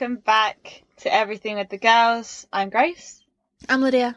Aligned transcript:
welcome 0.00 0.16
back 0.16 0.82
to 0.96 1.12
Everything 1.12 1.56
with 1.58 1.68
the 1.68 1.76
Girls. 1.76 2.46
I'm 2.50 2.70
Grace, 2.70 3.22
I'm 3.68 3.82
Lydia. 3.82 4.16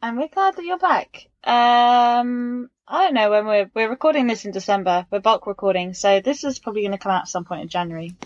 and 0.00 0.16
we're 0.16 0.28
glad 0.28 0.56
that 0.56 0.64
you're 0.64 0.78
back. 0.78 1.26
Um, 1.44 2.70
I 2.88 3.04
don't 3.04 3.12
know 3.12 3.30
when 3.30 3.46
we're 3.46 3.70
we're 3.74 3.90
recording 3.90 4.26
this 4.26 4.46
in 4.46 4.50
December. 4.50 5.06
We're 5.10 5.20
bulk 5.20 5.46
recording, 5.46 5.92
so 5.92 6.20
this 6.20 6.42
is 6.42 6.58
probably 6.58 6.80
going 6.80 6.92
to 6.92 6.98
come 6.98 7.12
out 7.12 7.22
at 7.22 7.28
some 7.28 7.44
point 7.44 7.60
in 7.60 7.68
January. 7.68 8.16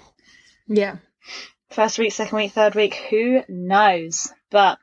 Yeah. 0.69 0.99
First 1.71 1.99
week, 1.99 2.13
second 2.13 2.37
week, 2.37 2.53
third 2.53 2.77
week, 2.77 2.95
who 2.95 3.43
knows? 3.49 4.33
But 4.49 4.79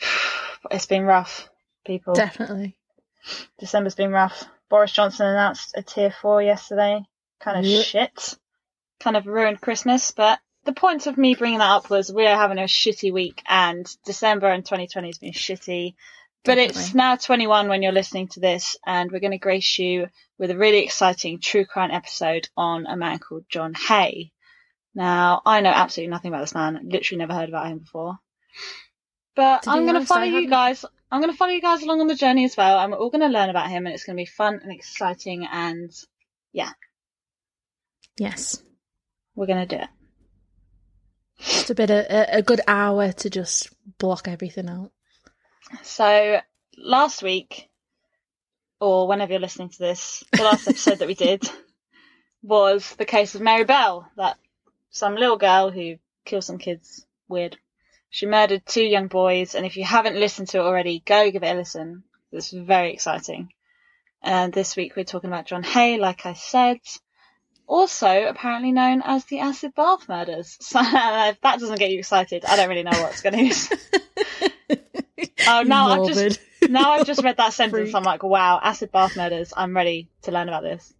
it's 0.70 0.86
been 0.86 1.02
rough, 1.02 1.48
people. 1.84 2.14
Definitely. 2.14 2.76
December's 3.58 3.96
been 3.96 4.12
rough. 4.12 4.44
Boris 4.70 4.92
Johnson 4.92 5.26
announced 5.26 5.74
a 5.76 5.82
tier 5.82 6.12
four 6.12 6.40
yesterday. 6.40 7.02
Kind 7.40 7.58
of 7.58 7.64
Yep. 7.64 7.84
shit. 7.84 8.38
Kind 9.00 9.16
of 9.16 9.26
ruined 9.26 9.60
Christmas, 9.60 10.10
but 10.10 10.38
the 10.64 10.72
point 10.72 11.06
of 11.06 11.16
me 11.16 11.34
bringing 11.34 11.58
that 11.58 11.70
up 11.70 11.90
was 11.90 12.12
we're 12.12 12.34
having 12.34 12.58
a 12.58 12.62
shitty 12.62 13.12
week 13.12 13.42
and 13.48 13.86
December 14.04 14.48
and 14.48 14.64
2020 14.64 15.08
has 15.08 15.18
been 15.18 15.32
shitty. 15.32 15.94
But 16.44 16.58
it's 16.58 16.94
now 16.94 17.16
21 17.16 17.68
when 17.68 17.82
you're 17.82 17.90
listening 17.90 18.28
to 18.28 18.40
this 18.40 18.76
and 18.86 19.10
we're 19.10 19.20
going 19.20 19.32
to 19.32 19.38
grace 19.38 19.78
you 19.80 20.06
with 20.38 20.52
a 20.52 20.56
really 20.56 20.78
exciting 20.78 21.40
true 21.40 21.64
crime 21.64 21.90
episode 21.90 22.48
on 22.56 22.86
a 22.86 22.96
man 22.96 23.18
called 23.18 23.44
John 23.48 23.74
Haigh. 23.74 24.32
Now, 24.94 25.42
I 25.44 25.60
know 25.60 25.70
absolutely 25.70 26.10
nothing 26.10 26.32
about 26.32 26.42
this 26.42 26.54
man. 26.54 26.88
Literally 26.88 27.18
never 27.18 27.34
heard 27.34 27.48
about 27.48 27.66
him 27.66 27.78
before. 27.78 28.18
But 29.34 29.64
be 29.64 29.70
I'm 29.70 29.86
going 29.86 30.00
to 30.00 30.06
follow 30.06 30.22
you 30.22 30.48
guys. 30.48 30.84
I'm 31.10 31.20
going 31.20 31.32
to 31.32 31.36
follow 31.36 31.52
you 31.52 31.60
guys 31.60 31.82
along 31.82 32.00
on 32.00 32.06
the 32.06 32.14
journey 32.14 32.44
as 32.44 32.56
well, 32.56 32.78
and 32.78 32.90
we're 32.90 32.98
all 32.98 33.10
going 33.10 33.20
to 33.20 33.28
learn 33.28 33.50
about 33.50 33.68
him, 33.68 33.86
and 33.86 33.94
it's 33.94 34.04
going 34.04 34.16
to 34.16 34.20
be 34.20 34.26
fun 34.26 34.58
and 34.62 34.72
exciting, 34.72 35.46
and 35.50 35.90
yeah. 36.52 36.70
Yes. 38.16 38.62
We're 39.36 39.46
going 39.46 39.68
to 39.68 39.76
do 39.76 39.82
it. 39.82 39.88
It's 41.38 41.70
a 41.70 41.74
bit 41.74 41.90
of 41.90 42.06
a, 42.06 42.38
a 42.38 42.42
good 42.42 42.62
hour 42.66 43.12
to 43.12 43.30
just 43.30 43.68
block 43.98 44.26
everything 44.26 44.68
out. 44.68 44.90
So, 45.82 46.40
last 46.78 47.22
week, 47.22 47.68
or 48.80 49.06
whenever 49.06 49.32
you're 49.32 49.40
listening 49.40 49.68
to 49.68 49.78
this, 49.78 50.24
the 50.32 50.42
last 50.42 50.66
episode 50.68 50.98
that 50.98 51.08
we 51.08 51.14
did 51.14 51.48
was 52.42 52.94
the 52.96 53.04
case 53.04 53.34
of 53.34 53.42
Mary 53.42 53.64
Bell, 53.64 54.10
that 54.16 54.38
some 54.90 55.14
little 55.14 55.36
girl 55.36 55.70
who 55.70 55.96
killed 56.24 56.44
some 56.44 56.58
kids. 56.58 57.04
Weird. 57.28 57.58
She 58.08 58.26
murdered 58.26 58.64
two 58.64 58.84
young 58.84 59.08
boys, 59.08 59.54
and 59.54 59.66
if 59.66 59.76
you 59.76 59.84
haven't 59.84 60.16
listened 60.16 60.48
to 60.48 60.58
it 60.58 60.62
already, 60.62 61.02
go 61.04 61.30
give 61.30 61.42
it 61.42 61.54
a 61.54 61.58
listen. 61.58 62.04
It's 62.32 62.50
very 62.50 62.92
exciting. 62.92 63.52
And 64.22 64.52
this 64.52 64.76
week 64.76 64.96
we're 64.96 65.04
talking 65.04 65.28
about 65.28 65.46
John 65.46 65.62
Haigh, 65.62 65.98
like 65.98 66.24
I 66.24 66.32
said. 66.32 66.78
Also, 67.68 68.26
apparently 68.26 68.70
known 68.72 69.02
as 69.04 69.24
the 69.24 69.40
acid 69.40 69.74
bath 69.74 70.08
murders. 70.08 70.56
So 70.62 70.80
if 70.80 71.40
that 71.40 71.58
doesn't 71.60 71.78
get 71.78 71.90
you 71.90 71.98
excited, 71.98 72.44
I 72.44 72.56
don't 72.56 72.68
really 72.68 72.82
know 72.84 72.90
what's 72.92 73.22
going 73.22 73.50
to. 73.50 73.78
Oh, 75.48 75.62
now 75.62 75.88
I've 75.88 76.14
just- 76.14 76.40
now 76.68 76.92
I've 76.92 77.06
just 77.06 77.22
read 77.22 77.36
that 77.38 77.52
sentence. 77.52 77.90
Freak. 77.90 77.94
I'm 77.94 78.02
like, 78.02 78.22
wow, 78.22 78.58
acid 78.62 78.90
bath 78.92 79.16
murders. 79.16 79.52
I'm 79.56 79.74
ready 79.74 80.08
to 80.22 80.30
learn 80.32 80.48
about 80.48 80.62
this. 80.62 80.94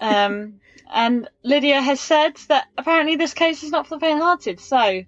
Um, 0.00 0.60
and 0.90 1.28
Lydia 1.42 1.80
has 1.80 2.00
said 2.00 2.36
that 2.48 2.66
apparently 2.76 3.16
this 3.16 3.34
case 3.34 3.62
is 3.62 3.70
not 3.70 3.86
for 3.86 3.96
the 3.96 4.00
faint-hearted. 4.00 4.60
So, 4.60 5.02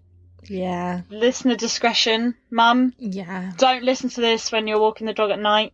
yeah. 0.45 1.03
listener 1.09 1.57
discretion, 1.57 2.35
mum. 2.51 2.93
Yeah. 2.99 3.53
Don't 3.57 3.83
listen 3.85 4.11
to 4.11 4.21
this 4.21 4.51
when 4.53 4.67
you're 4.67 4.81
walking 4.81 5.07
the 5.07 5.15
dog 5.15 5.31
at 5.31 5.39
night. 5.39 5.73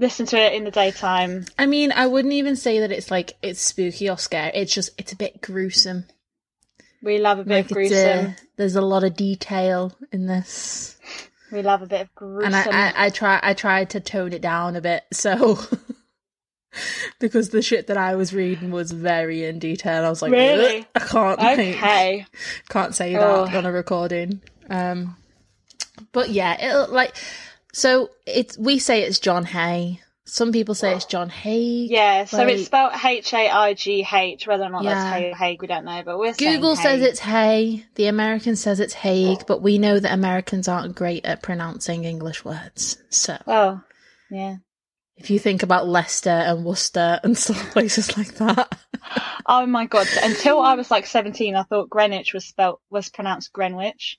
Listen 0.00 0.26
to 0.26 0.38
it 0.38 0.52
in 0.54 0.62
the 0.64 0.70
daytime. 0.70 1.44
I 1.58 1.66
mean, 1.66 1.90
I 1.92 2.06
wouldn't 2.06 2.32
even 2.34 2.54
say 2.54 2.78
that 2.80 2.92
it's 2.92 3.10
like 3.10 3.36
it's 3.42 3.60
spooky 3.60 4.08
or 4.08 4.16
scary. 4.16 4.52
It's 4.54 4.72
just 4.72 4.90
it's 4.96 5.12
a 5.12 5.16
bit 5.16 5.42
gruesome. 5.42 6.04
We 7.02 7.18
love 7.18 7.40
a 7.40 7.44
bit 7.44 7.50
Like 7.68 7.72
uh, 7.72 7.74
gruesome. 7.74 8.34
there's 8.56 8.76
a 8.76 8.80
lot 8.80 9.02
of 9.04 9.16
detail 9.16 9.92
in 10.12 10.26
this, 10.26 10.96
We 11.52 11.62
love 11.62 11.82
a 11.82 11.86
bit 11.86 12.00
of 12.02 12.14
gruesome. 12.14 12.54
and 12.54 12.56
I, 12.56 12.90
I 12.90 13.06
I 13.06 13.10
try 13.10 13.40
I 13.42 13.54
tried 13.54 13.90
to 13.90 14.00
tone 14.00 14.32
it 14.32 14.40
down 14.42 14.76
a 14.76 14.80
bit. 14.80 15.04
So 15.12 15.58
because 17.20 17.48
the 17.50 17.62
shit 17.62 17.86
that 17.88 17.96
I 17.96 18.14
was 18.14 18.32
reading 18.32 18.70
was 18.70 18.92
very 18.92 19.44
in 19.44 19.58
detail, 19.58 20.04
I 20.04 20.08
was 20.10 20.22
like, 20.22 20.32
Really? 20.32 20.86
I 20.94 21.00
can't 21.00 21.38
okay. 21.40 22.26
can't 22.68 22.94
say 22.94 23.16
Oh. 23.16 23.46
that 23.46 23.54
on 23.56 23.66
a 23.66 23.72
recording. 23.72 24.42
Um, 24.70 25.16
but 26.12 26.30
yeah, 26.30 26.60
it'll 26.64 26.92
like 26.94 27.16
so 27.72 28.10
it's 28.26 28.56
we 28.58 28.78
say 28.78 29.02
it's 29.02 29.18
John 29.18 29.44
Hay. 29.44 30.00
Some 30.24 30.52
people 30.52 30.74
say 30.74 30.94
it's 30.94 31.06
John 31.06 31.30
Haig. 31.30 31.88
Yeah, 31.90 32.26
so 32.26 32.36
Like- 32.36 32.48
it's 32.50 32.66
spelled 32.66 32.92
H 33.02 33.32
A 33.32 33.48
I 33.48 33.72
G 33.72 34.06
H. 34.12 34.46
Whether 34.46 34.64
or 34.64 34.68
not 34.68 34.84
Yeah. 34.84 34.92
that's 34.94 35.16
Hay 35.16 35.30
or 35.30 35.34
Hague, 35.34 35.62
we 35.62 35.68
don't 35.68 35.86
know. 35.86 36.02
But 36.04 36.18
we're 36.18 36.34
Google 36.34 36.76
says 36.76 37.00
it's 37.00 37.20
Hay. 37.20 37.86
The 37.94 38.08
American 38.08 38.54
says 38.54 38.78
it's 38.78 38.92
Haig, 38.92 39.44
but 39.46 39.62
we 39.62 39.78
know 39.78 39.98
that 39.98 40.12
Americans 40.12 40.68
aren't 40.68 40.94
great 40.94 41.24
at 41.24 41.42
pronouncing 41.42 42.04
English 42.04 42.44
words. 42.44 42.98
So 43.08 43.38
Well, 43.46 43.82
yeah. 44.30 44.56
if 45.16 45.30
you 45.30 45.38
think 45.38 45.62
about 45.62 45.88
Leicester 45.88 46.28
and 46.28 46.62
Worcester 46.62 47.20
and 47.24 47.36
stuff 47.38 47.72
places 47.72 48.14
like 48.18 48.34
that, 48.34 48.78
Oh 49.46 49.64
my 49.64 49.86
god! 49.86 50.06
Until 50.22 50.60
I 50.60 50.74
was 50.74 50.90
like 50.90 51.06
seventeen, 51.06 51.56
I 51.56 51.62
thought 51.62 51.88
Greenwich 51.88 52.34
was 52.34 52.44
spelt 52.46 52.82
was 52.90 53.08
pronounced 53.08 53.50
Greenwich. 53.54 54.18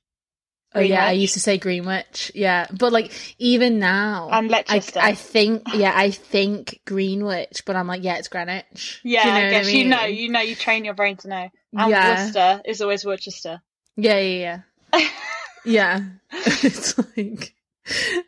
Oh 0.76 0.80
yeah, 0.80 1.06
I 1.06 1.12
used 1.12 1.34
to 1.34 1.40
say 1.40 1.58
Greenwich. 1.58 2.32
Yeah, 2.36 2.68
but 2.72 2.92
like 2.92 3.12
even 3.40 3.80
now, 3.80 4.30
And 4.32 4.48
I, 4.54 4.64
Leicester. 4.74 5.00
I 5.00 5.14
think 5.14 5.64
yeah, 5.74 5.94
I 5.96 6.12
think 6.12 6.82
Greenwich, 6.86 7.64
but 7.66 7.76
I'm 7.76 7.88
like 7.88 8.04
yeah, 8.04 8.18
it's 8.18 8.28
Greenwich. 8.28 9.02
Yeah, 9.04 9.28
you 9.28 9.34
know 9.34 9.48
I 9.48 9.50
guess 9.50 9.72
you 9.72 9.80
mean? 9.80 9.90
know, 9.90 10.04
you 10.06 10.30
know, 10.30 10.42
you 10.42 10.56
train 10.56 10.86
your 10.86 10.94
brain 10.94 11.18
to 11.18 11.28
know. 11.28 11.50
And 11.78 11.90
Yeah. 11.92 12.10
Worcester 12.10 12.62
is 12.66 12.82
always 12.82 13.06
Worcester. 13.06 13.62
Yeah, 13.96 14.20
yeah, 14.20 14.62
yeah. 14.94 15.10
yeah. 15.66 16.00
it's 16.32 16.98
like 16.98 17.54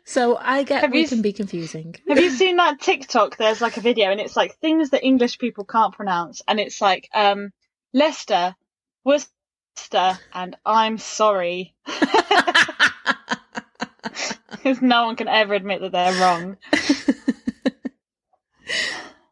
so 0.04 0.36
I 0.36 0.64
get 0.64 0.82
Have 0.82 0.92
we 0.92 1.02
you 1.02 1.08
can 1.08 1.22
be 1.22 1.32
confusing. 1.32 1.94
Have 2.08 2.18
you 2.18 2.30
seen 2.30 2.56
that 2.56 2.80
TikTok? 2.80 3.36
There's 3.36 3.60
like 3.60 3.76
a 3.76 3.80
video, 3.80 4.10
and 4.10 4.20
it's 4.20 4.36
like 4.36 4.56
things 4.56 4.90
that 4.90 5.04
English 5.04 5.38
people 5.38 5.64
can't 5.64 5.94
pronounce, 5.94 6.42
and 6.48 6.58
it's 6.58 6.80
like 6.80 7.08
um 7.14 7.52
Leicester, 7.92 8.56
Worcester, 9.04 9.30
and 10.32 10.56
I'm 10.64 10.98
sorry, 10.98 11.74
because 14.50 14.80
no 14.82 15.06
one 15.06 15.16
can 15.16 15.28
ever 15.28 15.54
admit 15.54 15.80
that 15.80 15.92
they're 15.92 16.20
wrong. 16.20 16.56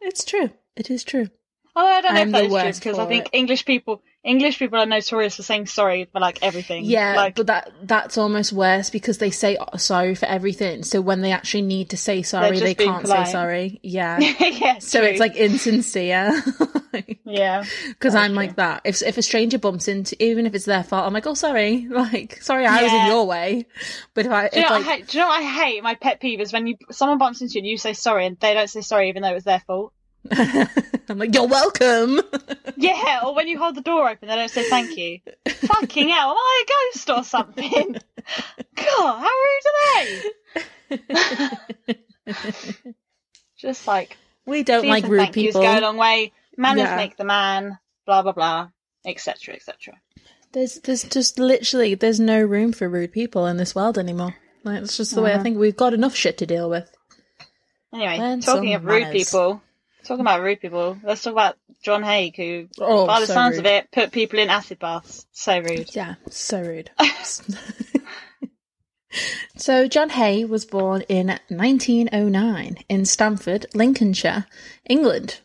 it's 0.01 0.25
true. 0.25 0.51
It 0.77 0.91
is 0.91 1.05
true. 1.05 1.29
Although 1.77 1.91
I 1.91 2.01
don't 2.01 2.15
know 2.15 2.21
I'm 2.21 2.29
if 2.29 2.33
that 2.33 2.49
the 2.49 2.69
is 2.69 2.81
true 2.81 2.93
because 2.93 2.99
I 2.99 3.07
think 3.07 3.27
it. 3.27 3.37
English 3.37 3.65
people 3.65 4.03
English 4.23 4.59
people 4.59 4.79
are 4.79 4.85
notorious 4.85 5.37
for 5.37 5.43
saying 5.43 5.67
sorry 5.67 6.07
for 6.13 6.21
like 6.21 6.41
everything. 6.43 6.85
Yeah, 6.85 7.15
like 7.17 7.37
but 7.37 7.47
that 7.47 7.73
that's 7.83 8.19
almost 8.19 8.53
worse 8.53 8.91
because 8.91 9.17
they 9.17 9.31
say 9.31 9.57
sorry 9.79 10.15
for 10.15 10.27
everything. 10.27 10.83
So 10.83 11.01
when 11.01 11.23
they 11.23 11.33
actually 11.33 11.63
need 11.63 11.91
to 11.91 11.97
say 11.97 12.21
sorry, 12.23 12.59
they 12.61 12.75
can't 12.75 13.03
polite. 13.03 13.29
say 13.29 13.33
sorry. 13.33 13.81
Yeah. 13.83 14.19
yeah, 14.41 14.79
so 14.79 15.01
true. 15.01 15.09
it's 15.09 15.21
like 15.21 15.37
insincere. 15.37 16.43
yeah, 17.25 17.65
Because 17.89 18.15
I'm 18.15 18.33
true. 18.33 18.37
like 18.37 18.57
that. 18.57 18.83
If 18.85 19.01
if 19.03 19.17
a 19.17 19.23
stranger 19.23 19.59
bumps 19.59 19.89
into, 19.89 20.23
even 20.23 20.45
if 20.45 20.55
it's 20.55 20.67
their 20.67 20.85
fault, 20.85 21.07
I'm 21.07 21.15
like, 21.15 21.27
oh 21.27 21.35
sorry, 21.35 21.87
like 21.91 22.43
sorry, 22.43 22.67
I 22.67 22.83
was 22.83 22.93
in 22.93 23.07
your 23.07 23.27
way. 23.27 23.67
But 24.13 24.27
if 24.27 24.33
I, 24.33 24.49
Do 24.49 24.59
you, 24.59 24.65
if 24.65 24.71
know 24.71 24.77
like, 24.77 24.87
I 24.87 24.91
hate? 24.97 25.09
Do 25.09 25.17
you 25.19 25.25
know 25.25 25.29
what 25.29 25.41
I 25.41 25.45
hate? 25.45 25.83
My 25.83 25.95
pet 25.95 26.21
peeve 26.21 26.41
is 26.41 26.53
when 26.53 26.67
you 26.67 26.77
someone 26.91 27.17
bumps 27.17 27.41
into 27.41 27.55
you 27.55 27.61
and 27.61 27.67
you 27.69 27.79
say 27.79 27.95
sorry 27.95 28.27
and 28.27 28.39
they 28.39 28.53
don't 28.53 28.69
say 28.69 28.83
sorry 28.83 29.09
even 29.09 29.23
though 29.23 29.31
it 29.31 29.35
was 29.35 29.45
their 29.45 29.61
fault. 29.61 29.95
I'm 31.09 31.19
like, 31.19 31.35
you're 31.35 31.47
welcome. 31.49 32.21
Yeah, 32.77 33.21
or 33.25 33.35
when 33.35 33.49
you 33.49 33.59
hold 33.59 33.75
the 33.75 33.81
door 33.81 34.09
open, 34.09 34.29
they 34.29 34.37
don't 34.37 34.51
say 34.51 34.65
thank 34.65 34.97
you. 34.97 35.19
Fucking 35.49 36.09
hell, 36.09 36.31
am 36.31 36.37
I 36.37 36.65
a 36.65 36.71
ghost 36.95 37.11
or 37.11 37.25
something? 37.25 37.97
God, 38.77 39.19
how 39.19 39.29
rude 39.29 39.67
are 39.67 40.05
they? 40.05 40.23
Just 43.59 43.87
like 43.87 44.17
we 44.47 44.63
don't 44.63 44.87
like 44.87 45.05
rude 45.05 45.19
thank 45.19 45.37
yous 45.37 45.49
people. 45.55 45.63
go 45.63 45.79
a 45.79 45.81
long 45.81 45.97
way. 45.97 46.33
Manners 46.57 46.89
Yeah. 46.89 46.97
make 46.97 47.17
the 47.17 47.25
man. 47.25 47.79
Blah 48.07 48.23
blah 48.23 48.33
blah, 48.33 48.69
etc. 49.05 49.55
etc. 49.55 49.95
There's 50.53 50.77
there's 50.81 51.05
just 51.05 51.39
literally 51.39 51.95
there's 51.95 52.19
no 52.21 52.41
room 52.43 52.73
for 52.73 52.89
rude 52.89 53.13
people 53.13 53.47
in 53.47 53.57
this 53.57 53.75
world 53.75 53.99
anymore. 53.99 54.35
Like 54.65 54.83
it's 54.83 54.97
just 54.97 55.15
the 55.15 55.23
way 55.23 55.31
I 55.33 55.35
Uh-huh. 55.35 55.43
think 55.43 55.59
we've 55.59 55.77
got 55.77 55.95
enough 55.95 56.15
shit 56.15 56.39
to 56.39 56.47
deal 56.47 56.69
with. 56.71 56.91
Anyway, 57.93 58.19
Learn 58.19 58.41
talking 58.41 58.75
of 58.75 58.85
rude 58.85 59.03
manners. 59.03 59.13
people, 59.31 59.63
talking 60.05 60.21
about 60.21 60.43
rude 60.43 60.61
people, 60.61 60.99
let's 61.03 61.23
talk 61.23 61.33
about 61.33 61.57
John 61.83 62.03
Haig, 62.03 62.37
who, 62.37 62.69
Oh, 62.79 63.07
by 63.07 63.21
the 63.21 63.27
so 63.27 63.35
sounds 63.35 63.57
rude. 63.57 63.61
of 63.61 63.67
it, 63.67 63.91
put 63.91 64.13
people 64.13 64.39
in 64.39 64.51
acid 64.51 64.79
baths. 64.79 65.27
So 65.33 65.59
rude. 65.59 65.95
Yeah, 65.95 66.17
so 66.29 66.61
rude. 66.61 66.91
so 69.57 69.89
John 69.89 70.11
Haigh 70.11 70.45
was 70.45 70.65
born 70.65 71.03
in 71.03 71.29
1909 71.49 72.77
in 72.89 73.05
Stamford, 73.05 73.67
Lincolnshire, 73.75 74.47
England. 74.89 75.41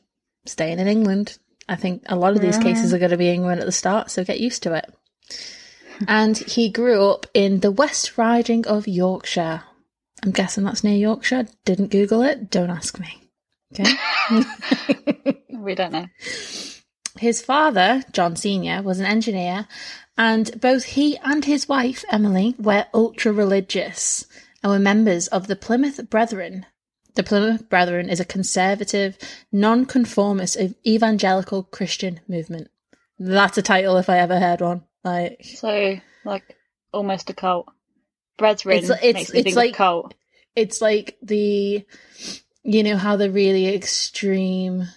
Staying 0.45 0.79
in 0.79 0.87
England. 0.87 1.37
I 1.67 1.75
think 1.75 2.03
a 2.05 2.15
lot 2.15 2.35
of 2.35 2.41
these 2.41 2.59
cases 2.59 2.93
are 2.93 2.99
going 2.99 3.09
to 3.09 3.17
be 3.17 3.31
England 3.31 3.59
at 3.59 3.65
the 3.65 3.71
start, 3.71 4.11
so 4.11 4.23
get 4.23 4.39
used 4.39 4.61
to 4.63 4.75
it. 4.75 4.93
And 6.07 6.37
he 6.37 6.69
grew 6.69 7.09
up 7.09 7.25
in 7.33 7.61
the 7.61 7.71
West 7.71 8.17
Riding 8.17 8.67
of 8.67 8.87
Yorkshire. 8.87 9.63
I'm 10.23 10.31
guessing 10.31 10.63
that's 10.63 10.83
near 10.83 10.95
Yorkshire. 10.95 11.47
Didn't 11.63 11.87
Google 11.87 12.21
it. 12.21 12.51
Don't 12.51 12.69
ask 12.69 12.99
me. 12.99 13.24
Okay. 13.79 15.35
We 15.57 15.73
don't 15.73 15.93
know. 15.93 16.07
His 17.17 17.41
father, 17.41 18.03
John 18.11 18.35
Sr., 18.35 18.83
was 18.83 18.99
an 18.99 19.05
engineer, 19.07 19.67
and 20.17 20.59
both 20.61 20.83
he 20.83 21.17
and 21.23 21.43
his 21.43 21.67
wife, 21.67 22.03
Emily, 22.11 22.53
were 22.59 22.85
ultra 22.93 23.31
religious 23.31 24.25
and 24.61 24.71
were 24.71 24.77
members 24.79 25.27
of 25.27 25.47
the 25.47 25.55
Plymouth 25.55 26.07
Brethren. 26.09 26.65
The 27.15 27.23
Plymouth 27.23 27.67
Brethren 27.69 28.09
is 28.09 28.19
a 28.19 28.25
conservative, 28.25 29.17
non-conformist 29.51 30.57
evangelical 30.85 31.63
Christian 31.63 32.19
movement. 32.27 32.69
That's 33.17 33.57
a 33.57 33.61
title 33.63 33.97
if 33.97 34.09
I 34.09 34.19
ever 34.19 34.39
heard 34.39 34.61
one. 34.61 34.83
Like 35.03 35.43
So, 35.45 35.99
like, 36.25 36.55
almost 36.91 37.29
a 37.29 37.33
cult. 37.33 37.67
Brethren 38.37 38.77
It's- 38.77 38.91
it's- 39.01 39.13
makes 39.15 39.33
me 39.33 39.39
it's 39.39 39.45
think 39.45 39.55
like- 39.55 39.73
cult. 39.75 40.13
it's 40.55 40.79
like 40.81 41.17
the 41.23 41.85
you 42.65 42.83
know 42.83 42.97
how 42.97 43.15
the 43.15 43.29
really 43.31 43.67
extreme 43.73 44.87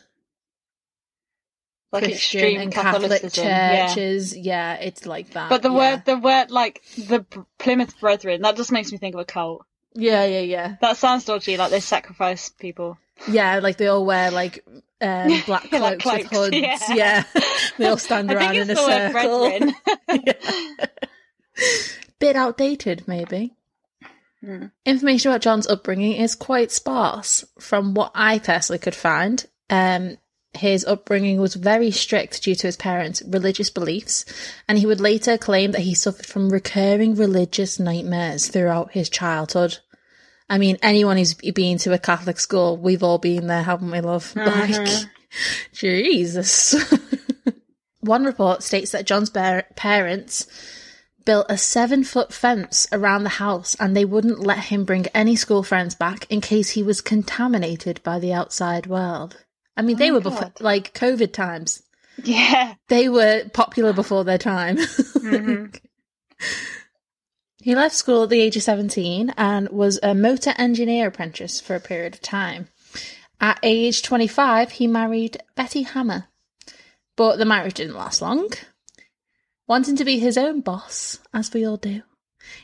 Like 1.93 2.05
Christian 2.05 2.41
extreme 2.41 2.61
and 2.63 2.73
Catholic 2.73 3.11
Catholicism. 3.11 3.45
Yeah. 3.45 3.87
churches. 3.89 4.37
Yeah. 4.37 4.75
it's 4.75 5.07
like 5.07 5.31
that. 5.31 5.51
But 5.51 5.63
the 5.63 5.71
yeah. 5.71 5.77
word, 5.95 6.03
the 6.07 6.17
word, 6.17 6.51
like 6.51 6.83
the 6.97 7.25
Plymouth 7.59 8.01
Brethren, 8.01 8.43
that 8.43 8.57
just 8.57 8.73
makes 8.73 8.91
me 8.91 8.99
think 8.99 9.15
of 9.15 9.21
a 9.21 9.25
cult. 9.25 9.65
Yeah, 9.95 10.25
yeah, 10.25 10.41
yeah. 10.41 10.77
That 10.81 10.97
sounds 10.97 11.25
dodgy. 11.25 11.57
Like 11.57 11.71
they 11.71 11.81
sacrifice 11.81 12.49
people. 12.51 12.99
Yeah, 13.29 13.59
like 13.61 13.77
they 13.77 13.89
all 13.89 14.05
wear 14.07 14.31
like 14.31 14.65
um, 15.01 15.43
black 15.47 15.71
Yeah, 15.73 15.79
cloaks 15.79 16.07
like 16.07 16.31
with 16.31 16.53
hoods. 16.53 16.57
yeah. 16.57 16.79
Yeah. 16.95 17.25
they 17.79 17.87
all 17.87 17.97
stand 17.99 18.31
around 18.33 18.57
in 18.57 18.71
a 18.71 18.75
the 18.75 18.81
word 18.81 19.13
circle. 19.13 19.49
brethren. 19.51 19.75
Bit 22.21 22.37
outdated, 22.37 23.07
maybe. 23.07 23.55
Hmm. 24.45 24.67
Information 24.85 25.31
about 25.31 25.41
John's 25.41 25.67
upbringing 25.67 26.13
is 26.13 26.35
quite 26.35 26.71
sparse 26.71 27.45
from 27.59 27.95
what 27.95 28.13
I 28.15 28.39
personally 28.39 28.79
could 28.79 28.95
find. 28.95 29.45
Um, 29.69 30.17
his 30.55 30.85
upbringing 30.85 31.41
was 31.41 31.55
very 31.55 31.91
strict 31.91 32.43
due 32.43 32.55
to 32.55 32.67
his 32.67 32.77
parents' 32.77 33.23
religious 33.27 33.71
beliefs, 33.71 34.25
and 34.67 34.79
he 34.79 34.87
would 34.87 35.01
later 35.01 35.37
claim 35.37 35.73
that 35.73 35.83
he 35.83 35.95
suffered 35.95 36.27
from 36.27 36.51
recurring 36.51 37.15
religious 37.15 37.79
nightmares 37.79 38.49
throughout 38.49 38.93
his 38.93 39.09
childhood. 39.11 39.79
I 40.49 40.59
mean, 40.59 40.79
anyone 40.83 41.19
who's 41.19 41.35
been 41.35 41.79
to 41.79 41.93
a 41.93 41.99
Catholic 41.99 42.41
school, 42.41 42.77
we've 42.79 43.03
all 43.03 43.19
been 43.19 43.47
there, 43.47 43.63
haven't 43.63 43.91
we, 43.91 44.01
love? 44.01 44.35
Like, 44.37 44.89
Jesus. 45.75 46.75
One 48.01 48.25
report 48.25 48.63
states 48.63 48.93
that 48.93 49.05
John's 49.05 49.29
par- 49.29 49.67
parents 49.77 50.47
built 51.29 51.45
a 51.51 51.59
seven 51.59 52.03
foot 52.05 52.33
fence 52.33 52.87
around 52.91 53.23
the 53.23 53.29
house 53.45 53.77
and 53.79 53.95
they 53.95 54.05
wouldn't 54.07 54.41
let 54.41 54.59
him 54.71 54.85
bring 54.87 55.07
any 55.09 55.37
school 55.37 55.63
friends 55.63 55.95
back 55.95 56.27
in 56.31 56.41
case 56.41 56.71
he 56.71 56.83
was 56.83 57.03
contaminated 57.03 58.03
by 58.03 58.19
the 58.19 58.33
outside 58.33 58.87
world. 58.87 59.37
I 59.77 59.83
mean, 59.83 59.99
they 59.99 60.11
Oh 60.11 60.15
were 60.15 60.21
before, 60.23 60.53
like 60.61 60.95
COVID 60.95 61.35
times. 61.35 61.83
yeah. 62.25 62.77
They 62.89 63.11
were 63.11 63.45
popular 63.53 63.93
before 63.93 64.25
their 64.25 64.39
time. 64.39 64.77
Mhm. 65.19 65.79
He 67.61 67.75
left 67.75 67.95
school 67.95 68.23
at 68.23 68.31
the 68.31 68.41
age 68.41 68.57
of 68.57 68.63
17 68.63 69.35
and 69.37 69.69
was 69.69 69.99
a 70.03 70.15
motor 70.15 70.55
engineer 70.57 71.09
apprentice 71.09 71.61
for 71.61 71.75
a 71.75 71.81
period 71.81 72.15
of 72.15 72.23
time. 72.23 72.69
At 73.41 73.59
age 73.63 74.01
25, 74.03 74.71
he 74.73 74.87
married 74.87 75.43
Betty 75.57 75.83
Hamer, 75.83 76.29
but 77.17 77.37
the 77.37 77.45
marriage 77.45 77.75
didn't 77.75 77.97
last 77.97 78.23
long. 78.23 78.49
Wanting 79.69 79.97
to 79.97 80.05
be 80.05 80.19
his 80.19 80.39
own 80.39 80.63
boss, 80.63 81.21
as 81.33 81.53
we 81.53 81.67
all 81.67 81.77
do, 81.77 82.03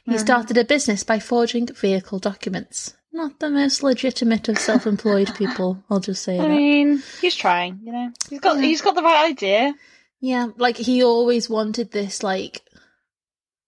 he 0.04 0.12
hmm. 0.12 0.18
started 0.18 0.56
a 0.56 0.64
business 0.64 1.04
by 1.04 1.18
forging 1.18 1.66
vehicle 1.66 2.18
documents. 2.18 2.94
Not 3.12 3.38
the 3.38 3.50
most 3.50 3.82
legitimate 3.82 4.48
of 4.48 4.58
self 4.58 4.86
employed 4.86 5.34
people, 5.36 5.84
I'll 5.90 6.00
just 6.00 6.22
say 6.22 6.38
I 6.38 6.42
that. 6.42 6.48
mean, 6.48 7.02
he's 7.20 7.36
trying. 7.36 7.80
You 7.84 7.92
know, 7.92 8.12
he's 8.30 8.40
got 8.40 8.56
Yeah. 8.56 8.62
he's 8.62 8.80
got 8.80 8.94
the 8.94 9.02
right 9.02 9.30
idea. 9.30 9.74
Yeah, 10.20 10.48
like 10.56 10.78
he 10.78 11.04
always 11.04 11.50
wanted 11.50 11.90
this 11.90 12.22
like 12.22 12.62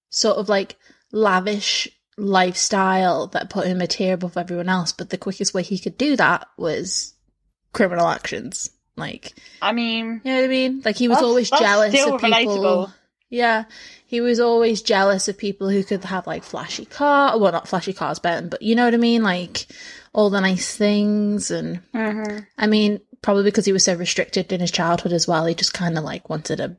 sort 0.08 0.38
of 0.38 0.48
like 0.48 0.76
lavish 1.12 1.88
lifestyle 2.16 3.26
that 3.28 3.50
put 3.50 3.66
him 3.66 3.82
a 3.82 3.86
tier 3.86 4.14
above 4.14 4.38
everyone 4.38 4.70
else, 4.70 4.92
but 4.92 5.10
the 5.10 5.18
quickest 5.18 5.52
way 5.52 5.62
he 5.62 5.78
could 5.78 5.98
do 5.98 6.16
that 6.16 6.48
was 6.56 7.12
criminal 7.74 8.08
actions. 8.08 8.70
Like, 8.96 9.34
I 9.60 9.72
mean, 9.72 10.22
you 10.24 10.32
know 10.32 10.36
what 10.38 10.44
I 10.44 10.48
mean? 10.48 10.82
Like 10.82 10.96
he 10.96 11.08
was 11.08 11.18
always 11.18 11.50
jealous 11.50 11.94
of 11.94 12.18
people. 12.18 12.30
relatable. 12.30 12.92
Yeah, 13.28 13.64
he 14.06 14.20
was 14.20 14.38
always 14.38 14.82
jealous 14.82 15.26
of 15.26 15.36
people 15.36 15.68
who 15.68 15.82
could 15.82 16.04
have 16.04 16.26
like 16.26 16.44
flashy 16.44 16.84
car, 16.84 17.38
well, 17.38 17.52
not 17.52 17.66
flashy 17.66 17.92
cars, 17.92 18.20
Ben, 18.20 18.48
but 18.48 18.62
you 18.62 18.74
know 18.76 18.84
what 18.84 18.94
I 18.94 18.98
mean? 18.98 19.22
Like 19.22 19.66
all 20.12 20.30
the 20.30 20.40
nice 20.40 20.76
things 20.76 21.50
and 21.50 21.80
mhm. 21.92 22.46
I 22.56 22.66
mean, 22.66 23.00
probably 23.22 23.42
because 23.44 23.66
he 23.66 23.72
was 23.72 23.84
so 23.84 23.94
restricted 23.94 24.52
in 24.52 24.60
his 24.60 24.70
childhood 24.70 25.12
as 25.12 25.26
well, 25.26 25.46
he 25.46 25.54
just 25.54 25.74
kind 25.74 25.98
of 25.98 26.04
like 26.04 26.28
wanted 26.28 26.56
to 26.56 26.76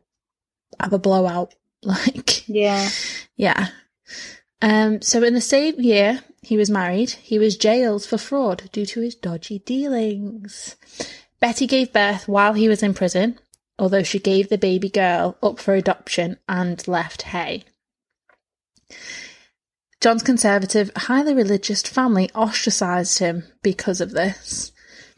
have 0.79 0.93
a 0.93 0.99
blowout. 0.99 1.53
Like, 1.83 2.49
yeah. 2.49 2.89
yeah. 3.35 3.67
Um, 4.63 4.99
so 5.03 5.21
in 5.21 5.35
the 5.35 5.41
same 5.41 5.79
year 5.79 6.23
he 6.41 6.57
was 6.57 6.71
married, 6.71 7.11
he 7.11 7.37
was 7.37 7.55
jailed 7.55 8.03
for 8.03 8.17
fraud 8.17 8.69
due 8.71 8.85
to 8.87 9.01
his 9.01 9.13
dodgy 9.13 9.59
dealings. 9.59 10.75
Betty 11.39 11.67
gave 11.67 11.93
birth 11.93 12.27
while 12.27 12.53
he 12.53 12.67
was 12.67 12.81
in 12.81 12.95
prison, 12.95 13.37
although 13.79 14.03
she 14.03 14.19
gave 14.19 14.49
the 14.49 14.57
baby 14.57 14.89
girl 14.89 15.37
up 15.41 15.59
for 15.59 15.73
adoption 15.73 16.37
and 16.47 16.87
left 16.87 17.23
Haigh. 17.23 17.63
John's 19.99 20.23
conservative, 20.23 20.91
highly 20.95 21.33
religious 21.33 21.81
family 21.81 22.29
ostracised 22.35 23.19
him 23.19 23.43
because 23.63 23.99
of 23.99 24.11
this 24.11 24.71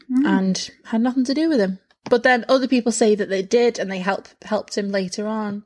hmm. 0.08 0.26
and 0.26 0.70
had 0.86 1.00
nothing 1.02 1.24
to 1.24 1.34
do 1.34 1.48
with 1.48 1.60
him. 1.60 1.78
But 2.08 2.22
then 2.22 2.46
other 2.48 2.66
people 2.66 2.92
say 2.92 3.14
that 3.14 3.28
they 3.28 3.42
did 3.42 3.78
and 3.78 3.90
they 3.90 3.98
help, 3.98 4.28
helped 4.42 4.76
him 4.76 4.90
later 4.90 5.26
on 5.26 5.64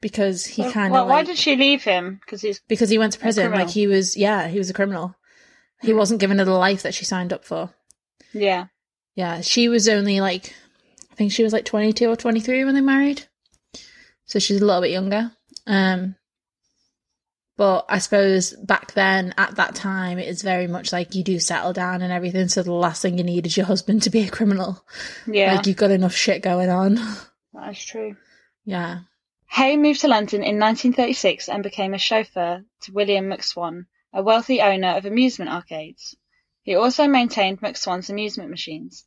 because 0.00 0.46
he 0.46 0.62
Well, 0.62 0.72
kind 0.72 0.86
of. 0.86 0.92
well, 0.92 1.02
of 1.02 1.08
why 1.08 1.16
like, 1.16 1.26
did 1.26 1.38
she 1.38 1.56
leave 1.56 1.84
him? 1.84 2.20
Because 2.24 2.40
he's 2.40 2.60
because 2.68 2.88
he 2.88 2.98
went 2.98 3.12
to 3.12 3.18
prison. 3.18 3.52
Like 3.52 3.68
he 3.68 3.86
was, 3.86 4.16
yeah, 4.16 4.48
he 4.48 4.58
was 4.58 4.70
a 4.70 4.74
criminal. 4.74 5.14
He 5.82 5.92
hmm. 5.92 5.98
wasn't 5.98 6.20
given 6.20 6.38
her 6.38 6.44
the 6.44 6.52
life 6.52 6.82
that 6.82 6.94
she 6.94 7.04
signed 7.04 7.32
up 7.32 7.44
for. 7.44 7.70
yeah. 8.32 8.66
Yeah, 9.14 9.40
she 9.40 9.68
was 9.68 9.88
only 9.88 10.20
like, 10.20 10.54
think 11.18 11.32
she 11.32 11.42
was 11.42 11.52
like 11.52 11.64
22 11.66 12.08
or 12.08 12.16
23 12.16 12.64
when 12.64 12.74
they 12.74 12.80
married. 12.80 13.24
So 14.26 14.38
she's 14.38 14.60
a 14.60 14.64
little 14.64 14.82
bit 14.82 14.90
younger. 14.92 15.32
Um, 15.66 16.14
but 17.56 17.86
I 17.88 17.98
suppose 17.98 18.52
back 18.52 18.92
then, 18.92 19.34
at 19.36 19.56
that 19.56 19.74
time, 19.74 20.18
it 20.18 20.28
is 20.28 20.42
very 20.42 20.68
much 20.68 20.92
like 20.92 21.14
you 21.16 21.24
do 21.24 21.40
settle 21.40 21.72
down 21.72 22.02
and 22.02 22.12
everything. 22.12 22.46
So 22.48 22.62
the 22.62 22.72
last 22.72 23.02
thing 23.02 23.18
you 23.18 23.24
need 23.24 23.46
is 23.46 23.56
your 23.56 23.66
husband 23.66 24.02
to 24.04 24.10
be 24.10 24.22
a 24.22 24.30
criminal. 24.30 24.84
Yeah, 25.26 25.56
Like 25.56 25.66
you've 25.66 25.76
got 25.76 25.90
enough 25.90 26.14
shit 26.14 26.40
going 26.42 26.70
on. 26.70 26.98
that's 27.52 27.82
true. 27.84 28.16
yeah. 28.64 29.00
Haigh 29.50 29.76
moved 29.78 30.02
to 30.02 30.08
London 30.08 30.42
in 30.42 30.58
1936 30.60 31.48
and 31.48 31.62
became 31.62 31.94
a 31.94 31.98
chauffeur 31.98 32.64
to 32.82 32.92
William 32.92 33.24
McSwan, 33.30 33.86
a 34.12 34.22
wealthy 34.22 34.60
owner 34.60 34.90
of 34.90 35.06
amusement 35.06 35.50
arcades. 35.50 36.14
He 36.62 36.74
also 36.74 37.08
maintained 37.08 37.62
McSwan's 37.62 38.10
amusement 38.10 38.50
machines. 38.50 39.06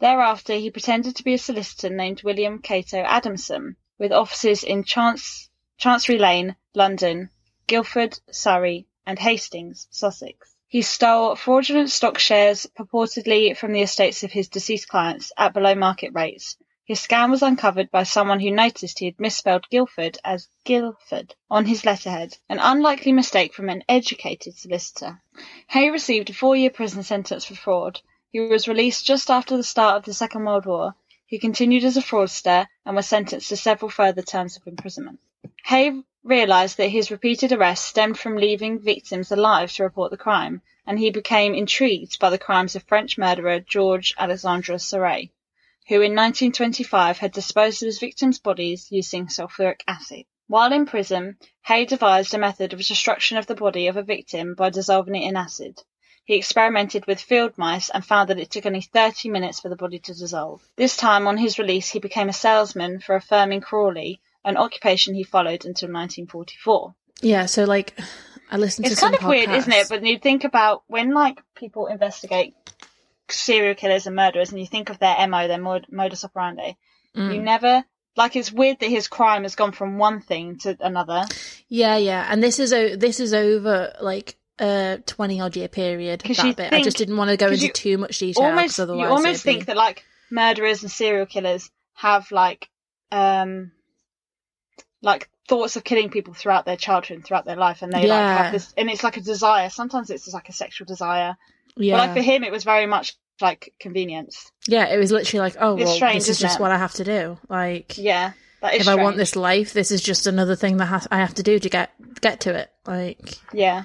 Thereafter, 0.00 0.54
he 0.54 0.70
pretended 0.70 1.16
to 1.16 1.24
be 1.24 1.34
a 1.34 1.38
solicitor 1.38 1.90
named 1.90 2.22
William 2.22 2.60
Cato 2.60 2.98
Adamson, 2.98 3.76
with 3.98 4.12
offices 4.12 4.62
in 4.62 4.84
Chance, 4.84 5.50
Chancery 5.76 6.18
Lane, 6.18 6.54
London, 6.74 7.30
Guildford, 7.66 8.20
Surrey, 8.30 8.86
and 9.06 9.18
Hastings, 9.18 9.88
Sussex. 9.90 10.54
He 10.68 10.82
stole 10.82 11.34
fraudulent 11.34 11.90
stock 11.90 12.18
shares 12.18 12.66
purportedly 12.76 13.56
from 13.56 13.72
the 13.72 13.82
estates 13.82 14.22
of 14.22 14.30
his 14.30 14.48
deceased 14.48 14.86
clients 14.86 15.32
at 15.36 15.54
below 15.54 15.74
market 15.74 16.12
rates. 16.14 16.56
His 16.84 17.00
scam 17.00 17.30
was 17.30 17.42
uncovered 17.42 17.90
by 17.90 18.04
someone 18.04 18.40
who 18.40 18.50
noticed 18.50 18.98
he 18.98 19.06
had 19.06 19.18
misspelled 19.18 19.68
Guilford 19.68 20.18
as 20.24 20.48
Guildford 20.64 21.34
on 21.50 21.66
his 21.66 21.84
letterhead, 21.84 22.38
an 22.48 22.58
unlikely 22.60 23.12
mistake 23.12 23.52
from 23.52 23.68
an 23.68 23.82
educated 23.88 24.56
solicitor. 24.56 25.20
Haigh 25.66 25.90
received 25.90 26.30
a 26.30 26.34
four-year 26.34 26.70
prison 26.70 27.02
sentence 27.02 27.44
for 27.44 27.54
fraud. 27.54 28.00
He 28.30 28.40
was 28.40 28.68
released 28.68 29.06
just 29.06 29.30
after 29.30 29.56
the 29.56 29.62
start 29.62 29.96
of 29.96 30.04
the 30.04 30.12
Second 30.12 30.44
World 30.44 30.66
War. 30.66 30.94
He 31.24 31.38
continued 31.38 31.82
as 31.84 31.96
a 31.96 32.02
fraudster 32.02 32.66
and 32.84 32.94
was 32.94 33.08
sentenced 33.08 33.48
to 33.48 33.56
several 33.56 33.90
further 33.90 34.20
terms 34.20 34.54
of 34.56 34.66
imprisonment. 34.66 35.18
Haigh 35.64 36.02
realised 36.22 36.76
that 36.76 36.88
his 36.90 37.10
repeated 37.10 37.52
arrests 37.52 37.86
stemmed 37.86 38.18
from 38.18 38.36
leaving 38.36 38.80
victims 38.80 39.32
alive 39.32 39.72
to 39.72 39.82
report 39.82 40.10
the 40.10 40.18
crime, 40.18 40.60
and 40.86 40.98
he 40.98 41.10
became 41.10 41.54
intrigued 41.54 42.18
by 42.18 42.28
the 42.28 42.36
crimes 42.36 42.76
of 42.76 42.82
French 42.82 43.16
murderer 43.16 43.60
George 43.60 44.14
Alexandre 44.18 44.78
Sarret, 44.78 45.30
who 45.88 45.94
in 45.94 46.14
1925 46.14 47.16
had 47.16 47.32
disposed 47.32 47.82
of 47.82 47.86
his 47.86 47.98
victims' 47.98 48.38
bodies 48.38 48.92
using 48.92 49.28
sulfuric 49.28 49.80
acid. 49.88 50.26
While 50.48 50.74
in 50.74 50.84
prison, 50.84 51.38
Haigh 51.62 51.86
devised 51.86 52.34
a 52.34 52.38
method 52.38 52.74
of 52.74 52.80
destruction 52.80 53.38
of 53.38 53.46
the 53.46 53.54
body 53.54 53.86
of 53.86 53.96
a 53.96 54.02
victim 54.02 54.54
by 54.54 54.68
dissolving 54.68 55.14
it 55.14 55.26
in 55.26 55.36
acid. 55.36 55.82
He 56.28 56.34
experimented 56.34 57.06
with 57.06 57.22
field 57.22 57.56
mice 57.56 57.88
and 57.88 58.04
found 58.04 58.28
that 58.28 58.38
it 58.38 58.50
took 58.50 58.66
only 58.66 58.82
30 58.82 59.30
minutes 59.30 59.60
for 59.60 59.70
the 59.70 59.76
body 59.76 59.98
to 60.00 60.12
dissolve. 60.12 60.60
This 60.76 60.94
time, 60.94 61.26
on 61.26 61.38
his 61.38 61.58
release, 61.58 61.88
he 61.88 62.00
became 62.00 62.28
a 62.28 62.34
salesman 62.34 63.00
for 63.00 63.14
a 63.16 63.20
firm 63.22 63.50
in 63.50 63.62
Crawley, 63.62 64.20
an 64.44 64.58
occupation 64.58 65.14
he 65.14 65.22
followed 65.22 65.64
until 65.64 65.88
1944. 65.88 66.94
Yeah. 67.22 67.46
So 67.46 67.64
like, 67.64 67.98
I 68.50 68.58
listened 68.58 68.84
to 68.84 68.92
It's 68.92 69.00
kind 69.00 69.14
of 69.14 69.24
weird, 69.24 69.48
isn't 69.48 69.72
it? 69.72 69.88
But 69.88 70.04
you 70.04 70.18
think 70.18 70.44
about 70.44 70.82
when 70.86 71.14
like 71.14 71.40
people 71.54 71.86
investigate 71.86 72.54
serial 73.30 73.74
killers 73.74 74.06
and 74.06 74.14
murderers, 74.14 74.50
and 74.50 74.60
you 74.60 74.66
think 74.66 74.90
of 74.90 74.98
their 74.98 75.26
mo, 75.26 75.48
their 75.48 75.56
mod- 75.56 75.86
modus 75.90 76.26
operandi. 76.26 76.76
Mm. 77.16 77.36
You 77.36 77.40
never 77.40 77.84
like 78.16 78.36
it's 78.36 78.52
weird 78.52 78.80
that 78.80 78.90
his 78.90 79.08
crime 79.08 79.44
has 79.44 79.54
gone 79.54 79.72
from 79.72 79.96
one 79.96 80.20
thing 80.20 80.58
to 80.58 80.76
another. 80.80 81.24
Yeah, 81.68 81.96
yeah, 81.96 82.26
and 82.28 82.42
this 82.42 82.58
is 82.58 82.74
o- 82.74 82.96
this 82.96 83.18
is 83.18 83.32
over 83.32 83.94
like 84.02 84.36
a 84.60 85.00
twenty 85.06 85.40
odd 85.40 85.56
year 85.56 85.68
period 85.68 86.20
That 86.20 86.56
bit. 86.56 86.72
I 86.72 86.82
just 86.82 86.96
didn't 86.96 87.16
want 87.16 87.30
to 87.30 87.36
go 87.36 87.48
into 87.48 87.68
too 87.68 87.98
much 87.98 88.18
detail 88.18 88.44
almost 88.44 88.80
otherwise 88.80 89.04
you 89.04 89.08
almost 89.08 89.42
think 89.42 89.60
be- 89.60 89.64
that 89.66 89.76
like 89.76 90.04
murderers 90.30 90.82
and 90.82 90.90
serial 90.90 91.26
killers 91.26 91.70
have 91.94 92.30
like 92.30 92.68
um 93.12 93.72
like 95.02 95.28
thoughts 95.48 95.76
of 95.76 95.84
killing 95.84 96.10
people 96.10 96.34
throughout 96.34 96.66
their 96.66 96.76
childhood 96.76 97.16
and 97.16 97.24
throughout 97.24 97.46
their 97.46 97.56
life 97.56 97.82
and 97.82 97.92
they 97.92 98.06
like 98.06 98.20
have 98.20 98.52
this 98.52 98.72
and 98.76 98.90
it's 98.90 99.02
like 99.02 99.16
a 99.16 99.20
desire 99.22 99.70
sometimes 99.70 100.10
it's 100.10 100.24
just 100.24 100.34
like 100.34 100.48
a 100.48 100.52
sexual 100.52 100.84
desire 100.86 101.36
yeah, 101.76 101.96
but 101.96 102.08
like 102.08 102.16
for 102.16 102.22
him 102.22 102.44
it 102.44 102.52
was 102.52 102.64
very 102.64 102.86
much 102.86 103.16
like 103.40 103.72
convenience 103.78 104.50
yeah. 104.68 104.88
It 104.88 104.98
was 104.98 105.10
literally 105.10 105.40
like, 105.40 105.56
oh 105.58 105.74
well, 105.76 105.86
strange, 105.86 106.18
this 106.18 106.28
is 106.28 106.38
just 106.38 106.58
it? 106.58 106.62
what 106.62 106.70
I 106.70 106.76
have 106.76 106.92
to 106.94 107.04
do. 107.04 107.38
Like, 107.48 107.96
yeah 107.96 108.32
that 108.60 108.74
is 108.74 108.82
if 108.82 108.88
I 108.88 108.96
want 108.96 109.16
this 109.16 109.36
life, 109.36 109.72
this 109.72 109.90
is 109.90 110.02
just 110.02 110.26
another 110.26 110.56
thing 110.56 110.76
that 110.78 110.86
has- 110.86 111.08
I 111.10 111.18
have 111.18 111.34
to 111.34 111.42
do 111.42 111.58
to 111.58 111.68
get 111.68 111.90
get 112.20 112.40
to 112.40 112.54
it. 112.54 112.70
Like, 112.86 113.38
yeah 113.52 113.84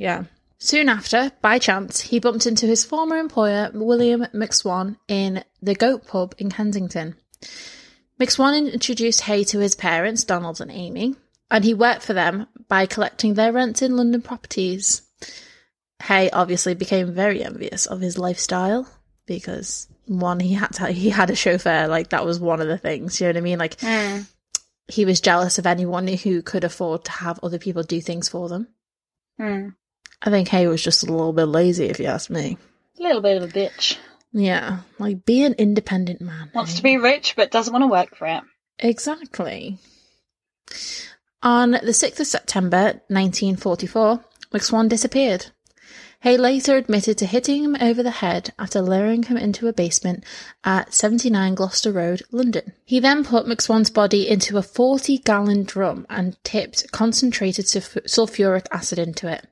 Yeah. 0.00 0.24
Soon 0.58 0.88
after, 0.88 1.30
by 1.42 1.58
chance, 1.58 2.00
he 2.00 2.18
bumped 2.18 2.46
into 2.46 2.66
his 2.66 2.86
former 2.86 3.18
employer, 3.18 3.70
William 3.74 4.24
McSwan, 4.32 4.96
in 5.08 5.44
the 5.60 5.74
Goat 5.74 6.06
Pub 6.06 6.34
in 6.38 6.50
Kensington. 6.50 7.16
McSwan 8.18 8.72
introduced 8.72 9.20
Haigh 9.22 9.44
to 9.44 9.58
his 9.58 9.74
parents, 9.74 10.24
Donald 10.24 10.60
and 10.60 10.70
Amy, 10.70 11.16
and 11.50 11.64
he 11.64 11.74
worked 11.74 12.02
for 12.02 12.14
them 12.14 12.46
by 12.66 12.86
collecting 12.86 13.34
their 13.34 13.52
rents 13.52 13.82
in 13.82 13.96
London 13.96 14.22
properties. 14.22 15.02
Haigh 16.02 16.30
obviously 16.30 16.74
became 16.74 17.12
very 17.12 17.44
envious 17.44 17.84
of 17.84 18.00
his 18.00 18.16
lifestyle 18.16 18.88
because 19.26 19.86
one, 20.06 20.40
he 20.40 20.54
had 20.54 20.72
to, 20.74 20.90
he 20.90 21.10
had 21.10 21.28
a 21.28 21.36
chauffeur, 21.36 21.88
like 21.88 22.08
that 22.10 22.24
was 22.24 22.40
one 22.40 22.62
of 22.62 22.68
the 22.68 22.78
things, 22.78 23.20
you 23.20 23.26
know 23.26 23.32
what 23.32 23.36
I 23.36 23.40
mean? 23.42 23.58
Like 23.58 23.76
Mm. 23.80 24.26
he 24.88 25.04
was 25.04 25.20
jealous 25.20 25.58
of 25.58 25.66
anyone 25.66 26.08
who 26.08 26.40
could 26.40 26.64
afford 26.64 27.04
to 27.04 27.10
have 27.12 27.38
other 27.42 27.58
people 27.58 27.82
do 27.82 28.00
things 28.00 28.30
for 28.30 28.48
them. 28.48 28.68
Mm. 29.38 29.74
I 30.22 30.30
think 30.30 30.48
Haigh 30.48 30.66
was 30.66 30.82
just 30.82 31.02
a 31.02 31.10
little 31.10 31.32
bit 31.32 31.46
lazy, 31.46 31.86
if 31.86 31.98
you 31.98 32.06
ask 32.06 32.28
me. 32.30 32.58
a 32.98 33.02
little 33.02 33.22
bit 33.22 33.40
of 33.42 33.48
a 33.48 33.52
bitch 33.52 33.96
Yeah, 34.32 34.80
like 34.98 35.24
be 35.24 35.42
an 35.44 35.54
independent 35.54 36.20
man. 36.20 36.50
wants 36.54 36.72
Haigh. 36.72 36.80
to 36.82 36.88
eh? 36.88 36.90
be 36.92 36.96
rich 36.98 37.34
but 37.36 37.50
doesn't 37.50 37.72
want 37.72 37.82
to 37.82 37.88
work 37.88 38.14
for 38.16 38.26
it 38.26 38.42
Exactly. 38.78 39.78
On 41.42 41.70
the 41.72 41.80
6th 41.92 42.20
of 42.20 42.26
September 42.26 43.00
1944, 43.08 44.20
McSwan 44.52 44.88
disappeared. 44.88 45.46
Haigh 46.20 46.36
later 46.36 46.76
admitted 46.76 47.16
to 47.18 47.26
hitting 47.26 47.64
him 47.64 47.76
over 47.80 48.02
the 48.02 48.10
head 48.10 48.52
after 48.58 48.82
lowering 48.82 49.22
him 49.22 49.38
into 49.38 49.68
a 49.68 49.72
basement 49.72 50.22
at 50.64 50.92
79 50.92 51.54
Gloucester 51.54 51.90
Road, 51.92 52.22
London. 52.30 52.74
He 52.84 53.00
then 53.00 53.24
put 53.24 53.46
McSwan's 53.46 53.88
body 53.88 54.28
into 54.28 54.58
a 54.58 54.62
40 54.62 55.16
gallon 55.18 55.64
drum 55.64 56.06
and 56.10 56.36
tipped 56.44 56.92
concentrated 56.92 57.64
sulf- 57.64 58.04
sulfuric 58.04 58.66
acid 58.70 58.98
into 58.98 59.28
it. 59.32 59.46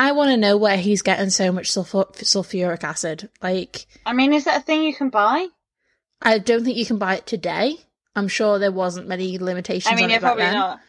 I 0.00 0.12
want 0.12 0.30
to 0.30 0.38
know 0.38 0.56
where 0.56 0.78
he's 0.78 1.02
getting 1.02 1.28
so 1.28 1.52
much 1.52 1.70
sulfur- 1.70 2.06
sulfuric 2.14 2.82
acid. 2.84 3.28
Like, 3.42 3.84
I 4.06 4.14
mean 4.14 4.32
is 4.32 4.44
that 4.44 4.62
a 4.62 4.64
thing 4.64 4.82
you 4.82 4.94
can 4.94 5.10
buy 5.10 5.48
I 6.22 6.38
don't 6.38 6.64
think 6.64 6.78
you 6.78 6.86
can 6.86 6.96
buy 6.96 7.16
it 7.16 7.26
today. 7.26 7.76
I'm 8.16 8.26
sure 8.26 8.58
there 8.58 8.72
wasn't 8.72 9.08
many 9.08 9.38
limitations 9.38 9.92
I 9.92 9.96
mean 9.96 10.04
on 10.04 10.10
yeah 10.10 10.16
it 10.16 10.22
probably 10.22 10.44
then. 10.44 10.54
not 10.54 10.80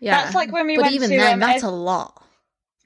Yeah, 0.00 0.22
That's 0.22 0.34
like 0.34 0.52
when 0.52 0.66
we 0.66 0.76
but 0.76 0.82
went 0.82 0.94
even 0.94 1.08
to, 1.08 1.16
then, 1.16 1.34
um, 1.34 1.40
that's 1.40 1.64
Ed- 1.64 1.68
a 1.68 1.70
lot. 1.70 2.22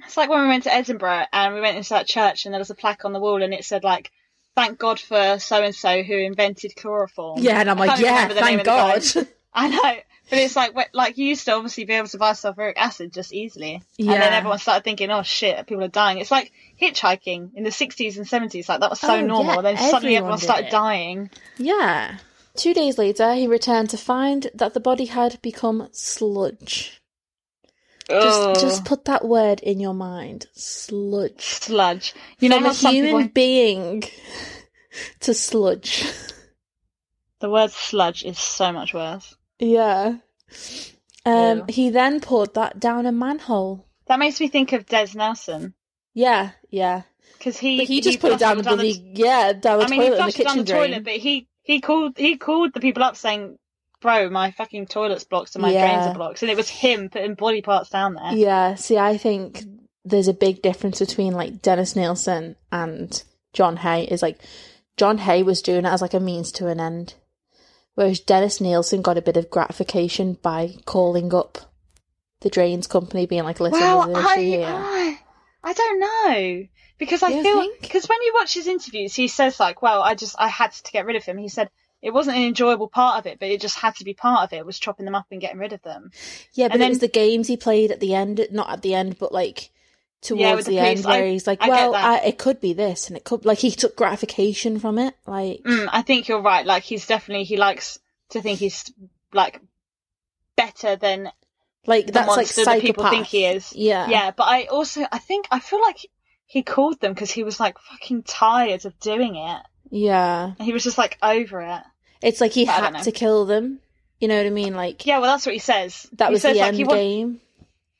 It's 0.05 0.17
like 0.17 0.31
when 0.31 0.43
we 0.43 0.49
went 0.49 0.65
to 0.65 0.73
Edinburgh 0.73 1.27
and 1.33 1.55
we 1.55 1.61
went 1.61 1.77
into 1.77 1.91
that 1.91 2.07
church 2.07 2.45
and 2.45 2.55
there 2.55 2.61
was 2.61 2.71
a 2.71 2.77
plaque 2.77 3.05
on 3.05 3.13
the 3.13 3.21
wall 3.21 3.43
and 3.43 3.53
it 3.53 3.65
said 3.65 3.83
like, 3.83 4.11
"Thank 4.55 4.79
God 4.79 5.01
for 5.01 5.39
so 5.41 5.63
and 5.63 5.75
so 5.75 6.03
who 6.03 6.15
invented 6.17 6.77
chloroform." 6.77 7.41
Yeah, 7.41 7.61
and 7.61 7.69
I'm 7.71 7.79
like, 7.79 8.01
yeah, 8.01 8.23
remember 8.23 8.35
the 8.35 8.41
name 8.41 8.59
thank 8.61 8.67
God. 8.67 9.29
I 9.55 9.69
know, 9.69 10.01
but 10.31 10.39
it's 10.39 10.57
like 10.57 10.75
like 10.95 11.19
you 11.19 11.27
used 11.27 11.45
to 11.47 11.53
obviously 11.53 11.85
be 11.85 11.93
able 11.95 12.09
to 12.09 12.19
buy 12.19 12.33
sulfuric 12.33 12.75
acid 12.77 13.13
just 13.13 13.33
easily, 13.33 13.83
and 13.99 14.09
then 14.09 14.33
everyone 14.33 14.59
started 14.59 14.85
thinking, 14.85 15.11
"Oh 15.11 15.23
shit, 15.23 15.67
people 15.67 15.85
are 15.85 15.89
dying." 15.89 16.19
It's 16.19 16.31
like 16.31 16.53
hitchhiking 16.81 17.51
in 17.55 17.65
the 17.65 17.71
60s 17.71 18.17
and 18.17 18.27
70s. 18.27 18.69
Like 18.69 18.81
that 18.81 18.91
was 18.91 19.01
so 19.01 19.17
Oh, 19.17 19.21
normal. 19.21 19.53
yeah, 19.53 19.57
and 19.59 19.67
then 19.67 19.77
suddenly 19.77 20.17
everyone 20.17 20.35
everyone 20.35 20.39
did 20.39 20.45
started 20.45 20.67
it. 20.67 20.71
dying. 20.71 21.31
yeah. 21.59 22.19
Two 22.55 22.75
days 22.75 22.99
later, 22.99 23.33
he 23.35 23.47
returned 23.47 23.89
to 23.91 23.97
find 23.97 24.51
that 24.55 24.75
the 24.75 24.81
body 24.81 25.07
had 25.07 25.41
become 25.41 25.89
sludge. 25.93 27.01
Just, 28.11 28.41
Ugh. 28.43 28.57
just 28.61 28.85
put 28.85 29.07
that 29.07 29.25
word 29.25 29.61
in 29.61 29.81
your 29.81 29.95
mind. 29.95 30.47
Sludge. 30.53 31.41
sludge. 31.45 32.13
You 32.41 32.51
know 32.51 32.57
From 32.57 32.65
how 32.65 32.71
a 32.73 32.75
some 32.75 32.95
human 32.95 33.17
people, 33.23 33.33
being 33.33 34.03
to 35.21 35.33
sludge. 35.33 36.05
the 37.39 37.49
word 37.49 37.71
sludge 37.71 38.23
is 38.25 38.39
so 38.39 38.71
much 38.71 38.93
worse. 38.93 39.35
Yeah. 39.63 40.17
Um, 41.25 41.67
he 41.69 41.91
then 41.91 42.21
poured 42.21 42.55
that 42.55 42.81
down 42.81 43.07
a 43.07 43.13
manhole. 43.13 43.87
That 44.07 44.19
makes 44.19 44.41
me 44.41 44.49
think 44.49 44.73
of 44.73 44.87
Des 44.87 45.09
Nilsen 45.15 45.75
Yeah, 46.15 46.51
yeah. 46.69 47.03
because 47.39 47.57
he 47.59 47.79
But 47.79 47.87
he 47.87 48.01
just 48.01 48.21
put 48.21 48.33
it 48.33 48.39
flushed 48.39 48.41
down 48.41 48.57
the 48.59 48.63
down 48.65 48.75
bloody 48.75 49.13
yeah 49.15 49.53
down 49.53 49.79
the 49.79 49.85
I 49.85 49.89
mean, 49.89 50.03
he 50.03 50.09
toilet 50.09 50.21
in 50.21 50.27
the 50.27 50.33
flushed 50.33 50.41
it 50.41 50.45
down 50.45 50.55
kitchen 50.55 50.65
the 50.65 50.65
drain. 50.73 50.91
toilet, 50.91 51.05
but 51.05 51.13
he 51.15 51.49
he 51.63 51.81
called 51.81 52.19
he 52.19 52.37
called 52.37 52.75
the 52.75 52.81
people 52.81 53.05
up 53.05 53.17
saying, 53.17 53.57
"Bro, 54.01 54.31
my 54.31 54.51
fucking 54.51 54.87
toilet's 54.87 55.25
blocked 55.25 55.55
and 55.55 55.63
my 55.63 55.71
drains 55.73 56.07
are 56.09 56.15
blocked," 56.15 56.43
and 56.43 56.51
it 56.51 56.57
was 56.57 56.69
him 56.69 57.09
putting 57.09 57.35
body 57.35 57.63
parts 57.63 57.89
down 57.91 58.15
there. 58.15 58.33
Yeah, 58.33 58.75
see, 58.75 58.99
I 58.99 59.17
think 59.17 59.63
there's 60.05 60.29
a 60.29 60.35
big 60.35 60.61
difference 60.61 60.99
between 60.99 61.35
like 61.35 61.63
Dennis 61.63 61.95
Nilsen 61.95 62.57
and 62.73 63.23
John 63.53 63.77
Haigh. 63.77 64.07
Is 64.11 64.23
like 64.23 64.41
John 64.97 65.19
Haigh 65.19 65.45
was 65.45 65.63
doing 65.63 65.85
it 65.87 65.89
as 65.89 66.03
like 66.03 66.15
a 66.15 66.21
means 66.21 66.51
to 66.53 66.67
an 66.67 66.81
end, 66.81 67.15
whereas 67.95 68.21
Dennis 68.21 68.61
Nilsen 68.61 69.03
got 69.03 69.19
a 69.19 69.23
bit 69.23 69.37
of 69.37 69.51
gratification 69.51 70.35
by 70.43 70.77
calling 70.85 71.35
up 71.35 71.59
the 72.41 72.51
drains 72.51 72.87
company, 72.87 73.27
being 73.27 73.45
like, 73.45 73.61
"Listen, 73.61 73.81
Well, 73.81 74.13
there's 74.13 74.27
I, 74.27 74.39
here." 74.41 74.67
I 74.69 75.19
I 75.65 75.73
don't 75.73 76.01
know 76.01 76.67
because 76.99 77.23
I 77.23 77.29
You 77.29 77.43
feel 77.43 77.69
because 77.81 78.09
when 78.09 78.21
you 78.23 78.33
watch 78.35 78.55
his 78.55 78.67
interviews, 78.67 79.15
he 79.15 79.29
says 79.29 79.61
like, 79.61 79.81
"Well, 79.83 80.03
I 80.03 80.15
just 80.15 80.35
I 80.39 80.49
had 80.49 80.73
to 80.73 80.93
get 80.93 81.07
rid 81.07 81.17
of 81.17 81.25
him." 81.25 81.39
He 81.39 81.49
said. 81.49 81.71
It 82.05 82.13
wasn't 82.13 82.37
an 82.37 82.43
enjoyable 82.43 82.89
part 82.89 83.21
of 83.21 83.27
it, 83.27 83.39
but 83.39 83.49
it 83.49 83.61
just 83.61 83.79
had 83.79 83.95
to 83.95 84.05
be 84.05 84.13
part 84.13 84.43
of 84.43 84.53
it. 84.53 84.67
Was 84.67 84.81
chopping 84.81 85.05
them 85.05 85.15
up 85.15 85.27
and 85.31 85.41
getting 85.41 85.61
rid 85.61 85.73
of 85.73 85.83
them. 85.83 86.11
Yeah, 86.53 86.67
but 86.67 86.75
And 86.75 86.83
it 86.83 86.89
was 86.89 86.99
then- 86.99 87.07
the 87.09 87.13
games 87.13 87.47
he 87.47 87.57
played 87.57 87.93
at 87.93 88.01
the 88.01 88.13
end, 88.13 88.45
not 88.51 88.71
at 88.71 88.83
the 88.83 88.93
end, 88.93 89.21
but 89.21 89.31
like 89.31 89.71
towards 90.23 90.57
with 90.57 90.67
the, 90.67 90.73
the 90.77 90.79
end, 90.81 91.05
where 91.05 91.25
I- 91.25 91.31
he's 91.31 91.47
like, 91.47 91.61
I 91.63 91.69
"Well. 91.69 91.95
I, 91.95 92.17
it 92.19 92.39
could 92.39 92.61
be 92.61 92.73
this, 92.73 93.09
and 93.09 93.17
it 93.17 93.25
could 93.25 93.45
like 93.45 93.59
he 93.59 93.71
took 93.71 93.95
gratification 93.97 94.79
from 94.79 94.99
it." 94.99 95.15
Like, 95.27 95.61
Mm, 95.65 95.89
I 95.93 96.03
think 96.03 96.29
you're 96.29 96.41
right. 96.41 96.65
Like 96.65 96.83
he's 96.85 97.07
definitely 97.07 97.45
he 97.45 97.57
likes 97.57 97.99
to 98.31 98.41
think 98.41 98.59
he's 98.59 98.91
like 99.33 99.61
better 100.57 100.97
than 100.97 101.31
like 101.87 102.07
the 102.07 102.13
that's 102.13 102.29
like 102.29 102.37
monster 102.37 102.65
that 102.65 102.81
people 102.81 103.09
think 103.09 103.27
he 103.27 103.45
is. 103.47 103.73
Yeah, 103.75 104.09
Yeah, 104.09 104.31
but 104.31 104.45
I 104.45 104.65
also 104.65 105.03
I 105.11 105.19
think 105.19 105.47
I 105.51 105.59
feel 105.59 105.81
like 105.81 106.07
he 106.47 106.63
called 106.63 107.01
them 107.01 107.13
because 107.13 107.31
he 107.31 107.43
was 107.43 107.59
like 107.59 107.79
fucking 107.79 108.23
tired 108.25 108.85
of 108.85 108.99
doing 109.01 109.37
it. 109.37 109.63
yeah. 109.91 110.53
And 110.59 110.63
he 110.67 110.73
was 110.73 110.85
just 110.85 110.99
like 110.99 111.19
over 111.23 111.61
it. 111.63 111.83
It's 112.23 112.41
like 112.41 112.53
he 112.53 112.67
But 112.67 112.95
had 112.95 113.03
to 113.05 113.13
kill 113.13 113.47
them. 113.47 113.81
You 114.21 114.29
know 114.29 114.37
what 114.37 114.47
I 114.47 114.51
mean? 114.51 114.75
Like 114.75 115.05
Yeah, 115.07 115.19
well 115.19 115.33
that's 115.33 115.47
what 115.47 115.55
he 115.55 115.59
says. 115.59 116.07
that 116.13 116.29
he 116.29 116.35
was 116.35 116.43
says 116.43 116.55
the 116.55 116.61
like 116.61 116.69
end 116.79 116.89
game. 116.89 117.41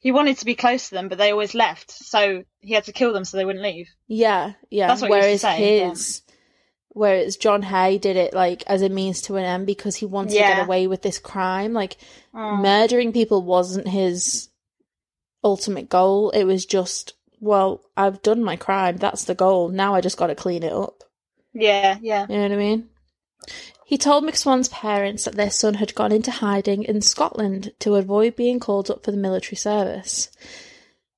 He 0.03 0.13
wanted 0.13 0.37
to 0.39 0.45
be 0.45 0.55
close 0.57 0.89
to 0.89 0.95
them, 0.97 1.09
but 1.09 1.17
they 1.17 1.31
always 1.31 1.55
left, 1.55 1.91
so 1.91 2.45
he 2.61 2.75
had 2.75 2.85
to 2.85 2.93
kill 2.93 3.13
them 3.13 3.25
so 3.25 3.37
they 3.37 3.45
wouldn't 3.45 3.65
leave. 3.65 3.89
Yeah, 4.09 4.53
yeah. 4.69 4.89
That's 4.89 5.01
what 5.01 5.07
he 5.07 5.11
whereas 5.13 5.41
to 5.41 5.47
say, 5.47 5.79
yeah. 5.79 5.89
his, 5.91 6.23
whereas 6.89 7.37
John 7.37 7.63
Haigh 7.63 7.99
did 7.99 8.17
it 8.17 8.35
like 8.35 8.65
as 8.67 8.83
a 8.83 8.89
means 8.89 9.23
to 9.23 9.37
an 9.37 9.45
end 9.45 9.67
because 9.67 9.95
he 9.97 10.05
wanted 10.05 10.33
to 10.33 10.39
get 10.39 10.65
away 10.65 10.89
with 10.89 11.03
this 11.03 11.19
crime. 11.19 11.73
Like 11.73 11.97
Mm. 12.35 12.63
murdering 12.63 13.13
people 13.13 13.43
wasn't 13.43 13.87
his 13.87 14.49
ultimate 15.45 15.89
goal. 15.89 16.31
It 16.31 16.45
was 16.45 16.65
just, 16.65 17.13
well, 17.41 17.83
I've 17.97 18.23
done 18.23 18.43
my 18.43 18.57
crime. 18.57 18.97
That's 18.97 19.25
the 19.25 19.35
goal. 19.35 19.69
Now 19.69 19.95
I 19.95 20.01
just 20.01 20.17
got 20.17 20.29
to 20.29 20.35
clean 20.35 20.63
it 20.63 20.73
up. 20.73 21.05
Yeah, 21.53 21.99
yeah. 22.01 22.27
You 22.29 22.37
know 22.37 22.43
what 22.43 22.53
I 22.53 22.57
mean? 22.57 22.89
He 23.93 23.99
told 23.99 24.25
McSwan's 24.25 24.71
parents 24.71 25.27
that 25.27 25.35
their 25.35 25.51
son 25.51 25.75
had 25.75 25.95
gone 25.95 26.13
into 26.13 26.31
hiding 26.31 26.83
in 26.85 27.03
Scotland 27.03 27.75
to 27.81 27.97
avoid 27.97 28.37
being 28.37 28.59
called 28.59 28.91
up 28.91 29.05
for 29.05 29.11
the 29.11 29.19
military 29.19 29.57
service. 29.57 30.31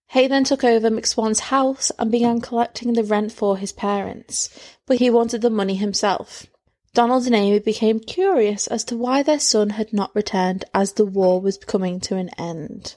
Haigh 0.09 0.26
then 0.26 0.43
took 0.43 0.64
over 0.64 0.90
McSwan's 0.90 1.38
house 1.38 1.93
and 2.00 2.11
began 2.11 2.40
collecting 2.40 2.95
the 2.95 3.04
rent 3.04 3.31
for 3.31 3.59
his 3.59 3.71
parents, 3.71 4.49
but 4.87 4.99
he 4.99 5.09
wanted 5.09 5.40
the 5.40 5.50
money 5.50 5.76
himself. 5.76 6.47
Donald 6.95 7.26
and 7.26 7.37
Amy 7.37 7.61
became 7.61 8.00
curious 8.00 8.66
as 8.66 8.83
to 8.87 8.97
why 8.97 9.23
their 9.23 9.38
son 9.38 9.71
had 9.71 9.93
not 9.93 10.12
returned 10.12 10.64
as 10.75 10.95
the 10.95 11.07
war 11.07 11.40
was 11.40 11.59
coming 11.59 12.00
to 12.00 12.16
an 12.16 12.31
end. 12.31 12.97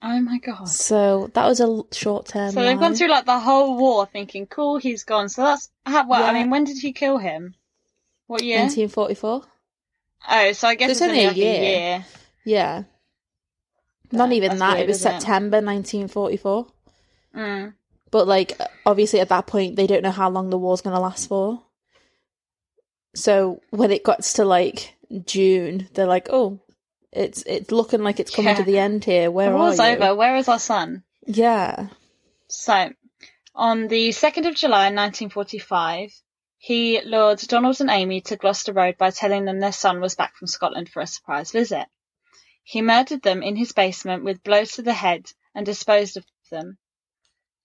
Oh 0.00 0.22
my 0.22 0.38
god. 0.38 0.70
So 0.70 1.30
that 1.34 1.46
was 1.46 1.60
a 1.60 1.82
short 1.92 2.28
term. 2.28 2.52
So 2.52 2.62
they've 2.62 2.80
gone 2.80 2.94
through 2.94 3.08
like 3.08 3.26
the 3.26 3.40
whole 3.40 3.76
war 3.76 4.06
thinking, 4.06 4.46
cool, 4.46 4.78
he's 4.78 5.04
gone. 5.04 5.28
So 5.28 5.42
that's 5.42 5.68
how, 5.84 6.08
well, 6.08 6.24
I 6.24 6.32
mean, 6.32 6.48
when 6.48 6.64
did 6.64 6.78
he 6.78 6.94
kill 6.94 7.18
him? 7.18 7.56
What 8.26 8.42
year? 8.42 8.58
1944. 8.60 9.42
Oh, 10.28 10.52
so 10.52 10.68
I 10.68 10.74
guess 10.74 10.90
It's 10.90 11.00
it's, 11.00 11.08
only 11.08 11.24
a 11.24 11.28
like 11.28 11.36
a 11.36 11.40
year. 11.40 11.62
year. 11.62 12.04
Yeah. 12.44 12.82
Not 14.12 14.32
even 14.32 14.58
that. 14.58 14.74
weird, 14.74 14.80
it 14.84 14.88
was 14.88 14.96
isn't 14.98 15.12
it? 15.14 15.20
September 15.20 15.56
1944. 15.58 16.66
Mm. 17.36 17.74
But 18.10 18.26
like, 18.26 18.58
obviously, 18.84 19.20
at 19.20 19.28
that 19.28 19.46
point, 19.46 19.76
they 19.76 19.86
don't 19.86 20.02
know 20.02 20.10
how 20.10 20.30
long 20.30 20.50
the 20.50 20.58
war's 20.58 20.80
going 20.80 20.94
to 20.94 21.00
last 21.00 21.28
for. 21.28 21.62
So 23.14 23.60
when 23.70 23.90
it 23.90 24.04
gets 24.04 24.34
to 24.34 24.44
like 24.44 24.94
June, 25.24 25.88
they're 25.94 26.06
like, 26.06 26.28
"Oh, 26.30 26.60
it's 27.12 27.42
it's 27.46 27.70
looking 27.70 28.02
like 28.02 28.20
it's 28.20 28.34
coming 28.34 28.50
Yeah. 28.50 28.56
to 28.56 28.62
the 28.64 28.78
end 28.78 29.04
here. 29.04 29.30
Where 29.30 29.50
the 29.50 29.56
are 29.56 29.58
war's 29.58 29.80
over. 29.80 30.14
Where 30.14 30.36
is 30.36 30.48
our 30.48 30.58
son? 30.58 31.02
Yeah. 31.26 31.88
So, 32.48 32.90
on 33.54 33.88
the 33.88 34.10
2nd 34.10 34.46
of 34.46 34.54
July 34.54 34.90
1945, 34.90 36.12
he 36.58 37.00
lured 37.02 37.38
Donald 37.40 37.80
and 37.80 37.90
Amy 37.90 38.20
to 38.22 38.36
Gloucester 38.36 38.72
Road 38.72 38.96
by 38.98 39.10
telling 39.10 39.44
them 39.44 39.60
their 39.60 39.72
son 39.72 40.00
was 40.00 40.14
back 40.14 40.34
from 40.36 40.48
Scotland 40.48 40.88
for 40.88 41.00
a 41.00 41.06
surprise 41.06 41.52
visit. 41.52 41.86
He 42.62 42.82
murdered 42.82 43.22
them 43.22 43.42
in 43.42 43.56
his 43.56 43.72
basement 43.72 44.24
with 44.24 44.42
blows 44.42 44.72
to 44.72 44.82
the 44.82 44.92
head 44.94 45.30
and 45.54 45.64
disposed 45.64 46.16
of 46.16 46.24
them. 46.50 46.78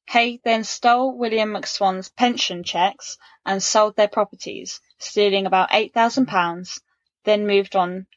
Haigh 0.07 0.41
then 0.43 0.63
stole 0.63 1.17
William 1.17 1.53
McSwan's 1.53 2.09
pension 2.09 2.63
cheques 2.63 3.17
and 3.45 3.63
sold 3.63 3.95
their 3.95 4.07
properties, 4.07 4.81
stealing 4.97 5.45
about 5.45 5.71
£8,000, 5.71 6.81
then 7.23 7.47
moved 7.47 7.75
on 7.75 8.07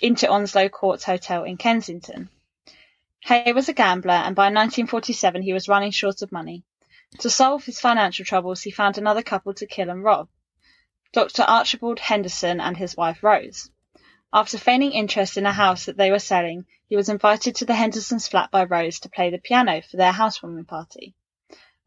into 0.00 0.28
Onslow 0.28 0.68
Court 0.68 1.02
Hotel 1.02 1.44
in 1.44 1.56
Kensington. 1.56 2.28
Haigh 3.20 3.52
was 3.52 3.68
a 3.68 3.72
gambler, 3.72 4.12
and 4.12 4.34
by 4.34 4.46
1947 4.46 5.42
he 5.42 5.52
was 5.52 5.68
running 5.68 5.90
short 5.90 6.22
of 6.22 6.32
money. 6.32 6.64
To 7.20 7.30
solve 7.30 7.64
his 7.64 7.80
financial 7.80 8.24
troubles, 8.24 8.62
he 8.62 8.70
found 8.70 8.98
another 8.98 9.22
couple 9.22 9.54
to 9.54 9.66
kill 9.66 9.90
and 9.90 10.04
rob 10.04 10.28
Dr. 11.12 11.42
Archibald 11.42 11.98
Henderson 12.00 12.60
and 12.60 12.76
his 12.76 12.96
wife 12.96 13.22
Rose. 13.22 13.70
After 14.30 14.58
feigning 14.58 14.92
interest 14.92 15.38
in 15.38 15.46
a 15.46 15.52
house 15.52 15.86
that 15.86 15.96
they 15.96 16.10
were 16.10 16.18
selling, 16.18 16.66
he 16.86 16.96
was 16.96 17.08
invited 17.08 17.56
to 17.56 17.64
the 17.64 17.74
Hendersons' 17.74 18.28
flat 18.28 18.50
by 18.50 18.64
Rose 18.64 19.00
to 19.00 19.08
play 19.08 19.30
the 19.30 19.38
piano 19.38 19.80
for 19.80 19.96
their 19.96 20.12
housewarming 20.12 20.66
party. 20.66 21.14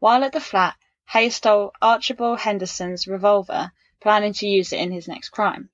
While 0.00 0.24
at 0.24 0.32
the 0.32 0.40
flat, 0.40 0.74
Haigh 1.12 1.30
stole 1.30 1.72
Archibald 1.80 2.40
Henderson's 2.40 3.06
revolver, 3.06 3.70
planning 4.00 4.32
to 4.32 4.48
use 4.48 4.72
it 4.72 4.80
in 4.80 4.90
his 4.90 5.06
next 5.06 5.28
crime. 5.28 5.70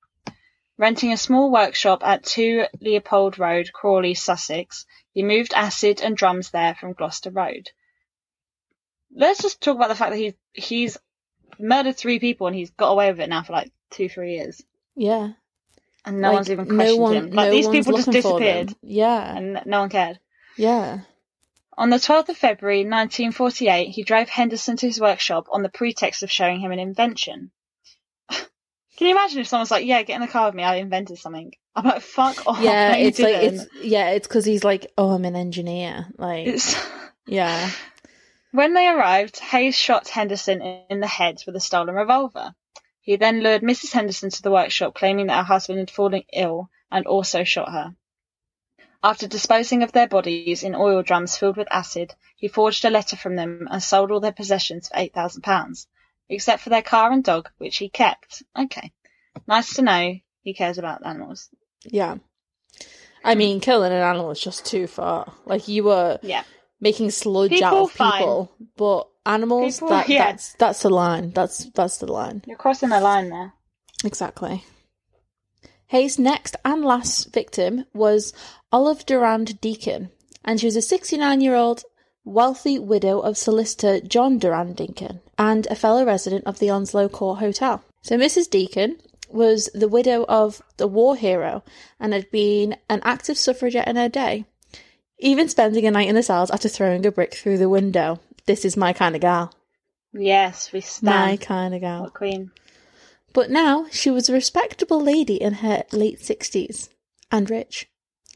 Renting 0.76 1.11
a 1.11 1.17
small 1.17 1.50
workshop 1.50 2.05
at 2.05 2.23
2 2.23 2.67
Leopold 2.83 3.38
Road, 3.38 3.73
Crawley, 3.73 4.12
Sussex, 4.12 4.85
he 5.14 5.23
moved 5.23 5.55
acid 5.55 6.02
and 6.02 6.19
drums 6.19 6.50
there 6.50 6.75
from 6.75 6.93
Gloucester 6.93 7.31
Road. 7.31 7.71
Let's 9.15 9.43
just 9.43 9.61
talk 9.61 9.77
about 9.77 9.88
the 9.88 9.95
fact 9.95 10.12
that 10.12 10.19
he 10.19 10.35
he's 10.53 10.99
murdered 11.59 11.97
three 11.97 12.19
people 12.19 12.47
and 12.47 12.55
he's 12.57 12.71
got 12.71 12.91
away 12.91 13.11
with 13.11 13.21
it 13.21 13.29
now 13.29 13.43
for 13.43 13.53
like 13.53 13.73
two, 13.91 14.09
three 14.09 14.35
years, 14.37 14.62
Yeah. 14.95 15.31
and 16.05 16.21
no 16.21 16.29
Like, 16.29 16.35
one's 16.35 16.50
even 16.50 16.67
questioned 16.67 17.00
one- 17.00 17.15
him. 17.15 17.31
Like 17.31 17.47
no 17.49 17.50
these 17.50 17.69
people 17.69 17.93
just 17.97 18.07
looking 18.09 18.23
for 18.23 18.38
them. 18.38 18.67
disappeared, 18.67 18.75
Yeah. 18.83 19.37
and 19.37 19.62
no 19.67 19.81
one 19.81 19.88
cared. 19.91 20.21
Yeah. 20.57 21.00
On 21.77 21.91
the 21.91 21.97
12th 21.97 22.29
of 22.29 22.37
February 22.37 22.81
1948, 22.85 23.91
he 23.91 24.03
drove 24.03 24.29
Henderson 24.29 24.77
to 24.79 24.87
his 24.87 25.00
workshop 25.00 25.47
on 25.53 25.62
the 25.62 25.69
pretext 25.69 26.23
of 26.25 26.31
showing 26.31 26.61
him 26.61 26.73
an 26.73 26.79
invention. 26.81 27.50
Can 28.31 29.07
you 29.07 29.11
imagine 29.12 29.38
if 29.41 29.47
someone's 29.47 29.71
like, 29.71 29.87
"Yeah, 29.87 30.03
get 30.03 30.17
in 30.17 30.21
the 30.23 30.27
car 30.27 30.47
with 30.47 30.57
me. 30.57 30.65
I 30.65 30.77
invented 30.77 31.19
something." 31.19 31.53
I'm 31.77 31.85
like, 31.85 32.03
"Fuck 32.03 32.47
off!" 32.49 32.61
yeah, 32.61 32.93
no, 32.93 32.99
it's 32.99 33.19
like 33.21 33.37
it's 33.37 33.65
yeah, 33.81 34.11
it's 34.11 34.27
because 34.27 34.45
he's 34.45 34.65
like, 34.65 34.93
oh, 34.99 35.11
I'm 35.11 35.25
an 35.25 35.37
engineer. 35.37 36.07
Like, 36.17 36.49
It's- 36.49 36.75
yeah, 37.27 37.71
When 38.52 38.75
they 38.75 38.88
arrived, 38.88 39.38
Hayes 39.40 39.77
shot 39.77 40.09
Henderson 40.09 40.62
in 40.62 41.01
the 41.01 41.07
head 41.07 41.42
with 41.46 41.55
a 41.57 41.61
stolen 41.61 41.94
revolver. 41.94 42.55
He 43.01 43.16
then 43.16 43.40
lured 43.42 43.62
Mrs. 43.62 43.92
Henderson 43.92 44.31
to 44.31 44.42
the 44.42 44.51
workshop, 44.51 44.94
claiming 44.94 45.27
that 45.27 45.37
her 45.38 45.42
husband 45.42 45.79
had 45.79 45.90
fallen 45.90 46.23
ill 46.33 46.70
and 46.90 47.07
also 47.07 47.44
shot 47.44 47.70
her. 47.73 47.94
After 49.03 49.29
disposing 49.29 49.83
of 49.83 49.92
their 49.92 50.09
bodies 50.09 50.62
in 50.62 50.75
oil 50.75 51.03
drums 51.03 51.37
filled 51.37 51.57
with 51.57 51.68
acid, 51.70 52.14
he 52.37 52.49
forged 52.49 52.85
a 52.85 52.90
letter 52.90 53.16
from 53.16 53.37
them 53.37 53.68
and 53.70 53.83
sold 53.83 54.11
all 54.11 54.20
their 54.20 54.33
possessions 54.33 54.88
for 54.88 54.96
£8,000, 54.96 55.87
except 56.29 56.62
for 56.62 56.70
their 56.70 56.83
car 56.83 57.12
and 57.12 57.23
dog, 57.23 57.49
which 57.59 57.77
he 57.77 57.88
kept. 57.88 58.42
Okay. 58.59 58.92
Nice 59.46 59.75
to 59.75 59.83
know 59.83 60.14
he 60.42 60.55
cares 60.55 60.79
about 60.79 61.07
animals. 61.07 61.49
yeah. 61.85 62.16
I 63.25 63.35
mean, 63.35 63.61
killing 63.61 63.92
an 63.92 63.99
animal 64.01 64.31
is 64.31 64.40
just 64.40 64.64
too 64.64 64.87
far. 64.87 65.33
Like 65.44 65.66
you 65.68 65.85
were 65.85 66.18
Yeah. 66.23 66.44
Making 66.81 67.11
sludge 67.11 67.51
People, 67.51 67.67
out 67.67 67.77
of 67.77 67.91
fine. 67.91 68.19
people, 68.19 68.53
but 68.77 69.09
animals, 69.27 69.77
People, 69.77 69.88
that 69.88 70.09
yeah. 70.09 70.31
that's 70.31 70.53
that's 70.55 70.83
the 70.83 70.91
line. 70.91 71.31
That's 71.31 71.64
that's 71.71 71.99
the 71.99 72.11
line. 72.11 72.43
You're 72.47 72.57
crossing 72.57 72.91
the 72.91 73.01
line 73.01 73.31
there. 73.31 73.53
Exactly. 74.05 74.64
Haigh's 75.87 76.19
next 76.19 76.55
and 76.64 76.85
last 76.85 77.33
victim 77.33 77.87
was 77.95 78.33
Olive 78.71 79.07
Durand 79.07 79.61
Deacon, 79.61 80.11
and 80.45 80.61
she 80.61 80.67
was 80.67 80.77
a 80.77 80.83
69 80.83 81.41
year 81.41 81.55
old 81.57 81.83
wealthy 82.25 82.79
widow 82.79 83.21
of 83.21 83.38
solicitor 83.38 84.01
John 84.01 84.38
Durand 84.38 84.77
Deacon 84.77 85.21
and 85.38 85.67
a 85.69 85.75
fellow 85.75 86.05
resident 86.05 86.45
of 86.47 86.59
the 86.59 86.69
Onslow 86.71 87.09
Court 87.09 87.38
Hotel. 87.38 87.83
So, 88.03 88.17
Mrs. 88.17 88.51
Deacon 88.51 88.99
was 89.31 89.71
the 89.75 89.88
widow 89.88 90.25
of 90.29 90.62
the 90.77 90.87
war 90.87 91.17
hero 91.17 91.62
and 91.99 92.12
had 92.12 92.31
been 92.31 92.77
an 92.88 93.01
active 93.03 93.38
suffragette 93.38 93.88
in 93.88 93.97
her 93.97 94.09
day, 94.09 94.45
even 95.18 95.48
spending 95.48 95.87
a 95.87 95.90
night 95.90 96.09
in 96.09 96.14
the 96.14 96.22
cells 96.22 96.50
after 96.50 96.68
throwing 96.68 97.04
a 97.07 97.11
brick 97.11 97.35
through 97.35 97.59
the 97.59 97.68
window. 97.68 98.20
This 98.46 98.64
is 98.64 98.76
my 98.76 98.92
kind 98.92 99.14
of 99.14 99.20
gal. 99.20 99.52
Yes, 100.12 100.72
we 100.72 100.81
stand. 100.81 101.31
My 101.31 101.37
kind 101.37 101.74
of 101.74 101.81
gal. 101.81 102.02
What 102.02 102.14
queen? 102.14 102.50
But 103.35 103.50
now 103.50 103.87
she 103.90 104.11
was 104.11 104.28
a 104.28 104.33
respectable 104.33 105.00
lady 105.02 105.35
in 105.37 105.54
her 105.54 105.85
late 105.92 106.20
sixties 106.20 106.88
and 107.31 107.50
rich. 107.50 107.87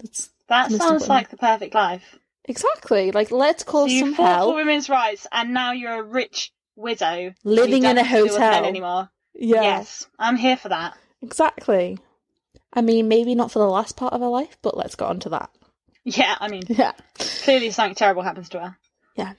That's 0.01 0.31
That 0.49 0.71
sounds 0.71 1.09
like 1.09 1.31
the 1.31 1.37
perfect 1.39 1.75
life. 1.75 2.19
exactly 2.45 3.11
like 3.13 3.31
let's 3.31 3.65
So 3.65 3.71
cause 3.71 3.91
you 3.91 4.01
some 4.01 4.15
fought 4.15 4.45
for 4.45 4.55
women's 4.55 4.89
rights, 4.91 5.27
and 5.33 5.55
now 5.55 5.73
you're 5.73 6.01
a 6.01 6.03
rich 6.03 6.53
widow 6.77 7.33
Living 7.45 7.85
in 7.85 7.97
a 7.99 8.03
have 8.03 8.19
to 8.21 8.25
deal 8.27 8.35
with 8.35 8.41
men 8.41 8.53
hotel. 8.53 8.69
anymore. 8.69 9.11
Yeah, 9.35 9.63
Yes, 9.63 10.07
I'm 10.19 10.37
here 10.37 10.57
for 10.59 10.69
that. 10.69 10.95
exactly. 11.23 11.99
I 12.75 12.81
mean, 12.83 13.09
maybe 13.09 13.35
not 13.35 13.51
for 13.51 13.59
the 13.61 13.67
last 13.69 13.97
part 13.97 14.13
of 14.13 14.21
her 14.21 14.29
life, 14.29 14.57
but 14.63 14.77
let's 14.77 14.95
get 14.95 15.09
on 15.09 15.21
to 15.21 15.29
that. 15.31 15.51
Yeah, 16.05 16.37
I 16.41 16.49
mean, 16.49 16.63
Yeah. 16.69 16.93
clearly 17.19 17.71
something 17.71 17.95
terrible 17.95 18.23
happens 18.23 18.49
to 18.51 18.61
her. 18.61 18.77
Yeah. 19.17 19.35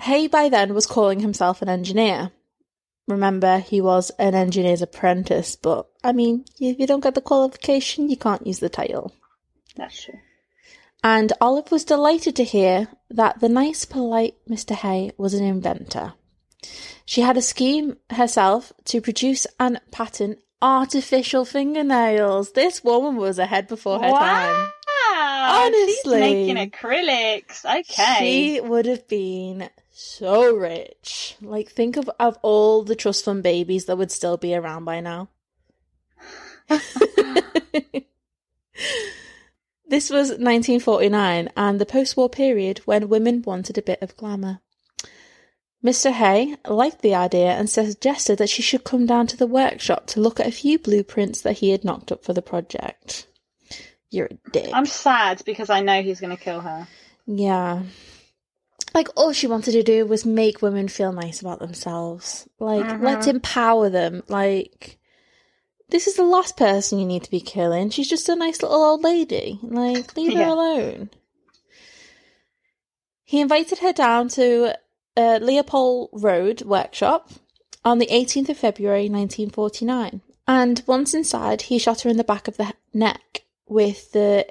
Haigh 0.00 0.26
by 0.28 0.48
then 0.48 0.74
was 0.74 0.86
calling 0.86 1.20
himself 1.20 1.62
an 1.62 1.68
engineer. 1.68 2.32
Remember, 3.06 3.58
he 3.58 3.80
was 3.80 4.10
an 4.18 4.34
engineer's 4.34 4.82
apprentice, 4.82 5.56
but 5.56 5.86
I 6.02 6.12
mean, 6.12 6.44
if 6.60 6.78
you 6.78 6.86
don't 6.86 7.02
get 7.02 7.14
the 7.14 7.20
qualification, 7.20 8.08
you 8.08 8.16
can't 8.16 8.46
use 8.46 8.60
the 8.60 8.68
title. 8.68 9.12
That's 9.76 10.02
true. 10.04 10.18
And 11.02 11.32
Olive 11.40 11.70
was 11.72 11.84
delighted 11.84 12.36
to 12.36 12.44
hear 12.44 12.88
that 13.10 13.40
the 13.40 13.48
nice, 13.48 13.84
polite 13.84 14.34
Mr. 14.48 14.74
Haigh 14.74 15.12
was 15.16 15.34
an 15.34 15.44
inventor. 15.44 16.14
She 17.04 17.22
had 17.22 17.36
a 17.36 17.42
scheme 17.42 17.96
herself 18.10 18.72
to 18.86 19.00
produce 19.00 19.46
and 19.58 19.80
patent 19.90 20.38
artificial 20.62 21.44
fingernails. 21.46 22.52
This 22.52 22.84
woman 22.84 23.16
was 23.16 23.38
ahead 23.38 23.66
before 23.66 23.98
her 24.00 24.10
time. 24.10 24.70
Wow, 25.20 25.66
Honestly. 25.66 26.20
making 26.20 26.56
acrylics. 26.56 27.64
Okay. 27.64 28.16
She 28.18 28.60
would 28.60 28.86
have 28.86 29.06
been 29.06 29.68
so 29.90 30.54
rich. 30.54 31.36
Like, 31.42 31.68
think 31.68 31.96
of, 31.98 32.08
of 32.18 32.38
all 32.42 32.84
the 32.84 32.96
trust 32.96 33.24
fund 33.26 33.42
babies 33.42 33.84
that 33.84 33.98
would 33.98 34.10
still 34.10 34.38
be 34.38 34.54
around 34.54 34.84
by 34.86 35.00
now. 35.00 35.28
this 39.88 40.08
was 40.08 40.30
1949 40.30 41.50
and 41.56 41.80
the 41.80 41.86
post 41.86 42.16
war 42.16 42.30
period 42.30 42.78
when 42.86 43.08
women 43.08 43.42
wanted 43.42 43.76
a 43.76 43.82
bit 43.82 44.00
of 44.00 44.16
glamour. 44.16 44.60
Mr. 45.84 46.12
Haigh 46.12 46.56
liked 46.66 47.02
the 47.02 47.14
idea 47.14 47.50
and 47.52 47.68
suggested 47.68 48.38
that 48.38 48.50
she 48.50 48.62
should 48.62 48.84
come 48.84 49.06
down 49.06 49.26
to 49.26 49.36
the 49.36 49.46
workshop 49.46 50.06
to 50.06 50.20
look 50.20 50.38
at 50.40 50.46
a 50.46 50.52
few 50.52 50.78
blueprints 50.78 51.40
that 51.42 51.58
he 51.58 51.70
had 51.70 51.84
knocked 51.84 52.12
up 52.12 52.24
for 52.24 52.32
the 52.32 52.42
project. 52.42 53.26
You're 54.10 54.26
a 54.26 54.50
dick. 54.50 54.70
I'm 54.72 54.86
sad 54.86 55.42
because 55.46 55.70
I 55.70 55.80
know 55.80 56.02
he's 56.02 56.20
going 56.20 56.36
to 56.36 56.42
kill 56.42 56.60
her. 56.60 56.88
Yeah. 57.26 57.82
Like 58.92 59.08
all 59.16 59.32
she 59.32 59.46
wanted 59.46 59.72
to 59.72 59.82
do 59.84 60.04
was 60.04 60.26
make 60.26 60.62
women 60.62 60.88
feel 60.88 61.12
nice 61.12 61.40
about 61.40 61.60
themselves. 61.60 62.48
Like 62.58 62.84
Mhm. 62.84 63.02
let's 63.02 63.26
empower 63.28 63.88
them. 63.88 64.24
Like 64.28 64.98
this 65.90 66.08
is 66.08 66.14
the 66.14 66.24
last 66.24 66.56
person 66.56 66.98
you 66.98 67.06
need 67.06 67.22
to 67.22 67.30
be 67.30 67.40
killing. 67.40 67.90
She's 67.90 68.08
just 68.08 68.28
a 68.28 68.34
nice 68.34 68.62
little 68.62 68.82
old 68.82 69.02
lady. 69.04 69.60
Like 69.62 70.16
leave 70.16 70.34
her 70.36 70.42
alone. 70.44 71.10
He 73.24 73.40
invited 73.40 73.78
her 73.78 73.92
down 73.92 74.28
to 74.30 74.74
uh, 75.16 75.38
Leopold 75.40 76.10
Road 76.12 76.62
workshop 76.62 77.30
on 77.84 77.98
the 77.98 78.06
18th 78.08 78.48
of 78.48 78.56
February 78.58 79.08
1949. 79.08 80.20
And 80.48 80.82
once 80.86 81.14
inside, 81.14 81.62
he 81.62 81.78
shot 81.78 82.00
her 82.00 82.10
in 82.10 82.16
the 82.16 82.24
back 82.24 82.48
of 82.48 82.56
the 82.56 82.72
neck 82.92 83.42
with 83.70 84.12
the 84.12 84.46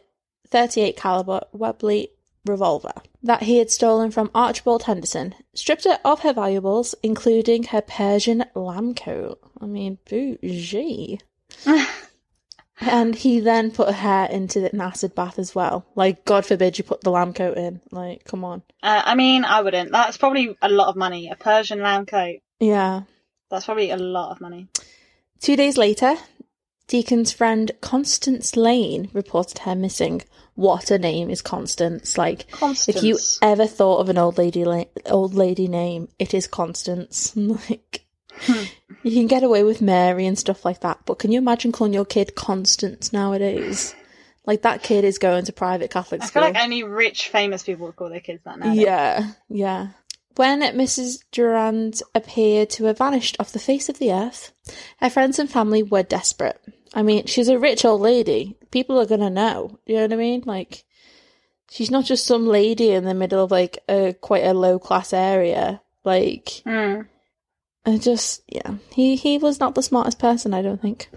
38 0.48 0.98
caliber 0.98 1.42
Webley 1.52 2.10
revolver 2.46 2.94
that 3.22 3.44
he 3.44 3.58
had 3.58 3.70
stolen 3.70 4.12
from 4.12 4.32
Archibald 4.34 4.84
Henderson, 4.84 5.36
stripped 5.54 5.84
her 5.84 6.00
of 6.06 6.22
her 6.22 6.34
valuables, 6.34 6.96
including 7.04 7.64
her 7.64 7.82
Persian 7.82 8.46
lamb 8.56 8.96
coat. 8.96 9.40
I 9.60 9.66
mean, 9.66 10.00
bougie. 10.10 11.20
and 12.80 13.14
he 13.14 13.42
then 13.42 13.72
put 13.72 13.94
her 13.94 14.28
into 14.32 14.68
an 14.72 14.80
acid 14.80 15.14
bath 15.14 15.38
as 15.38 15.54
well. 15.54 15.86
Like, 15.96 16.24
God 16.24 16.46
forbid 16.46 16.78
you 16.78 16.84
put 16.86 17.02
the 17.02 17.12
lamb 17.12 17.34
coat 17.34 17.58
in. 17.58 17.82
Like, 17.92 18.24
come 18.24 18.46
on. 18.46 18.64
Uh, 18.82 19.02
I 19.06 19.16
mean, 19.16 19.44
I 19.44 19.62
wouldn't. 19.62 19.92
That's 19.92 20.18
probably 20.18 20.58
a 20.62 20.70
lot 20.70 20.88
of 20.88 20.96
money. 20.96 21.30
A 21.30 21.36
Persian 21.36 21.82
lamb 21.82 22.06
coat. 22.06 22.38
Yeah. 22.60 23.02
That's 23.52 23.66
probably 23.66 23.92
a 23.92 23.98
lot 23.98 24.32
of 24.32 24.42
money. 24.42 24.70
Two 25.42 25.56
days 25.56 25.78
later, 25.78 26.16
Deacon's 26.90 27.32
friend 27.32 27.72
Constance 27.82 28.58
Lane 28.58 29.12
reported 29.14 29.60
her 29.60 29.76
missing. 29.76 30.24
What 30.56 30.90
a 30.90 30.98
name 30.98 31.30
is 31.30 31.44
Constance! 31.44 32.18
Like, 32.18 32.50
Constance. 32.50 32.98
if 32.98 33.04
you 33.04 33.18
ever 33.44 33.68
thought 33.68 34.00
of 34.00 34.10
an 34.10 34.18
old 34.18 34.40
lady 34.40 34.66
la- 34.66 34.86
old 35.06 35.36
lady 35.36 35.68
name, 35.68 36.10
it 36.18 36.34
is 36.34 36.48
Constance. 36.48 37.32
like, 37.38 38.06
you 39.04 39.12
can 39.14 39.28
get 39.28 39.44
away 39.44 39.64
with 39.64 39.82
Mary 39.84 40.26
and 40.26 40.38
stuff 40.38 40.66
like 40.66 40.80
that, 40.82 41.02
but 41.06 41.20
can 41.20 41.32
you 41.32 41.38
imagine 41.38 41.72
calling 41.72 41.94
your 41.94 42.06
kid 42.06 42.34
Constance 42.36 43.14
nowadays? 43.14 43.94
Like 44.48 44.64
that 44.64 44.82
kid 44.82 45.04
is 45.04 45.20
going 45.20 45.46
to 45.46 45.54
private 45.54 45.92
Catholic 45.92 46.24
school. 46.24 46.42
I 46.42 46.48
feel 46.48 46.54
like 46.56 46.64
only 46.64 46.82
rich, 46.82 47.28
famous 47.28 47.62
people 47.62 47.86
would 47.86 47.96
call 47.96 48.10
their 48.10 48.20
kids 48.20 48.42
that 48.46 48.58
now. 48.58 48.74
Yeah, 48.74 49.34
yeah. 49.48 49.90
When 50.40 50.62
Mrs. 50.62 51.22
Durand 51.34 52.02
appeared 52.16 52.70
to 52.70 52.86
have 52.86 53.00
vanished 53.00 53.36
off 53.42 53.52
the 53.52 53.60
face 53.60 53.90
of 53.90 54.00
the 54.00 54.14
earth, 54.14 54.54
her 55.02 55.10
friends 55.10 55.38
and 55.38 55.52
family 55.52 55.84
were 55.84 56.02
desperate. 56.02 56.62
I 56.94 57.02
mean, 57.04 57.26
she's 57.26 57.50
a 57.50 57.60
rich 57.60 57.84
old 57.84 58.00
lady. 58.00 58.56
People 58.72 58.98
are 59.02 59.06
gonna 59.06 59.30
know. 59.30 59.78
You 59.86 59.96
know 59.96 60.04
what 60.04 60.14
I 60.14 60.16
mean? 60.16 60.44
Like, 60.46 60.86
she's 61.70 61.92
not 61.92 62.06
just 62.06 62.26
some 62.26 62.48
lady 62.48 62.92
in 62.92 63.04
the 63.04 63.14
middle 63.14 63.44
of 63.44 63.52
like 63.52 63.80
a 63.90 64.14
quite 64.14 64.46
a 64.46 64.54
low 64.54 64.80
class 64.80 65.12
area. 65.12 65.82
Like, 66.06 66.46
Mm. 66.66 67.10
I 67.86 67.98
just 67.98 68.42
yeah, 68.48 68.76
he 68.94 69.18
he 69.18 69.38
was 69.38 69.60
not 69.60 69.76
the 69.76 69.84
smartest 69.84 70.20
person. 70.20 70.54
I 70.54 70.62
don't 70.62 70.82
think. 70.82 71.10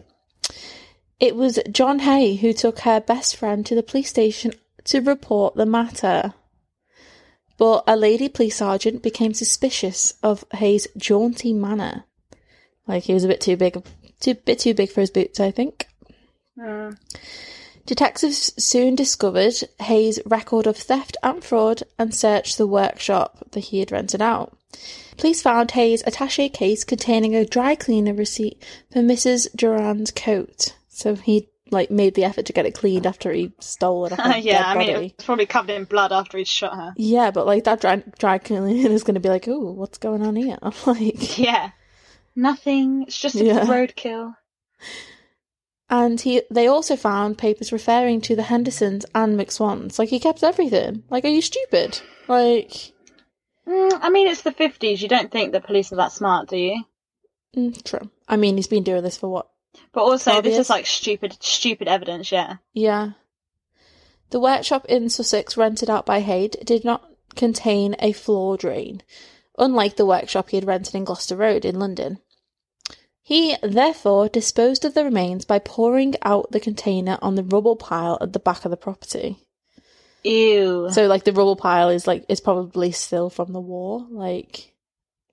It 1.20 1.36
was 1.36 1.60
John 1.70 2.00
Haigh 2.00 2.34
who 2.34 2.52
took 2.52 2.80
her 2.80 2.98
best 2.98 3.36
friend 3.36 3.64
to 3.66 3.76
the 3.76 3.84
police 3.84 4.08
station 4.08 4.54
to 4.86 4.98
report 5.00 5.54
the 5.54 5.64
matter. 5.64 6.34
But 7.62 7.84
a 7.86 7.94
lady 7.94 8.28
police 8.28 8.56
sergeant 8.56 9.04
became 9.04 9.34
suspicious 9.34 10.14
of 10.20 10.44
Haigh's 10.52 10.88
jaunty 10.96 11.52
manner. 11.52 12.02
Like 12.88 13.04
he 13.04 13.14
was 13.14 13.22
a 13.22 13.28
bit 13.28 13.40
too 13.40 13.56
big, 13.56 13.80
too 14.18 14.34
bit 14.34 14.58
too 14.58 14.74
big 14.74 14.90
for 14.90 15.00
his 15.00 15.12
boots, 15.12 15.38
I 15.38 15.52
think. 15.52 15.86
Mm. 16.58 16.98
Detectives 17.86 18.52
soon 18.60 18.96
discovered 18.96 19.54
Haigh's 19.78 20.18
record 20.26 20.66
of 20.66 20.76
theft 20.76 21.16
and 21.22 21.44
fraud 21.44 21.84
and 22.00 22.12
searched 22.12 22.58
the 22.58 22.66
workshop 22.66 23.50
that 23.52 23.66
he 23.66 23.78
had 23.78 23.92
rented 23.92 24.20
out. 24.20 24.58
Police 25.16 25.40
found 25.40 25.70
Haigh's 25.70 26.02
attache 26.04 26.48
case 26.48 26.82
containing 26.82 27.36
a 27.36 27.46
dry 27.46 27.76
cleaner 27.76 28.12
receipt 28.12 28.60
for 28.90 29.02
Mrs. 29.02 29.46
Durand's 29.54 30.10
coat. 30.10 30.74
So 30.88 31.14
he 31.14 31.48
like 31.72 31.90
made 31.90 32.14
the 32.14 32.24
effort 32.24 32.46
to 32.46 32.52
get 32.52 32.66
it 32.66 32.74
cleaned 32.74 33.06
after 33.06 33.32
he 33.32 33.52
stole 33.58 34.06
it 34.06 34.12
yeah, 34.44 34.64
I 34.66 34.76
mean, 34.76 34.90
it 34.90 35.02
was 35.18 35.24
probably 35.24 35.46
covered 35.46 35.70
in 35.72 35.84
blood 35.84 36.12
after 36.12 36.38
he'd 36.38 36.46
shot 36.46 36.74
her. 36.76 36.92
Yeah, 36.96 37.30
but 37.30 37.46
like 37.46 37.64
that 37.64 37.80
dry, 37.80 38.02
dry 38.18 38.38
cleaner 38.38 38.68
is 38.90 39.02
going 39.02 39.14
to 39.14 39.20
be 39.20 39.28
like, 39.28 39.48
"Ooh, 39.48 39.72
what's 39.72 39.98
going 39.98 40.22
on 40.22 40.36
here?" 40.36 40.58
I'm 40.62 40.72
like, 40.86 41.38
Yeah. 41.38 41.70
Nothing. 42.36 43.02
It's 43.06 43.18
just 43.18 43.34
a 43.36 43.44
Yeah. 43.44 43.66
roadkill. 43.66 44.34
and 45.90 46.20
he 46.20 46.42
they 46.50 46.66
also 46.66 46.96
found 46.96 47.36
papers 47.38 47.72
referring 47.72 48.20
to 48.22 48.34
the 48.36 48.44
Hendersons 48.44 49.04
and 49.14 49.38
McSwans. 49.38 49.98
Like 49.98 50.08
he 50.08 50.18
kept 50.20 50.42
everything. 50.42 51.02
Like, 51.10 51.24
are 51.24 51.28
you 51.28 51.42
stupid? 51.42 52.00
Like, 52.28 52.92
Mm, 53.64 53.96
I 54.02 54.10
mean, 54.10 54.26
it's 54.26 54.42
the 54.42 54.50
50s. 54.50 55.00
You 55.02 55.06
don't 55.08 55.30
think 55.30 55.52
the 55.52 55.60
police 55.60 55.92
are 55.92 55.96
that 55.96 56.10
smart, 56.10 56.48
do 56.48 56.56
you? 56.56 56.82
mm, 57.56 57.84
true. 57.84 58.10
I 58.28 58.36
mean, 58.36 58.56
he's 58.56 58.66
been 58.66 58.82
doing 58.82 59.04
this 59.04 59.16
for 59.16 59.28
what? 59.28 59.48
But 59.92 60.02
also, 60.02 60.40
this 60.40 60.58
is 60.58 60.70
like 60.70 60.86
stupid, 60.86 61.36
stupid 61.40 61.88
evidence, 61.88 62.32
yeah. 62.32 62.56
Yeah. 62.72 63.12
The 64.30 64.40
workshop 64.40 64.86
in 64.86 65.10
Sussex 65.10 65.56
rented 65.56 65.90
out 65.90 66.06
by 66.06 66.20
Haigh 66.20 66.48
did 66.48 66.84
not 66.84 67.08
contain 67.34 67.94
a 67.98 68.12
floor 68.12 68.56
drain, 68.56 69.02
unlike 69.58 69.96
the 69.96 70.06
workshop 70.06 70.50
he 70.50 70.56
had 70.56 70.66
rented 70.66 70.94
in 70.94 71.04
Gloucester 71.04 71.36
Road 71.36 71.64
in 71.64 71.78
London. 71.78 72.18
He 73.22 73.56
therefore 73.62 74.28
disposed 74.28 74.84
of 74.84 74.94
the 74.94 75.04
remains 75.04 75.44
by 75.44 75.58
pouring 75.58 76.14
out 76.22 76.50
the 76.50 76.60
container 76.60 77.18
on 77.22 77.34
the 77.34 77.44
rubble 77.44 77.76
pile 77.76 78.18
at 78.20 78.32
the 78.32 78.38
back 78.38 78.64
of 78.64 78.70
the 78.70 78.76
property. 78.76 79.38
Ew. 80.24 80.88
So, 80.90 81.06
like, 81.06 81.24
the 81.24 81.32
rubble 81.32 81.56
pile 81.56 81.88
is 81.88 82.06
like 82.06 82.24
is 82.28 82.40
probably 82.40 82.92
still 82.92 83.30
from 83.30 83.52
the 83.52 83.60
war, 83.60 84.06
like, 84.10 84.74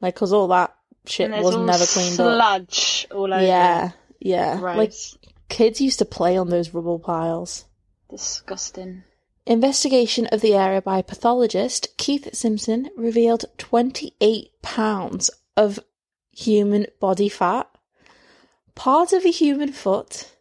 like 0.02 0.16
because 0.16 0.34
all 0.34 0.48
that 0.50 0.76
shit 1.06 1.32
was 1.32 1.56
never 1.56 1.86
cleaned 1.86 2.20
up. 2.20 2.68
sludge 2.68 3.08
all 3.12 3.34
over. 3.34 3.44
Yeah, 3.44 3.92
yeah. 4.20 4.58
Gross. 4.58 4.78
Like 4.78 5.34
kids 5.50 5.82
used 5.82 6.00
to 6.00 6.06
play 6.06 6.38
on 6.38 6.50
those 6.50 6.74
rubble 6.74 7.00
piles. 7.00 7.66
Disgusting. 8.10 9.04
Investigation 9.46 10.28
of 10.28 10.42
the 10.42 10.54
area 10.54 10.82
by 10.82 11.02
pathologist 11.02 11.98
Keith 11.98 12.34
Simpson 12.36 12.90
revealed 12.96 13.46
28 13.58 14.52
pounds 14.62 15.32
of 15.58 15.80
human 16.32 16.86
body 17.00 17.30
fat, 17.30 17.68
part 18.76 19.12
of 19.12 19.26
a 19.26 19.32
human 19.32 19.72
foot, 19.72 20.32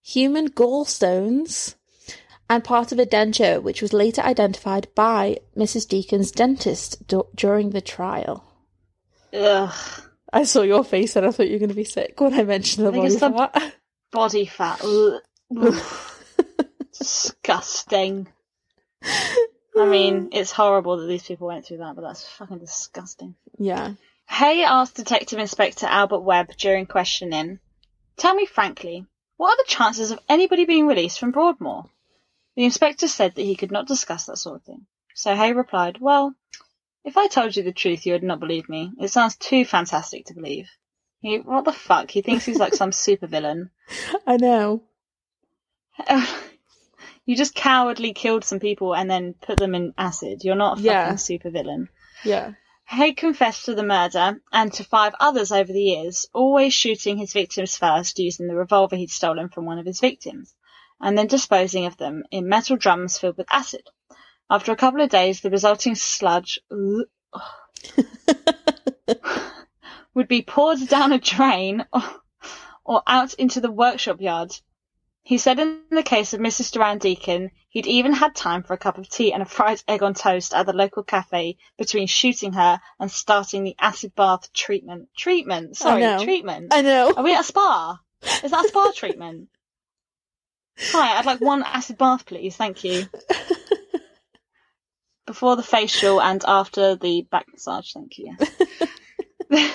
human 0.00 0.48
gallstones, 0.48 1.74
and 2.48 2.64
part 2.64 2.92
of 2.92 2.98
a 2.98 3.04
denture, 3.06 3.62
which 3.62 3.82
was 3.82 3.92
later 3.92 4.22
identified 4.22 4.88
by 4.94 5.38
Mrs. 5.56 5.86
Deacon's 5.86 6.32
dentist 6.32 7.06
du- 7.06 7.26
during 7.34 7.70
the 7.70 7.82
trial. 7.82 8.44
Ugh. 9.34 9.74
I 10.32 10.44
saw 10.44 10.62
your 10.62 10.84
face 10.84 11.16
and 11.16 11.26
I 11.26 11.30
thought 11.30 11.46
you 11.46 11.54
were 11.54 11.58
going 11.60 11.68
to 11.70 11.74
be 11.74 11.84
sick 11.84 12.20
when 12.20 12.34
I 12.34 12.42
mentioned 12.44 12.86
the 12.86 12.92
I 12.92 12.96
body 12.96 13.06
it's 13.06 13.20
the- 13.20 13.30
fat. 13.30 13.74
Body 14.10 14.46
fat. 14.46 14.82
Disgusting. 16.98 18.28
I 19.02 19.86
mean, 19.86 20.30
it's 20.32 20.50
horrible 20.52 20.98
that 20.98 21.06
these 21.06 21.22
people 21.22 21.46
went 21.48 21.64
through 21.66 21.78
that, 21.78 21.94
but 21.94 22.02
that's 22.02 22.26
fucking 22.28 22.58
disgusting. 22.58 23.34
yeah. 23.58 23.94
Haigh 24.30 24.62
asked 24.64 24.96
Detective 24.96 25.38
Inspector 25.38 25.86
Albert 25.86 26.20
Webb 26.20 26.48
during 26.58 26.84
questioning, 26.84 27.60
Tell 28.18 28.34
me 28.34 28.44
frankly, 28.44 29.06
what 29.38 29.54
are 29.54 29.56
the 29.64 29.70
chances 29.70 30.10
of 30.10 30.20
anybody 30.28 30.66
being 30.66 30.86
released 30.86 31.18
from 31.18 31.30
Broadmoor? 31.30 31.86
The 32.54 32.64
inspector 32.64 33.08
said 33.08 33.34
that 33.36 33.42
he 33.42 33.56
could 33.56 33.70
not 33.72 33.86
discuss 33.86 34.26
that 34.26 34.36
sort 34.36 34.56
of 34.56 34.64
thing. 34.64 34.84
So 35.14 35.34
Haigh 35.34 35.54
replied, 35.54 35.96
Well, 35.98 36.34
if 37.08 37.16
I 37.16 37.26
told 37.26 37.56
you 37.56 37.62
the 37.62 37.72
truth, 37.72 38.06
you 38.06 38.12
would 38.12 38.22
not 38.22 38.40
believe 38.40 38.68
me. 38.68 38.92
It 39.00 39.08
sounds 39.08 39.36
too 39.36 39.64
fantastic 39.64 40.26
to 40.26 40.34
believe. 40.34 40.68
He, 41.20 41.38
what 41.38 41.64
the 41.64 41.72
fuck? 41.72 42.10
He 42.10 42.22
thinks 42.22 42.44
he's 42.44 42.58
like 42.58 42.74
some 42.74 42.90
supervillain. 43.06 43.70
I 44.26 44.36
know. 44.36 44.82
you 47.24 47.36
just 47.36 47.54
cowardly 47.54 48.12
killed 48.12 48.44
some 48.44 48.60
people 48.60 48.94
and 48.94 49.10
then 49.10 49.34
put 49.34 49.58
them 49.58 49.74
in 49.74 49.94
acid. 49.98 50.44
You're 50.44 50.54
not 50.54 50.74
a 50.74 50.76
fucking 50.76 50.86
Yeah. 50.86 51.12
supervillain. 51.14 51.88
Yeah. 52.24 52.52
Haigh 52.84 53.12
confessed 53.12 53.66
to 53.66 53.74
the 53.74 53.82
murder 53.82 54.40
and 54.52 54.72
to 54.74 54.84
five 54.84 55.14
others 55.20 55.52
over 55.52 55.70
the 55.72 55.82
years, 55.82 56.26
always 56.32 56.72
shooting 56.72 57.18
his 57.18 57.32
victims 57.32 57.76
first 57.76 58.18
using 58.18 58.46
the 58.46 58.54
revolver 58.56 58.96
he'd 58.96 59.10
stolen 59.10 59.48
from 59.50 59.66
one 59.66 59.78
of 59.78 59.84
his 59.84 60.00
victims, 60.00 60.54
and 61.00 61.16
then 61.18 61.26
disposing 61.26 61.84
of 61.84 61.96
them 61.98 62.22
in 62.30 62.48
metal 62.48 62.76
drums 62.76 63.18
filled 63.18 63.36
with 63.36 63.46
acid. 63.52 63.82
After 64.50 64.72
a 64.72 64.76
couple 64.76 65.02
of 65.02 65.10
days, 65.10 65.40
the 65.40 65.50
resulting 65.50 65.94
sludge 65.94 66.58
would 70.14 70.28
be 70.28 70.42
poured 70.42 70.88
down 70.88 71.12
a 71.12 71.18
drain 71.18 71.84
or, 71.92 72.02
or 72.84 73.02
out 73.06 73.34
into 73.34 73.60
the 73.60 73.70
workshop 73.70 74.20
yard. 74.20 74.52
He 75.22 75.36
said 75.36 75.58
in 75.58 75.82
the 75.90 76.02
case 76.02 76.32
of 76.32 76.40
Mrs. 76.40 76.72
Durand 76.72 77.02
Deacon, 77.02 77.50
he'd 77.68 77.86
even 77.86 78.14
had 78.14 78.34
time 78.34 78.62
for 78.62 78.72
a 78.72 78.78
cup 78.78 78.96
of 78.96 79.10
tea 79.10 79.34
and 79.34 79.42
a 79.42 79.46
fried 79.46 79.82
egg 79.86 80.02
on 80.02 80.14
toast 80.14 80.54
at 80.54 80.64
the 80.64 80.72
local 80.72 81.02
cafe 81.02 81.58
between 81.76 82.06
shooting 82.06 82.54
her 82.54 82.80
and 82.98 83.10
starting 83.10 83.62
the 83.62 83.76
acid 83.78 84.14
bath 84.14 84.50
treatment. 84.54 85.10
Treatment? 85.14 85.76
Sorry, 85.76 86.00
know. 86.00 86.24
treatment. 86.24 86.72
I 86.72 86.80
know. 86.80 87.12
Are 87.14 87.22
we 87.22 87.34
at 87.34 87.42
a 87.42 87.44
spa? 87.44 88.00
Is 88.42 88.50
that 88.50 88.64
a 88.64 88.68
spa 88.68 88.92
treatment? 88.96 89.50
Hi, 90.78 91.18
I'd 91.18 91.26
like 91.26 91.42
one 91.42 91.62
acid 91.62 91.98
bath, 91.98 92.24
please. 92.24 92.56
Thank 92.56 92.84
you. 92.84 93.04
Before 95.28 95.56
the 95.56 95.62
facial 95.62 96.22
and 96.22 96.42
after 96.46 96.96
the 96.96 97.20
back 97.30 97.46
massage. 97.52 97.92
Thank 97.92 98.16
you. 98.18 98.34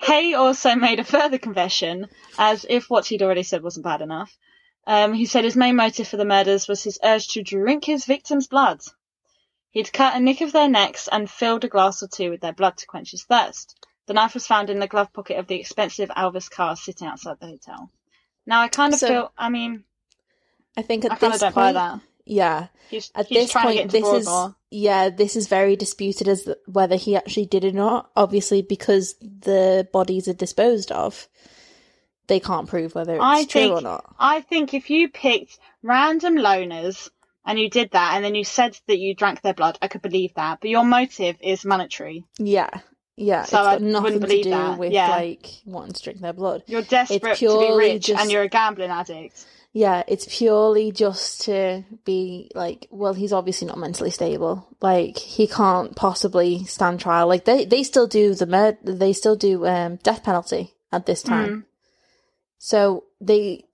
Haigh 0.00 0.34
also 0.34 0.74
made 0.76 1.00
a 1.00 1.04
further 1.04 1.38
confession, 1.38 2.06
as 2.38 2.64
if 2.68 2.88
what 2.88 3.06
he'd 3.06 3.22
already 3.22 3.42
said 3.42 3.62
wasn't 3.62 3.84
bad 3.84 4.00
enough. 4.00 4.34
Um, 4.86 5.12
he 5.12 5.26
said 5.26 5.42
his 5.44 5.56
main 5.56 5.74
motive 5.76 6.06
for 6.08 6.16
the 6.16 6.24
murders 6.24 6.68
was 6.68 6.82
his 6.82 6.98
urge 7.04 7.26
to 7.28 7.42
drink 7.42 7.84
his 7.84 8.04
victims' 8.06 8.46
blood. 8.46 8.80
He'd 9.70 9.92
cut 9.92 10.14
a 10.16 10.20
nick 10.20 10.40
of 10.40 10.52
their 10.52 10.68
necks 10.68 11.08
and 11.10 11.28
filled 11.28 11.64
a 11.64 11.68
glass 11.68 12.02
or 12.02 12.08
two 12.08 12.30
with 12.30 12.40
their 12.40 12.52
blood 12.54 12.76
to 12.78 12.86
quench 12.86 13.10
his 13.10 13.24
thirst. 13.24 13.76
The 14.06 14.14
knife 14.14 14.34
was 14.34 14.46
found 14.46 14.70
in 14.70 14.78
the 14.78 14.86
glove 14.88 15.12
pocket 15.12 15.38
of 15.38 15.48
the 15.48 15.60
expensive 15.60 16.08
Alvis 16.10 16.48
car 16.50 16.76
sitting 16.76 17.06
outside 17.08 17.36
the 17.40 17.46
hotel. 17.48 17.90
Now 18.46 18.60
I 18.62 18.68
kind 18.68 18.92
of 18.94 18.98
So- 19.00 19.08
feel, 19.08 19.32
I 19.36 19.48
mean, 19.50 19.84
I 20.76 20.82
think 20.82 21.04
at 21.04 21.12
I 21.12 21.16
kind 21.16 21.32
this 21.32 21.42
of 21.42 21.52
don't 21.52 21.54
point, 21.54 21.66
buy 21.66 21.72
that. 21.74 22.00
Yeah. 22.30 22.68
He's, 22.90 23.10
At 23.14 23.26
he's 23.26 23.42
this 23.44 23.50
trying 23.52 23.68
to 23.68 23.74
get 23.74 23.90
point, 23.90 23.92
this 23.92 24.26
is 24.26 24.54
yeah, 24.70 25.10
this 25.10 25.36
is 25.36 25.46
very 25.48 25.76
disputed 25.76 26.26
as 26.28 26.44
th- 26.44 26.56
whether 26.66 26.96
he 26.96 27.14
actually 27.16 27.46
did 27.46 27.64
or 27.64 27.72
not. 27.72 28.10
Obviously, 28.16 28.62
because 28.62 29.14
the 29.20 29.86
bodies 29.92 30.26
are 30.28 30.32
disposed 30.32 30.90
of, 30.92 31.28
they 32.26 32.40
can't 32.40 32.68
prove 32.68 32.94
whether 32.94 33.14
it's 33.14 33.22
I 33.22 33.44
true 33.44 33.60
think, 33.62 33.74
or 33.74 33.80
not. 33.80 34.14
I 34.18 34.40
think 34.40 34.74
if 34.74 34.90
you 34.90 35.08
picked 35.08 35.58
random 35.82 36.34
loners 36.36 37.10
and 37.44 37.58
you 37.58 37.70
did 37.70 37.90
that 37.92 38.14
and 38.14 38.24
then 38.24 38.34
you 38.34 38.44
said 38.44 38.78
that 38.86 38.98
you 38.98 39.14
drank 39.14 39.40
their 39.42 39.54
blood, 39.54 39.78
I 39.82 39.88
could 39.88 40.02
believe 40.02 40.34
that. 40.34 40.58
But 40.60 40.70
your 40.70 40.84
motive 40.84 41.36
is 41.40 41.64
monetary. 41.64 42.24
Yeah, 42.38 42.70
Yeah, 43.16 43.44
So 43.44 43.58
it's 43.58 43.66
I 43.66 43.72
got 43.74 43.82
nothing 43.82 44.02
wouldn't 44.04 44.22
to 44.22 44.26
believe 44.28 44.44
do 44.44 44.50
that, 44.50 44.78
with 44.78 44.92
yeah. 44.92 45.10
like 45.10 45.46
wanting 45.64 45.92
to 45.94 46.02
drink 46.02 46.20
their 46.20 46.32
blood. 46.32 46.62
You're 46.66 46.82
desperate 46.82 47.38
to 47.38 47.58
be 47.58 47.72
rich 47.76 48.06
just- 48.06 48.20
and 48.20 48.30
you're 48.30 48.42
a 48.42 48.48
gambling 48.48 48.90
addict. 48.90 49.46
Yeah, 49.72 50.02
it's 50.08 50.26
purely 50.28 50.90
just 50.90 51.42
to 51.42 51.84
be 52.04 52.50
like, 52.56 52.88
well, 52.90 53.14
he's 53.14 53.32
obviously 53.32 53.68
not 53.68 53.78
mentally 53.78 54.10
stable. 54.10 54.66
Like 54.80 55.16
he 55.16 55.46
can't 55.46 55.94
possibly 55.94 56.64
stand 56.64 56.98
trial. 56.98 57.28
Like 57.28 57.44
they 57.44 57.64
they 57.64 57.84
still 57.84 58.08
do 58.08 58.34
the 58.34 58.46
murder. 58.46 58.78
They 58.82 59.12
still 59.12 59.36
do 59.36 59.64
um 59.66 59.96
death 59.96 60.24
penalty 60.24 60.74
at 60.90 61.06
this 61.06 61.22
time. 61.22 61.48
Mm. 61.48 61.64
So 62.58 63.04
they 63.20 63.64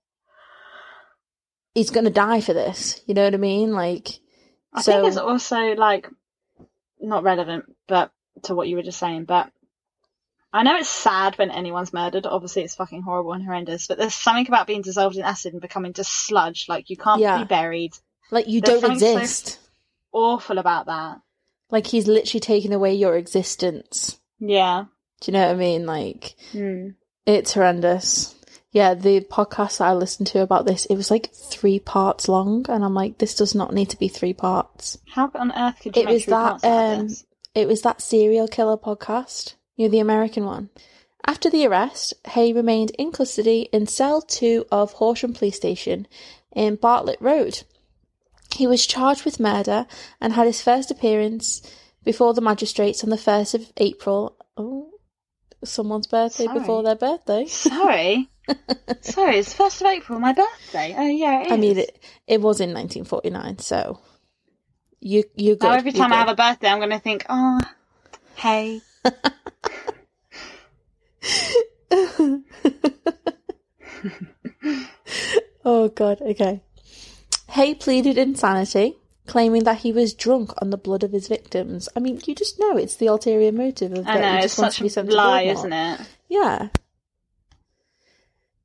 he's 1.74 1.90
gonna 1.90 2.10
die 2.10 2.42
for 2.42 2.52
this. 2.52 3.00
You 3.06 3.14
know 3.14 3.24
what 3.24 3.34
I 3.34 3.38
mean? 3.38 3.72
Like 3.72 4.20
I 4.74 4.82
so 4.82 4.92
think 4.92 5.06
it's 5.08 5.16
also 5.16 5.74
like 5.76 6.10
not 7.00 7.22
relevant, 7.22 7.74
but 7.86 8.12
to 8.42 8.54
what 8.54 8.68
you 8.68 8.76
were 8.76 8.82
just 8.82 8.98
saying. 8.98 9.24
But 9.24 9.50
I 10.56 10.62
know 10.62 10.76
it's 10.76 10.88
sad 10.88 11.36
when 11.38 11.50
anyone's 11.50 11.92
murdered. 11.92 12.26
Obviously, 12.26 12.62
it's 12.62 12.74
fucking 12.74 13.02
horrible 13.02 13.32
and 13.34 13.44
horrendous. 13.44 13.86
But 13.86 13.98
there's 13.98 14.14
something 14.14 14.46
about 14.48 14.66
being 14.66 14.82
dissolved 14.82 15.16
in 15.16 15.22
acid 15.22 15.52
and 15.52 15.60
becoming 15.62 15.92
just 15.92 16.12
sludge. 16.12 16.66
Like 16.68 16.88
you 16.90 16.96
can't 16.96 17.20
Yeah. 17.20 17.38
be 17.38 17.44
buried. 17.44 17.92
like 18.30 18.48
you 18.48 18.60
there's 18.60 18.80
don't 18.80 18.90
something 18.98 19.14
so- 19.14 19.18
exist. 19.18 19.58
Awful 20.12 20.58
about 20.58 20.86
that. 20.86 21.20
Like 21.70 21.86
he's 21.86 22.06
literally 22.08 22.40
taken 22.40 22.72
away 22.72 22.94
your 22.94 23.16
existence. 23.16 24.18
Yeah. 24.40 24.84
Do 25.20 25.30
you 25.30 25.38
know 25.38 25.46
what 25.46 25.54
I 25.54 25.58
mean? 25.58 25.86
Like 25.86 26.34
Mm. 26.52 26.94
It's 27.26 27.54
horrendous. 27.54 28.34
Yeah, 28.72 28.94
the 28.94 29.20
podcast 29.20 29.78
that 29.78 29.88
I 29.88 29.94
listened 29.94 30.26
to 30.28 30.40
about 30.40 30.66
this, 30.66 30.86
it 30.86 30.96
was 30.96 31.10
like 31.10 31.32
three 31.34 31.78
parts 31.78 32.28
long, 32.28 32.66
and 32.68 32.84
I'm 32.84 32.94
like, 32.94 33.18
this 33.18 33.34
does 33.34 33.54
not 33.54 33.72
need 33.72 33.88
to 33.90 33.98
be 33.98 34.08
three 34.08 34.34
parts. 34.34 34.98
How 35.14 35.30
on 35.34 35.50
earth 35.52 35.80
could 35.80 35.96
you 35.96 36.02
It 36.02 36.08
was 36.08 36.24
three 36.24 36.30
that, 36.32 36.48
parts 36.50 36.64
out 36.64 36.92
of 36.94 37.00
um? 37.00 37.08
It 37.54 37.66
was 37.68 37.82
that 37.82 38.02
serial 38.02 38.48
killer 38.48 38.76
podcast, 38.76 39.54
know, 39.84 39.90
the 39.90 40.00
American 40.00 40.44
one. 40.44 40.70
After 41.26 41.50
the 41.50 41.66
arrest, 41.66 42.14
Haigh 42.28 42.52
remained 42.52 42.90
in 42.98 43.10
custody 43.10 43.68
in 43.72 43.86
cell 43.86 44.22
two 44.22 44.64
of 44.70 44.92
Horsham 44.92 45.34
Police 45.34 45.56
Station 45.56 46.06
in 46.52 46.76
Barttelot 46.76 47.20
Road. 47.20 47.62
He 48.54 48.66
was 48.66 48.86
charged 48.86 49.24
with 49.24 49.40
murder 49.40 49.86
and 50.20 50.32
had 50.32 50.46
his 50.46 50.62
first 50.62 50.90
appearance 50.90 51.62
before 52.04 52.32
the 52.32 52.40
magistrates 52.40 53.02
on 53.02 53.10
the 53.10 53.16
1st 53.16 53.54
of 53.54 53.72
April. 53.76 54.36
Oh, 54.56 54.90
someone's 55.64 56.06
birthday 56.06 56.44
Sorry. 56.44 56.58
before 56.60 56.82
their 56.82 56.94
birthday. 56.94 57.46
Sorry. 57.46 58.30
Sorry, 59.00 59.38
it's 59.38 59.52
first 59.52 59.80
of 59.80 59.88
April, 59.88 60.20
my 60.20 60.32
birthday. 60.32 60.94
Oh 60.96 61.08
yeah, 61.08 61.40
it 61.40 61.46
is. 61.46 61.52
I 61.52 61.56
mean, 61.56 61.78
it, 61.78 61.98
it 62.28 62.40
was 62.40 62.60
in 62.60 62.72
1949, 62.72 63.58
so 63.58 64.00
you 65.00 65.24
you 65.34 65.56
good. 65.56 65.66
now 65.66 65.72
every 65.74 65.90
you're 65.90 66.00
time 66.00 66.12
I 66.12 66.16
have 66.16 66.28
a 66.28 66.36
birthday, 66.36 66.68
I'm 66.68 66.78
going 66.78 66.90
to 66.90 67.00
think, 67.00 67.26
oh, 67.28 67.60
hey, 68.36 68.80
oh 75.64 75.88
god, 75.94 76.20
okay. 76.22 76.62
Haigh 77.50 77.74
pleaded 77.74 78.18
insanity, 78.18 78.96
claiming 79.26 79.64
that 79.64 79.78
he 79.78 79.92
was 79.92 80.14
drunk 80.14 80.52
on 80.60 80.70
the 80.70 80.76
blood 80.76 81.02
of 81.02 81.12
his 81.12 81.28
victims. 81.28 81.88
I 81.96 82.00
mean, 82.00 82.20
you 82.26 82.34
just 82.34 82.58
know 82.58 82.76
it's 82.76 82.96
the 82.96 83.06
ulterior 83.06 83.52
motive 83.52 83.92
of 83.92 84.06
I 84.06 84.18
know 84.18 84.38
it's 84.42 84.54
such 84.54 84.80
a 84.80 85.02
lie, 85.02 85.42
isn't 85.42 85.72
it? 85.72 86.00
Yeah. 86.28 86.68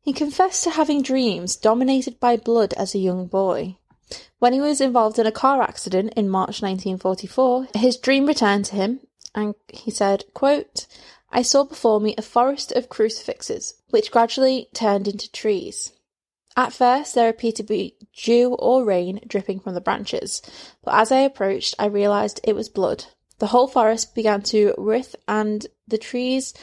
He 0.01 0.13
confessed 0.13 0.63
to 0.63 0.71
having 0.71 1.03
dreams 1.03 1.55
dominated 1.55 2.19
by 2.19 2.35
blood 2.35 2.73
as 2.73 2.95
a 2.95 2.99
young 2.99 3.27
boy. 3.27 3.77
When 4.39 4.53
he 4.53 4.59
was 4.59 4.81
involved 4.81 5.19
in 5.19 5.27
a 5.27 5.31
car 5.31 5.61
accident 5.61 6.13
in 6.17 6.27
March 6.27 6.61
1944, 6.61 7.67
his 7.75 7.97
dream 7.97 8.25
returned 8.25 8.65
to 8.65 8.75
him, 8.75 9.01
and 9.35 9.53
he 9.69 9.91
said, 9.91 10.25
quote, 10.33 10.87
I 11.31 11.41
saw 11.41 11.63
before 11.63 12.01
me 12.01 12.13
a 12.17 12.21
forest 12.21 12.71
of 12.73 12.89
crucifixes, 12.89 13.75
which 13.89 14.11
gradually 14.11 14.67
turned 14.73 15.07
into 15.07 15.31
trees. 15.31 15.93
At 16.57 16.73
first, 16.73 17.15
there 17.15 17.29
appeared 17.29 17.55
to 17.55 17.63
be 17.63 17.95
dew 18.13 18.53
or 18.55 18.83
rain 18.83 19.21
dripping 19.25 19.61
from 19.61 19.73
the 19.73 19.81
branches, 19.81 20.41
but 20.83 20.95
as 20.95 21.11
I 21.11 21.19
approached, 21.19 21.75
I 21.79 21.85
realised 21.85 22.41
it 22.43 22.55
was 22.55 22.67
blood. 22.67 23.05
The 23.39 23.47
whole 23.47 23.67
forest 23.67 24.13
began 24.13 24.41
to 24.43 24.75
writhe, 24.77 25.15
and 25.27 25.65
the 25.87 25.97
trees, 25.97 26.53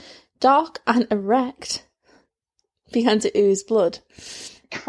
dark 0.40 0.80
and 0.86 1.06
erect, 1.10 1.86
began 2.92 3.18
to 3.20 3.38
ooze 3.38 3.62
blood. 3.62 4.00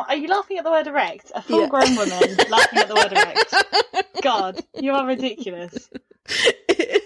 Are 0.10 0.16
you 0.16 0.28
laughing 0.28 0.58
at 0.58 0.66
the 0.66 0.72
word 0.72 0.88
erect? 0.88 1.32
A 1.34 1.42
full 1.42 1.68
grown 1.68 1.96
woman 1.96 2.36
laughing 2.50 2.80
at 2.80 2.90
the 2.90 2.96
word 2.96 3.14
erect. 3.14 4.14
God, 4.22 4.62
you 4.76 4.92
are 4.92 5.08
ridiculous. 5.08 5.90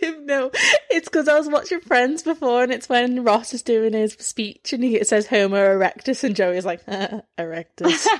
no, 0.23 0.49
it's 0.89 1.07
because 1.07 1.27
I 1.27 1.37
was 1.37 1.47
watching 1.47 1.81
Friends 1.81 2.23
before, 2.23 2.63
and 2.63 2.71
it's 2.71 2.89
when 2.89 3.23
Ross 3.23 3.53
is 3.53 3.61
doing 3.61 3.93
his 3.93 4.13
speech, 4.13 4.73
and 4.73 4.83
he 4.83 4.95
it 4.95 5.07
says 5.07 5.27
Homo 5.27 5.57
erectus, 5.57 6.23
and 6.23 6.35
Joey's 6.35 6.65
like 6.65 6.83
erectus. 7.37 8.07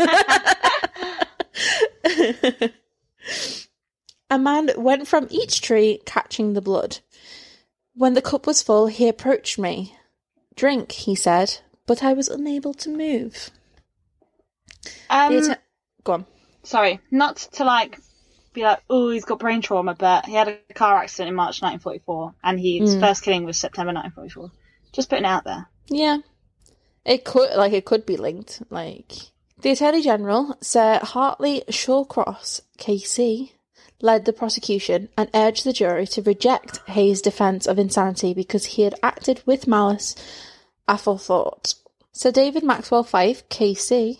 A 4.29 4.39
man 4.39 4.69
went 4.77 5.07
from 5.07 5.27
each 5.29 5.61
tree, 5.61 6.01
catching 6.05 6.53
the 6.53 6.61
blood. 6.61 6.99
When 7.93 8.15
the 8.15 8.21
cup 8.21 8.47
was 8.47 8.63
full, 8.63 8.87
he 8.87 9.07
approached 9.07 9.59
me. 9.59 9.95
Drink, 10.55 10.91
he 10.91 11.13
said, 11.13 11.59
but 11.85 12.03
I 12.03 12.13
was 12.13 12.29
unable 12.29 12.73
to 12.75 12.89
move. 12.89 13.51
Um, 15.09 15.55
Go 16.03 16.13
on. 16.13 16.25
sorry, 16.63 16.99
not 17.11 17.37
to 17.53 17.63
like 17.63 17.99
be 18.53 18.63
like, 18.63 18.79
oh, 18.89 19.09
he's 19.09 19.25
got 19.25 19.39
brain 19.39 19.61
trauma, 19.61 19.95
but 19.95 20.25
he 20.25 20.33
had 20.33 20.47
a 20.47 20.73
car 20.73 20.97
accident 20.97 21.29
in 21.29 21.35
March 21.35 21.61
1944, 21.61 22.33
and 22.43 22.59
his 22.59 22.95
Mm. 22.95 22.99
first 22.99 23.23
killing 23.23 23.43
was 23.45 23.57
September 23.57 23.91
1944. 23.93 24.51
Just 24.91 25.09
putting 25.09 25.25
it 25.25 25.27
out 25.27 25.43
there. 25.43 25.67
Yeah. 25.87 26.19
It 27.05 27.25
could 27.25 27.49
like 27.57 27.73
it 27.73 27.85
could 27.85 28.05
be 28.05 28.15
linked. 28.17 28.61
Like 28.69 29.11
the 29.61 29.71
Attorney 29.71 30.01
General, 30.01 30.57
Sir 30.61 30.99
Hartley 31.03 31.63
Shawcross, 31.69 32.61
KC, 32.77 33.51
led 34.01 34.25
the 34.25 34.33
prosecution 34.33 35.09
and 35.17 35.29
urged 35.33 35.63
the 35.65 35.73
jury 35.73 36.05
to 36.07 36.21
reject 36.21 36.79
Haigh's 36.87 37.21
defence 37.21 37.65
of 37.67 37.79
insanity 37.79 38.33
because 38.33 38.65
he 38.65 38.83
had 38.83 38.95
acted 39.03 39.41
with 39.45 39.67
malice 39.67 40.15
aforethought. 40.87 41.75
Sir 42.11 42.31
David 42.31 42.63
Maxwell 42.63 43.03
Fyfe, 43.03 43.43
KC, 43.49 44.19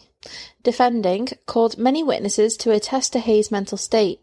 defending, 0.64 1.30
called 1.46 1.78
many 1.78 2.04
witnesses 2.04 2.58
to 2.58 2.72
attest 2.72 3.14
to 3.14 3.20
Haigh's 3.20 3.52
mental 3.52 3.78
state, 3.78 4.20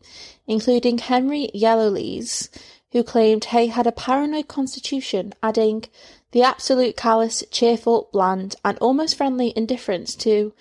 including 0.46 0.98
Henry 0.98 1.50
Yellowlees, 1.54 2.48
who 2.92 3.02
claimed 3.02 3.46
Haigh 3.46 3.66
had 3.66 3.86
a 3.86 3.92
paranoid 3.92 4.48
constitution, 4.48 5.32
adding, 5.42 5.84
the 6.32 6.42
absolute 6.42 6.96
callous, 6.96 7.44
cheerful, 7.50 8.08
bland, 8.12 8.56
and 8.64 8.78
almost 8.78 9.16
friendly 9.16 9.52
indifference 9.56 10.14
to 10.16 10.52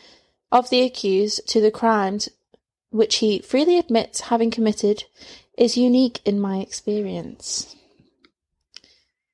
of 0.52 0.70
the 0.70 0.82
accused 0.82 1.48
to 1.48 1.62
the 1.62 1.72
crimes 1.72 2.30
which 2.92 3.18
he 3.18 3.40
freely 3.40 3.78
admits 3.78 4.22
having 4.22 4.50
committed 4.50 5.04
is 5.58 5.78
unique 5.78 6.20
in 6.26 6.40
my 6.40 6.58
experience. 6.58 7.76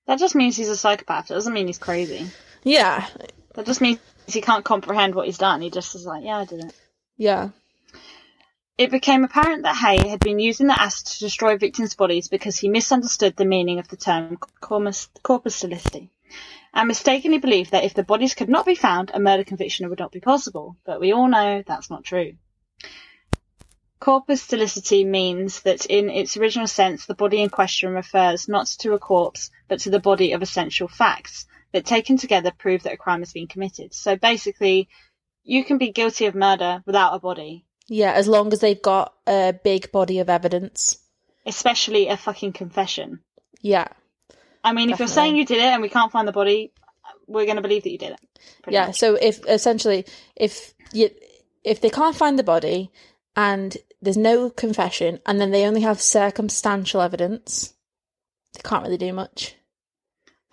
That 0.07 0.19
just 0.19 0.35
means 0.35 0.55
he's 0.55 0.69
a 0.69 0.77
psychopath. 0.77 1.31
It 1.31 1.35
doesn't 1.35 1.53
mean 1.53 1.67
he's 1.67 1.77
crazy. 1.77 2.27
Yeah, 2.63 3.07
That 3.53 3.65
just 3.65 3.81
means 3.81 3.99
he 4.27 4.41
can't 4.41 4.65
comprehend 4.65 5.15
what 5.15 5.25
he's 5.25 5.37
done. 5.37 5.61
He 5.61 5.69
just 5.69 5.95
is 5.95 6.05
like, 6.05 6.23
yeah, 6.23 6.37
I 6.37 6.45
did 6.45 6.65
it. 6.65 6.73
yeah, 7.17 7.49
It 8.77 8.91
became 8.91 9.23
apparent 9.23 9.63
that 9.63 9.75
Haigh 9.75 10.07
had 10.07 10.19
been 10.19 10.39
using 10.39 10.67
the 10.67 10.79
acid 10.79 11.07
to 11.07 11.19
destroy 11.19 11.57
victims' 11.57 11.95
bodies 11.95 12.27
because 12.27 12.57
he 12.57 12.69
misunderstood 12.69 13.35
the 13.35 13.45
meaning 13.45 13.79
of 13.79 13.87
the 13.87 13.97
term 13.97 14.37
corpus, 14.59 15.09
corpus 15.23 15.59
delicti 15.59 16.11
and 16.75 16.89
mistakenly 16.89 17.37
believed 17.37 17.71
that 17.71 17.85
if 17.85 17.93
the 17.93 18.03
bodies 18.03 18.35
could 18.35 18.49
not 18.49 18.65
be 18.65 18.75
found, 18.75 19.09
a 19.13 19.19
murder 19.19 19.45
conviction 19.45 19.89
would 19.89 19.99
not 19.99 20.11
be 20.11 20.19
possible. 20.19 20.75
But 20.85 20.99
we 20.99 21.13
all 21.13 21.29
know 21.29 21.63
that's 21.65 21.89
not 21.89 22.03
true. 22.03 22.33
Corpus 23.97 24.45
delicti 24.45 25.05
means 25.05 25.61
that 25.61 25.85
in 25.85 26.09
its 26.09 26.35
original 26.35 26.67
sense, 26.67 27.05
the 27.05 27.15
body 27.15 27.41
in 27.41 27.49
question 27.49 27.93
refers 27.93 28.49
not 28.49 28.67
to 28.67 28.93
a 28.93 28.99
corpse, 28.99 29.49
but 29.69 29.79
to 29.79 29.89
the 29.89 30.01
body 30.01 30.33
of 30.33 30.41
essential 30.41 30.89
facts 30.89 31.47
that 31.75 31.85
taken 31.85 32.15
together 32.17 32.51
prove 32.57 32.83
that 32.83 32.93
a 32.93 32.97
crime 32.97 33.19
has 33.19 33.33
been 33.33 33.47
committed. 33.47 33.93
So 33.93 34.15
basically, 34.15 34.87
you 35.43 35.63
can 35.63 35.77
be 35.77 35.91
guilty 35.91 36.25
of 36.25 36.33
murder 36.33 36.81
without 36.85 37.13
a 37.13 37.19
body. 37.19 37.65
yeah. 37.87 38.13
As 38.13 38.27
long 38.27 38.51
as 38.53 38.61
they've 38.61 38.81
got 38.81 39.13
a 39.27 39.53
big 39.53 39.91
body 39.91 40.19
of 40.19 40.29
evidence. 40.29 40.97
especially 41.45 42.07
a 42.07 42.17
fucking 42.17 42.53
confession. 42.53 43.19
Yeah, 43.61 43.87
I 44.65 44.73
mean, 44.73 44.89
if 44.89 44.97
you're 44.97 45.07
saying 45.07 45.35
you 45.35 45.45
did 45.45 45.59
it 45.59 45.65
and 45.65 45.81
we 45.81 45.89
can't 45.89 46.11
find 46.11 46.27
the 46.27 46.31
body, 46.31 46.73
we're 47.27 47.45
going 47.45 47.57
to 47.57 47.61
believe 47.61 47.83
that 47.83 47.91
you 47.91 47.99
did 47.99 48.13
it. 48.13 48.19
yeah. 48.67 48.87
much. 48.87 48.97
So 48.97 49.13
if 49.13 49.39
essentially 49.47 50.05
if 50.35 50.73
you 50.91 51.11
if 51.63 51.81
they 51.81 51.91
can't 51.91 52.15
find 52.15 52.37
the 52.37 52.43
body 52.43 52.91
and 53.35 53.77
there's 54.01 54.17
no 54.17 54.49
confession 54.49 55.19
and 55.25 55.39
then 55.39 55.51
they 55.51 55.65
only 55.65 55.81
have 55.81 56.01
circumstantial 56.01 57.01
evidence, 57.01 57.73
they 58.53 58.61
can't 58.67 58.83
really 58.83 58.97
do 58.97 59.13
much. 59.13 59.55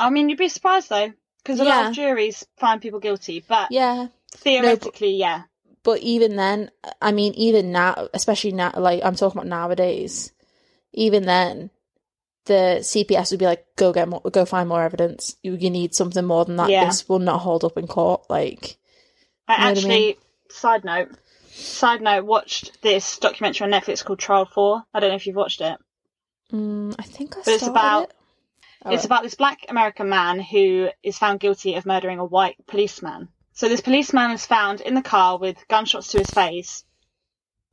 I 0.06 0.10
mean, 0.10 0.28
you'd 0.28 0.38
be 0.38 0.48
surprised 0.48 0.88
though, 0.88 1.12
because 1.42 1.60
a 1.60 1.64
lot 1.64 1.82
Yeah. 1.82 1.88
of 1.90 1.94
juries 1.94 2.44
find 2.58 2.80
people 2.80 3.00
guilty, 3.00 3.44
but 3.46 3.70
Yeah, 3.70 4.08
theoretically, 4.32 5.14
yeah. 5.16 5.42
but 5.82 6.00
even 6.00 6.36
then, 6.36 6.70
I 7.00 7.12
mean, 7.12 7.34
even 7.34 7.72
now, 7.72 8.08
especially 8.14 8.52
now, 8.52 8.72
like 8.76 9.02
I'm 9.04 9.14
talking 9.16 9.38
about 9.38 9.48
nowadays, 9.48 10.32
even 10.92 11.24
then, 11.24 11.70
the 12.46 12.78
CPS 12.82 13.30
would 13.30 13.38
be 13.38 13.46
like, 13.46 13.64
"Go 13.76 13.92
get 13.92 14.08
more, 14.08 14.20
go 14.20 14.44
find 14.44 14.68
more 14.68 14.82
evidence. 14.82 15.36
You, 15.44 15.54
you 15.54 15.70
need 15.70 15.94
something 15.94 16.24
more 16.24 16.44
than 16.44 16.56
that. 16.56 16.70
Yeah. 16.70 16.86
This 16.86 17.08
will 17.08 17.20
not 17.20 17.38
hold 17.40 17.62
up 17.64 17.78
in 17.78 17.86
court." 17.86 18.28
Like, 18.28 18.78
I 19.46 19.52
know 19.52 19.58
what 19.58 19.66
I 19.66 19.70
actually, 19.70 19.88
mean? 19.88 20.14
side 20.50 20.84
note, 20.84 21.10
side 21.52 22.00
note, 22.02 22.24
watched 22.24 22.82
this 22.82 23.18
documentary 23.18 23.64
on 23.66 23.70
Netflix 23.80 24.04
called 24.04 24.18
Trial 24.18 24.44
Four. 24.44 24.82
I 24.92 24.98
don't 24.98 25.10
know 25.10 25.14
if 25.16 25.26
you've 25.28 25.36
watched 25.36 25.60
it. 25.60 25.78
mm, 26.52 26.94
I 26.98 27.02
think 27.04 27.36
I 27.36 27.40
But 27.44 27.48
it's 27.54 27.62
started 27.62 27.70
about- 27.70 28.02
it. 28.10 28.16
It's 28.84 28.86
Alright. 28.90 29.04
about 29.04 29.22
this 29.22 29.34
black 29.34 29.60
American 29.68 30.08
man 30.08 30.40
who 30.40 30.88
is 31.02 31.18
found 31.18 31.40
guilty 31.40 31.74
of 31.76 31.86
murdering 31.86 32.18
a 32.18 32.24
white 32.24 32.56
policeman. 32.66 33.28
So 33.52 33.68
this 33.68 33.80
policeman 33.80 34.30
is 34.32 34.46
found 34.46 34.80
in 34.80 34.94
the 34.94 35.02
car 35.02 35.38
with 35.38 35.66
gunshots 35.68 36.08
to 36.12 36.18
his 36.18 36.30
face, 36.30 36.84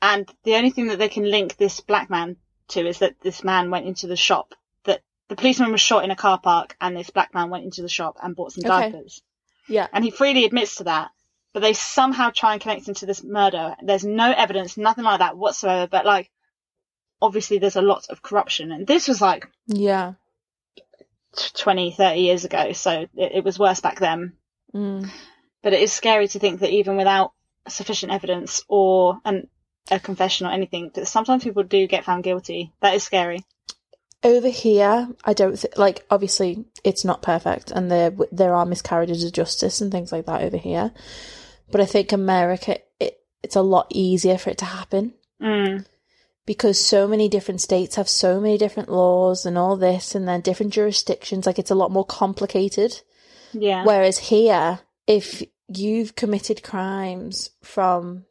and 0.02 0.30
the 0.44 0.56
only 0.56 0.70
thing 0.72 0.88
that 0.88 1.00
they 1.00 1.10
can 1.10 1.30
link 1.30 1.58
this 1.58 1.80
black 1.82 2.10
man 2.10 2.38
to 2.70 2.86
is 2.88 3.00
that 3.00 3.20
this 3.22 3.44
man 3.44 3.72
went 3.72 3.88
into 3.88 4.08
the 4.08 4.16
shop. 4.16 4.54
That 4.84 5.02
the 5.30 5.36
policeman 5.36 5.72
was 5.72 5.82
shot 5.82 6.04
in 6.04 6.12
a 6.12 6.16
car 6.16 6.40
park, 6.40 6.76
and 6.80 6.96
this 6.96 7.10
black 7.10 7.34
man 7.34 7.50
went 7.50 7.64
into 7.66 7.82
the 7.82 7.90
shop 7.90 8.18
and 8.22 8.36
bought 8.36 8.52
some 8.52 8.64
Okay. 8.70 8.92
diapers. 8.92 9.22
yeah, 9.68 9.88
And 9.94 10.04
he 10.04 10.12
freely 10.12 10.46
admits 10.46 10.76
to 10.76 10.84
that, 10.86 11.12
but 11.54 11.62
they 11.62 11.74
somehow 11.74 12.30
try 12.30 12.54
and 12.54 12.62
connect 12.62 12.88
him 12.88 12.94
to 12.96 13.06
this 13.06 13.24
murder. 13.24 13.76
There's 13.82 14.04
no 14.06 14.32
evidence, 14.32 14.78
nothing 14.78 15.04
like 15.06 15.20
that 15.20 15.38
whatsoever, 15.38 15.88
but 15.88 16.06
like, 16.06 16.30
obviously 17.22 17.58
there's 17.58 17.76
a 17.76 17.82
lot 17.82 18.06
of 18.10 18.22
corruption. 18.22 18.72
And 18.72 18.86
this 18.88 19.08
was 19.08 19.22
like 19.22 19.48
yeah, 19.68 20.14
20, 21.56 21.92
30 21.92 22.20
years 22.20 22.46
ago, 22.46 22.72
so 22.74 23.02
it, 23.16 23.32
it 23.36 23.44
was 23.44 23.60
worse 23.60 23.80
back 23.80 24.00
then. 24.00 24.34
mm. 24.74 25.10
But 25.62 25.74
it 25.74 25.82
is 25.82 25.92
scary 25.92 26.28
to 26.30 26.40
think 26.40 26.62
that 26.62 26.72
even 26.72 26.96
without 26.98 27.34
sufficient 27.68 28.12
evidence 28.12 28.64
or 28.68 29.20
an, 29.26 29.48
a 29.92 30.00
confession 30.00 30.48
or 30.48 30.52
anything, 30.52 30.92
that 30.94 31.06
sometimes 31.08 31.44
people 31.44 31.64
do 31.64 31.86
get 31.88 32.06
found 32.06 32.24
guilty. 32.24 32.72
That 32.82 32.94
is 32.96 33.04
scary. 33.04 33.44
over 34.24 34.48
here. 34.50 35.10
I 35.26 35.34
don't 35.34 35.60
th- 35.60 35.78
like. 35.78 36.06
Obviously, 36.10 36.66
it's 36.84 37.04
not 37.06 37.22
perfect, 37.22 37.72
and 37.72 37.92
there 37.92 38.12
there 38.32 38.54
are 38.56 38.66
miscarriages 38.66 39.24
of 39.24 39.34
justice 39.34 39.82
and 39.82 39.92
things 39.92 40.12
like 40.12 40.26
that 40.28 40.44
over 40.44 40.58
here. 40.58 40.92
But 41.72 41.82
I 41.82 41.86
think 41.86 42.12
America, 42.14 42.80
it, 43.00 43.20
it's 43.44 43.56
a 43.56 43.62
lot 43.62 43.88
easier 43.90 44.38
for 44.38 44.50
it 44.50 44.58
to 44.60 44.66
happen. 44.66 45.14
Mm, 45.42 45.86
because 46.50 46.84
so 46.84 47.08
many 47.08 47.30
different 47.30 47.62
states 47.62 47.96
have 47.96 48.10
so 48.10 48.42
many 48.42 48.58
different 48.58 48.90
laws 48.90 49.46
and 49.46 49.56
all 49.56 49.78
this 49.78 50.16
and 50.16 50.28
then 50.28 50.42
different 50.42 50.74
jurisdictions 50.74 51.46
like 51.46 51.60
it's 51.60 51.70
a 51.70 51.76
lot 51.76 51.92
more 51.92 52.04
complicated 52.04 53.02
yeah. 53.54 53.84
whereas 53.86 54.18
here 54.18 54.80
if 55.06 55.44
you've 55.68 56.16
committed 56.16 56.64
crimes 56.64 57.52
from 57.62 58.26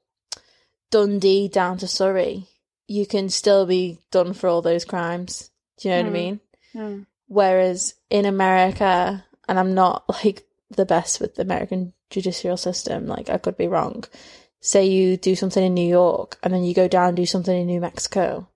Dundee 0.90 1.46
down 1.46 1.78
to 1.78 1.86
Surrey 1.86 2.48
you 2.88 3.06
can 3.06 3.28
still 3.28 3.66
be 3.66 4.00
done 4.10 4.32
for 4.32 4.48
all 4.48 4.62
those 4.62 4.84
crimes 4.84 5.52
do 5.76 5.88
you 5.88 5.94
know 5.94 6.02
what 6.02 6.06
I 6.06 6.10
Mm. 6.10 6.12
mean 6.12 6.40
Mm, 6.74 7.06
whereas 7.28 7.94
in 8.10 8.24
America 8.24 9.24
and 9.46 9.60
I'm 9.60 9.74
not 9.74 10.02
like 10.24 10.44
the 10.70 10.84
best 10.84 11.20
with 11.20 11.36
the 11.36 11.42
American 11.42 11.92
judicial 12.10 12.56
system 12.56 13.06
like 13.06 13.30
I 13.30 13.38
could 13.38 13.56
be 13.56 13.68
wrong 13.68 14.02
say 14.60 14.86
you 14.86 15.16
do 15.16 15.34
something 15.34 15.64
in 15.64 15.74
New 15.74 15.88
York 15.88 16.38
and 16.42 16.52
then 16.52 16.64
you 16.64 16.74
go 16.74 16.88
down 16.88 17.08
and 17.08 17.16
do 17.16 17.26
something 17.26 17.56
in 17.56 17.66
New 17.66 17.80
Mexico 17.80 18.48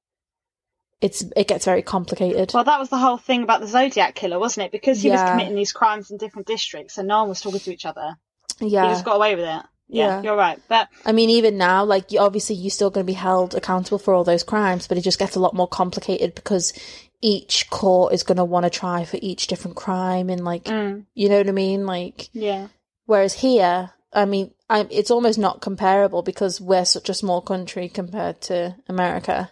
it's 1.02 1.24
it 1.36 1.48
gets 1.48 1.64
very 1.64 1.82
complicated 1.82 2.52
Well, 2.54 2.64
that 2.64 2.78
was 2.78 2.88
the 2.88 2.96
whole 2.96 3.18
thing 3.18 3.42
about 3.42 3.60
the 3.60 3.66
Zodiac 3.66 4.14
killer, 4.14 4.38
wasn't 4.38 4.66
it? 4.66 4.72
Because 4.72 5.02
he 5.02 5.10
was 5.10 5.20
committing 5.20 5.56
these 5.56 5.72
crimes 5.72 6.10
in 6.10 6.16
different 6.16 6.46
districts 6.46 6.96
and 6.96 7.08
no 7.08 7.20
one 7.20 7.28
was 7.30 7.40
talking 7.40 7.60
to 7.60 7.72
each 7.72 7.84
other. 7.84 8.16
Yeah, 8.60 8.84
he 8.84 8.92
just 8.92 9.04
got 9.04 9.16
away 9.16 9.34
with 9.34 9.44
it. 9.44 9.64
Yeah, 9.88 10.06
Yeah. 10.06 10.22
you're 10.22 10.36
right. 10.36 10.60
But 10.68 10.88
I 11.04 11.10
mean 11.10 11.28
even 11.30 11.58
now 11.58 11.84
like 11.84 12.06
obviously 12.18 12.54
you're 12.54 12.70
still 12.70 12.90
going 12.90 13.04
to 13.04 13.10
be 13.10 13.14
held 13.14 13.56
accountable 13.56 13.98
for 13.98 14.14
all 14.14 14.22
those 14.24 14.44
crimes 14.44 14.86
but 14.86 14.96
it 14.96 15.02
just 15.02 15.18
gets 15.18 15.34
a 15.34 15.40
lot 15.40 15.54
more 15.54 15.68
complicated 15.68 16.36
because 16.36 16.72
each 17.20 17.68
court 17.68 18.12
is 18.14 18.22
going 18.22 18.38
to 18.38 18.44
want 18.44 18.64
to 18.64 18.70
try 18.70 19.04
for 19.04 19.18
each 19.20 19.48
different 19.48 19.76
crime 19.76 20.30
and 20.30 20.44
like 20.44 20.64
mm, 20.64 21.04
you 21.14 21.28
know 21.28 21.38
what 21.38 21.48
I 21.48 21.52
mean 21.52 21.84
like 21.84 22.28
yeah, 22.32 22.68
Whereas 23.06 23.34
here, 23.34 23.90
I 24.12 24.24
mean, 24.26 24.52
I, 24.68 24.86
it's 24.90 25.10
almost 25.10 25.38
not 25.38 25.60
comparable 25.60 26.22
because 26.22 26.60
we're 26.60 26.84
such 26.84 27.08
a 27.08 27.14
small 27.14 27.40
country 27.40 27.88
compared 27.88 28.40
to 28.42 28.76
America. 28.88 29.50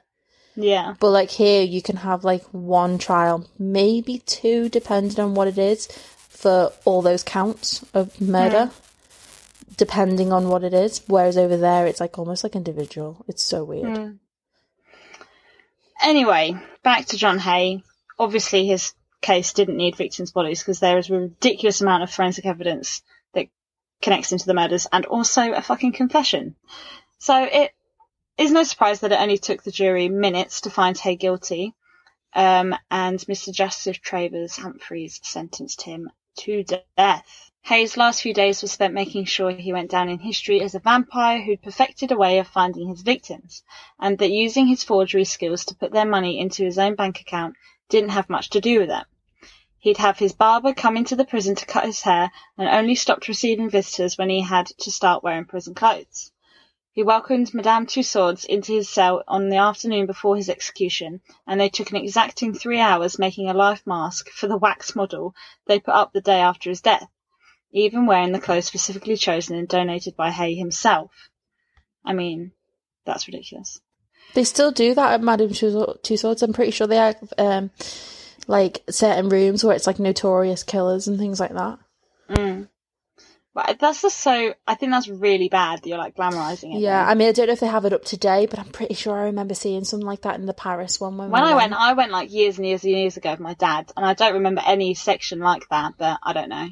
yeah, 0.54 0.94
But 1.00 1.10
like 1.10 1.30
here, 1.30 1.62
you 1.62 1.80
can 1.80 1.96
have 1.96 2.24
like 2.24 2.44
one 2.52 2.98
trial, 2.98 3.48
maybe 3.58 4.18
two, 4.26 4.68
depending 4.68 5.18
on 5.18 5.34
what 5.34 5.48
it 5.48 5.58
is, 5.58 5.86
for 5.86 6.72
all 6.84 7.02
those 7.02 7.22
counts 7.22 7.84
of 7.94 8.20
murder, 8.20 8.70
depending 9.76 10.32
on 10.32 10.48
what 10.48 10.64
it 10.64 10.74
is. 10.74 11.02
Whereas 11.06 11.38
over 11.38 11.56
there, 11.56 11.86
it's 11.86 12.00
like 12.00 12.18
almost 12.18 12.44
like 12.44 12.54
individual. 12.54 13.24
It's 13.28 13.42
so 13.42 13.64
weird. 13.64 13.96
Mm. 13.96 14.18
Anyway, 16.02 16.56
back 16.82 17.06
to 17.06 17.16
John 17.16 17.38
Haigh. 17.38 17.82
Obviously, 18.18 18.66
his 18.66 18.94
case 19.20 19.52
didn't 19.52 19.76
need 19.76 19.96
victims' 19.96 20.32
bodies 20.32 20.60
because 20.60 20.80
there 20.80 20.98
is 20.98 21.10
a 21.10 21.14
ridiculous 21.14 21.80
amount 21.80 22.02
of 22.02 22.10
forensic 22.10 22.46
evidence 22.46 23.02
connects 24.02 24.32
him 24.32 24.38
to 24.38 24.46
the 24.46 24.54
murders 24.54 24.86
and 24.92 25.06
also 25.06 25.52
a 25.52 25.62
fucking 25.62 25.92
confession. 25.92 26.56
So 27.18 27.42
it 27.42 27.72
is 28.38 28.52
no 28.52 28.62
surprise 28.62 29.00
that 29.00 29.12
it 29.12 29.20
only 29.20 29.38
took 29.38 29.62
the 29.62 29.70
jury 29.70 30.08
minutes 30.08 30.62
to 30.62 30.70
find 30.70 30.96
Haigh 30.96 31.16
guilty. 31.16 31.74
Um, 32.32 32.74
and 32.90 33.18
Mr. 33.20 33.52
Justice 33.52 33.98
Travers 33.98 34.56
Humphreys 34.56 35.20
sentenced 35.22 35.82
him 35.82 36.10
to 36.38 36.62
death. 36.62 37.50
Haigh's 37.62 37.96
last 37.96 38.22
few 38.22 38.32
days 38.32 38.62
were 38.62 38.68
spent 38.68 38.94
making 38.94 39.26
sure 39.26 39.50
he 39.50 39.72
went 39.72 39.90
down 39.90 40.08
in 40.08 40.18
history 40.18 40.62
as 40.62 40.74
a 40.74 40.78
vampire 40.78 41.42
who'd 41.42 41.60
perfected 41.60 42.10
a 42.10 42.16
way 42.16 42.38
of 42.38 42.48
finding 42.48 42.88
his 42.88 43.02
victims 43.02 43.62
and 43.98 44.16
that 44.18 44.30
using 44.30 44.66
his 44.66 44.82
forgery 44.82 45.24
skills 45.24 45.66
to 45.66 45.74
put 45.74 45.92
their 45.92 46.06
money 46.06 46.40
into 46.40 46.64
his 46.64 46.78
own 46.78 46.94
bank 46.94 47.20
account 47.20 47.56
didn't 47.90 48.10
have 48.10 48.30
much 48.30 48.50
to 48.50 48.60
do 48.60 48.80
with 48.80 48.90
it. 48.90 49.04
He'd 49.80 49.96
have 49.96 50.18
his 50.18 50.34
barber 50.34 50.74
come 50.74 50.98
into 50.98 51.16
the 51.16 51.24
prison 51.24 51.54
to 51.54 51.66
cut 51.66 51.86
his 51.86 52.02
hair 52.02 52.30
and 52.58 52.68
only 52.68 52.94
stopped 52.94 53.28
receiving 53.28 53.70
visitors 53.70 54.18
when 54.18 54.28
he 54.28 54.42
had 54.42 54.66
to 54.66 54.90
start 54.90 55.24
wearing 55.24 55.46
prison 55.46 55.74
clothes. 55.74 56.30
He 56.92 57.02
welcomed 57.02 57.54
Madame 57.54 57.86
Tussauds 57.86 58.44
into 58.44 58.72
his 58.72 58.90
cell 58.90 59.24
on 59.26 59.48
the 59.48 59.56
afternoon 59.56 60.04
before 60.04 60.36
his 60.36 60.50
execution, 60.50 61.22
and 61.46 61.58
they 61.58 61.70
took 61.70 61.90
an 61.90 61.96
exacting 61.96 62.52
three 62.52 62.78
hours 62.78 63.18
making 63.18 63.48
a 63.48 63.54
life 63.54 63.86
mask 63.86 64.28
for 64.28 64.48
the 64.48 64.58
wax 64.58 64.94
model 64.94 65.34
they 65.66 65.80
put 65.80 65.94
up 65.94 66.12
the 66.12 66.20
day 66.20 66.40
after 66.40 66.68
his 66.68 66.82
death, 66.82 67.08
even 67.72 68.04
wearing 68.04 68.32
the 68.32 68.40
clothes 68.40 68.66
specifically 68.66 69.16
chosen 69.16 69.56
and 69.56 69.66
donated 69.66 70.14
by 70.14 70.30
Haigh 70.30 70.56
himself. 70.56 71.10
I 72.04 72.12
mean, 72.12 72.52
that's 73.06 73.28
ridiculous. 73.28 73.80
They 74.34 74.44
still 74.44 74.72
do 74.72 74.94
that 74.94 75.12
at 75.14 75.22
Madame 75.22 75.50
Tussauds. 75.50 76.42
I'm 76.42 76.52
pretty 76.52 76.72
sure 76.72 76.86
they 76.86 76.96
have 76.96 77.32
um, 77.38 77.70
like 78.50 78.82
certain 78.90 79.28
rooms 79.28 79.62
where 79.62 79.76
it's 79.76 79.86
like 79.86 80.00
notorious 80.00 80.64
killers 80.64 81.06
and 81.06 81.18
things 81.18 81.38
like 81.38 81.54
that. 81.54 81.78
Mm. 82.28 82.68
But 83.54 83.78
that's 83.78 84.02
just 84.02 84.18
so. 84.18 84.54
I 84.66 84.74
think 84.74 84.90
that's 84.90 85.08
really 85.08 85.48
bad 85.48 85.80
that 85.80 85.88
you're 85.88 85.98
like 85.98 86.16
glamorizing 86.16 86.74
it. 86.74 86.80
Yeah, 86.80 87.00
then. 87.00 87.10
I 87.10 87.14
mean, 87.14 87.28
I 87.28 87.32
don't 87.32 87.46
know 87.46 87.52
if 87.52 87.60
they 87.60 87.66
have 87.68 87.84
it 87.84 87.92
up 87.92 88.04
today, 88.04 88.46
but 88.46 88.58
I'm 88.58 88.68
pretty 88.70 88.94
sure 88.94 89.16
I 89.16 89.24
remember 89.24 89.54
seeing 89.54 89.84
something 89.84 90.06
like 90.06 90.22
that 90.22 90.34
in 90.34 90.46
the 90.46 90.54
Paris 90.54 91.00
one. 91.00 91.16
When, 91.16 91.30
when 91.30 91.42
I 91.44 91.54
went, 91.54 91.72
I 91.72 91.92
went 91.92 92.10
like 92.10 92.32
years 92.32 92.58
and 92.58 92.66
years 92.66 92.82
and 92.82 92.92
years 92.92 93.16
ago 93.16 93.30
with 93.30 93.40
my 93.40 93.54
dad, 93.54 93.92
and 93.96 94.04
I 94.04 94.14
don't 94.14 94.34
remember 94.34 94.62
any 94.66 94.94
section 94.94 95.38
like 95.38 95.68
that. 95.68 95.94
But 95.96 96.18
I 96.22 96.32
don't 96.32 96.48
know. 96.48 96.68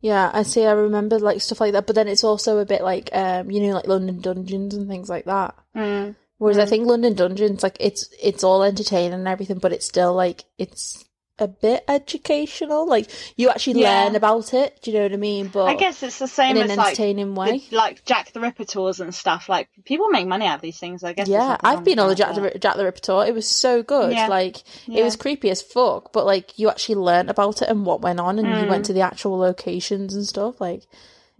yeah, 0.00 0.30
I 0.34 0.42
see. 0.42 0.66
I 0.66 0.72
remember 0.72 1.18
like 1.18 1.40
stuff 1.40 1.60
like 1.60 1.72
that, 1.72 1.86
but 1.86 1.96
then 1.96 2.08
it's 2.08 2.24
also 2.24 2.58
a 2.58 2.66
bit 2.66 2.82
like, 2.82 3.08
um, 3.12 3.50
you 3.50 3.62
know, 3.62 3.72
like 3.72 3.86
London 3.86 4.20
Dungeons 4.20 4.74
and 4.74 4.86
things 4.86 5.08
like 5.08 5.24
that. 5.24 5.54
Mm. 5.74 6.14
Whereas 6.44 6.58
I 6.58 6.66
think 6.66 6.86
London 6.86 7.14
Dungeons, 7.14 7.62
like 7.62 7.76
it's 7.80 8.08
it's 8.22 8.44
all 8.44 8.62
entertaining 8.62 9.14
and 9.14 9.26
everything, 9.28 9.58
but 9.58 9.72
it's 9.72 9.86
still 9.86 10.12
like 10.14 10.44
it's 10.58 11.02
a 11.40 11.48
bit 11.48 11.82
educational. 11.88 12.86
Like 12.86 13.10
you 13.36 13.48
actually 13.50 13.80
Yeah. 13.80 14.04
learn 14.04 14.14
about 14.14 14.54
it. 14.54 14.78
Do 14.82 14.90
you 14.90 14.98
know 14.98 15.02
what 15.04 15.12
I 15.12 15.16
mean? 15.16 15.48
But 15.48 15.64
I 15.64 15.74
guess 15.74 16.02
it's 16.02 16.18
the 16.20 16.28
same 16.28 16.56
in 16.56 16.62
an 16.64 16.70
as 16.72 16.76
like 16.76 16.86
entertaining 16.88 17.34
way. 17.34 17.58
the- 17.70 17.76
like 17.76 18.04
Jack 18.04 18.32
the 18.32 18.40
Ripper 18.40 18.64
tours 18.64 19.00
and 19.00 19.12
stuff. 19.14 19.48
Like 19.48 19.68
people 19.84 20.08
make 20.10 20.26
money 20.28 20.46
out 20.46 20.56
of 20.56 20.60
these 20.60 20.78
things. 20.78 21.02
I 21.02 21.12
guess. 21.12 21.26
Yeah, 21.26 21.56
I've 21.62 21.82
been 21.82 21.98
on 21.98 22.08
the 22.08 22.14
Jack 22.14 22.34
the, 22.36 22.56
Jack 22.58 22.76
the 22.76 22.84
Ripper 22.84 23.00
tour. 23.00 23.24
It 23.26 23.34
was 23.34 23.48
so 23.48 23.82
good. 23.82 24.12
Yeah. 24.12 24.28
Like 24.28 24.58
Yeah. 24.86 25.00
it 25.00 25.04
was 25.04 25.16
creepy 25.16 25.50
as 25.50 25.60
fuck, 25.62 26.12
but 26.12 26.24
like 26.26 26.56
you 26.58 26.68
actually 26.68 26.96
learned 26.96 27.30
about 27.30 27.62
it 27.62 27.68
and 27.68 27.84
what 27.84 28.00
went 28.00 28.20
on, 28.20 28.38
and 28.38 28.46
you 28.62 28.68
went 28.70 28.84
to 28.86 28.92
the 28.92 29.00
actual 29.00 29.36
locations 29.38 30.14
and 30.14 30.26
stuff. 30.26 30.60
Like 30.60 30.82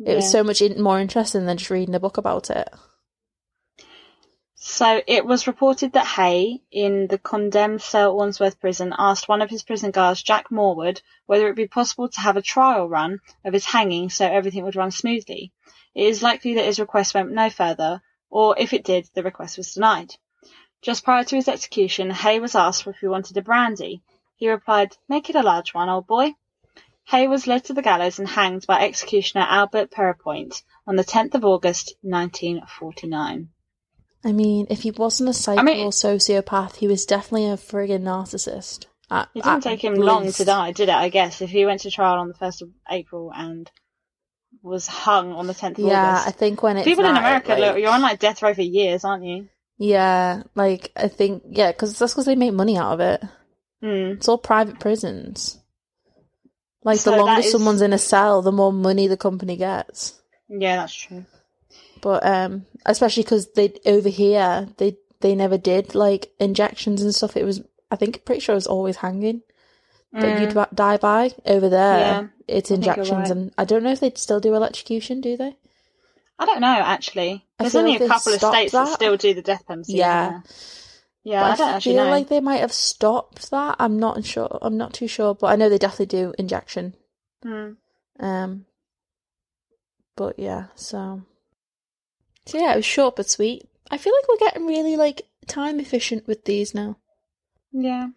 it 0.05 0.17
was 0.17 0.25
Mm. 0.25 0.33
So 0.33 0.43
much 0.43 0.61
in- 0.61 0.83
more 0.83 0.99
interesting 0.99 1.47
than 1.47 1.57
just 1.59 1.71
reading 1.71 1.95
a 1.95 2.01
book 2.01 2.17
about 2.17 2.51
it. 2.51 2.69
So 4.67 5.03
it 5.07 5.27
was 5.27 5.47
reported 5.47 5.93
that 5.93 6.07
Haigh, 6.07 6.63
in 6.73 7.07
the 7.09 7.19
condemned 7.19 7.83
cell 7.83 8.09
at 8.09 8.17
Wandsworth 8.17 8.59
Prison, 8.59 8.95
asked 8.97 9.29
one 9.29 9.43
of 9.43 9.51
his 9.51 9.63
prison 9.63 9.91
guards, 9.91 10.23
Jack 10.23 10.51
Morwood, 10.51 11.03
whether 11.27 11.45
it 11.45 11.51
would 11.51 11.57
be 11.57 11.69
possible 11.69 12.09
to 12.09 12.21
have 12.23 12.39
a 12.39 12.43
trial 12.43 12.89
run 12.89 13.21
of 13.45 13.53
his 13.53 13.67
hanging 13.67 14.09
so 14.09 14.27
everything 14.27 14.65
would 14.65 14.75
run 14.75 14.91
smoothly. 14.91 15.53
It 15.95 16.07
is 16.07 16.23
likely 16.23 16.55
that 16.55 16.65
his 16.65 16.81
request 16.81 17.13
went 17.13 17.31
no 17.31 17.51
further, 17.51 18.01
or 18.31 18.59
if 18.59 18.73
it 18.73 18.85
did, 18.85 19.07
the 19.13 19.23
request 19.23 19.59
was 19.59 19.75
denied. 19.75 20.17
Just 20.81 21.05
prior 21.05 21.25
to 21.25 21.37
his 21.37 21.47
execution, 21.47 22.09
Haigh 22.09 22.41
was 22.41 22.55
asked 22.55 22.87
if 22.87 22.97
he 22.97 23.07
wanted 23.07 23.37
a 23.37 23.43
brandy. 23.43 24.03
He 24.35 24.49
replied, 24.49 24.97
Make 25.11 25.29
it 25.29 25.37
a 25.37 25.43
large 25.43 25.75
one, 25.75 25.91
old 25.91 26.07
boy. 26.07 26.37
Haigh 27.05 27.29
was 27.29 27.47
led 27.47 27.65
to 27.65 27.75
the 27.75 27.83
gallows 27.83 28.19
and 28.19 28.27
hanged 28.27 28.67
by 28.67 28.81
executioner 28.81 29.45
Albert 29.47 29.91
Pierrepoint 29.91 30.63
on 30.87 30.97
the 30.97 31.05
10th 31.05 31.35
of 31.35 31.45
August, 31.45 31.97
1949. 32.01 33.51
I 34.25 34.33
mean, 34.33 34.67
if 34.71 34.83
he 34.83 34.91
wasn't 34.91 35.29
a 35.31 35.35
psycho 35.35 35.63
mean- 35.63 35.85
or 35.87 35.91
sociopath, 35.91 36.77
he 36.77 36.87
was 36.89 37.05
definitely 37.05 37.49
a 37.49 37.57
friggin' 37.57 38.03
narcissist. 38.03 38.87
I, 39.11 39.27
It 39.35 39.45
didn't 39.45 39.61
take 39.63 39.85
him 39.85 39.95
long 39.97 40.33
to 40.33 40.45
die, 40.45 40.73
did 40.73 40.89
it? 40.89 40.95
I 40.95 41.11
guess 41.11 41.43
if 41.43 41.51
he 41.51 41.67
went 41.67 41.83
to 41.83 41.91
trial 41.91 42.19
on 42.21 42.29
the 42.29 42.35
first 42.35 42.63
of 42.63 42.71
April 42.91 43.31
and 43.35 43.71
was 44.63 44.87
hung 44.87 45.33
on 45.33 45.47
the 45.47 45.53
tenth 45.53 45.79
of 45.79 45.85
August. 45.85 45.93
Yeah, 45.95 46.23
I 46.27 46.31
think 46.31 46.63
when 46.63 46.79
it's 46.79 46.85
People 46.87 47.05
in 47.05 47.15
America, 47.17 47.51
like- 47.51 47.61
look, 47.61 47.79
you're 47.79 47.91
on 47.93 48.01
like 48.01 48.19
death 48.19 48.43
row 48.43 48.55
for 48.55 48.63
years, 48.63 49.05
aren't 49.05 49.25
you? 49.25 49.49
Yeah, 49.77 50.45
like 50.55 50.91
I 50.97 51.09
think 51.09 51.43
yeah, 51.51 51.71
because 51.73 51.99
that's 51.99 52.15
because 52.15 52.25
they 52.27 52.37
make 52.37 52.55
money 52.55 52.79
out 52.79 52.95
of 52.95 53.01
it. 53.01 53.23
Hmm. 53.83 54.13
It's 54.17 54.29
all 54.29 54.39
private 54.39 54.81
prisons. 54.81 55.59
Like 56.83 56.99
So 57.01 57.11
the 57.11 57.19
longer 57.19 57.41
is- 57.41 57.51
someone's 57.53 57.83
in 57.83 57.93
a 57.93 57.99
cell, 57.99 58.41
the 58.41 58.53
more 58.53 58.73
money 58.73 59.07
the 59.07 59.17
company 59.19 59.57
gets. 59.57 60.19
Yeah, 60.49 60.77
that's 60.77 60.95
true. 60.95 61.27
But 62.01 62.25
um, 62.27 62.67
especially 62.87 63.23
because 63.23 63.53
they 63.53 63.73
over 63.87 64.09
here 64.09 64.69
they 64.79 64.97
they 65.21 65.35
never 65.35 65.57
did 65.59 65.95
like 65.95 66.33
injections 66.39 67.03
and 67.03 67.15
stuff. 67.15 67.37
It 67.37 67.45
was 67.45 67.63
I 67.91 67.97
think 67.97 68.25
pretty 68.25 68.41
sure 68.41 68.55
it 68.55 68.57
was 68.57 68.67
always 68.67 68.97
hanging 68.97 69.43
that 70.13 70.39
Mm. 70.39 70.41
you'd 70.71 70.77
die 70.77 70.97
by. 70.97 71.33
Over 71.45 71.69
there, 71.69 71.99
Yeah, 71.99 72.27
it's 72.47 72.71
injections, 72.71 73.11
right. 73.11 73.31
and 73.31 73.53
I 73.59 73.65
don't 73.65 73.83
know 73.83 73.91
if 73.93 74.01
they 74.01 74.13
still 74.15 74.39
do 74.41 74.55
electrocution. 74.55 75.21
Do 75.21 75.37
they? 75.37 75.57
I 76.39 76.47
don't 76.47 76.61
know 76.61 76.67
actually. 76.69 77.45
There's 77.59 77.75
only 77.75 77.93
like 77.93 78.03
a 78.03 78.09
couple 78.09 78.33
of 78.35 78.41
states 78.41 78.73
that. 78.73 78.85
that. 78.87 78.95
still 78.95 79.17
do 79.17 79.35
the 79.35 79.43
death 79.43 79.67
penalty. 79.67 79.95
Yeah. 79.95 80.41
Yeah, 81.27 81.41
But 81.41 81.53
I 81.53 81.57
don't 81.57 81.75
actually 81.77 81.95
feel 81.95 82.05
know. 82.05 82.11
like 82.11 82.29
they 82.29 82.41
might 82.41 82.61
have 82.61 82.73
stopped 82.73 83.51
that. 83.51 83.77
I'm 83.79 83.99
not 83.99 84.23
sure. 84.27 84.59
I'm 84.61 84.77
not 84.77 84.93
too 84.93 85.09
sure, 85.09 85.35
but 85.35 85.47
I 85.47 85.57
know 85.57 85.71
they 85.71 85.79
definitely 85.79 86.07
do 86.19 86.35
injection. 86.39 86.95
Hmm. 87.43 87.71
Um, 88.21 88.67
but 90.17 90.39
yeah, 90.39 90.67
so 90.75 91.23
so 92.47 92.59
yeah, 92.59 92.73
it 92.73 92.77
was 92.77 92.85
short 92.85 93.17
but 93.17 93.29
sweet. 93.29 93.69
I 93.91 93.99
feel 93.99 94.13
like 94.13 94.29
we're 94.29 94.47
getting 94.47 94.67
really 94.67 94.97
like 94.97 95.23
time 95.47 95.81
efficient 95.81 96.27
with 96.27 96.45
these 96.45 96.75
now. 96.75 96.99
Yeah. 97.73 98.09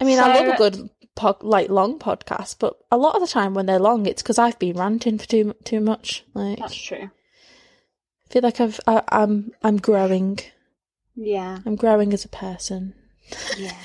I 0.00 0.04
mean, 0.04 0.18
I 0.20 0.34
love 0.34 0.54
a 0.54 0.56
good 0.56 0.90
pod, 1.16 1.42
like 1.42 1.68
long 1.68 1.98
podcast, 1.98 2.56
but 2.58 2.76
a 2.90 2.96
lot 2.96 3.16
of 3.16 3.20
the 3.20 3.26
time 3.26 3.54
when 3.54 3.66
they're 3.66 3.78
long, 3.78 4.06
it's 4.06 4.22
because 4.22 4.38
I've 4.38 4.58
been 4.58 4.76
ranting 4.76 5.18
for 5.18 5.26
too 5.26 5.54
too 5.64 5.80
much. 5.80 6.24
Like, 6.34 6.58
That's 6.58 6.76
true. 6.76 7.10
I 7.10 8.32
feel 8.32 8.42
like 8.42 8.60
I've 8.60 8.80
I, 8.86 9.02
I'm 9.08 9.52
I'm 9.62 9.78
growing. 9.78 10.38
Yeah. 11.16 11.58
I'm 11.66 11.76
growing 11.76 12.12
as 12.12 12.24
a 12.24 12.28
person. 12.28 12.94
Yeah. 13.56 13.76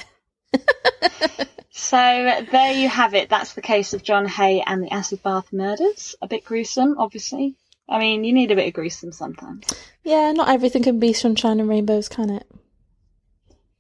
so 1.71 2.45
there 2.51 2.73
you 2.73 2.87
have 2.89 3.15
it. 3.15 3.29
That's 3.29 3.53
the 3.53 3.61
case 3.61 3.93
of 3.93 4.03
John 4.03 4.27
Haigh 4.27 4.61
and 4.61 4.83
the 4.83 4.93
acid 4.93 5.23
bath 5.23 5.51
murders. 5.51 6.15
A 6.21 6.27
bit 6.27 6.45
gruesome, 6.45 6.95
obviously. 6.99 7.55
I 7.89 7.99
mean, 7.99 8.23
you 8.23 8.33
need 8.33 8.51
a 8.51 8.55
bit 8.55 8.67
of 8.67 8.73
gruesome 8.73 9.11
sometimes. 9.11 9.65
Yeah, 10.03 10.31
not 10.31 10.49
everything 10.49 10.83
can 10.83 10.99
be 10.99 11.13
sunshine 11.13 11.59
and 11.59 11.69
rainbows, 11.69 12.07
can 12.09 12.29
it? 12.29 12.47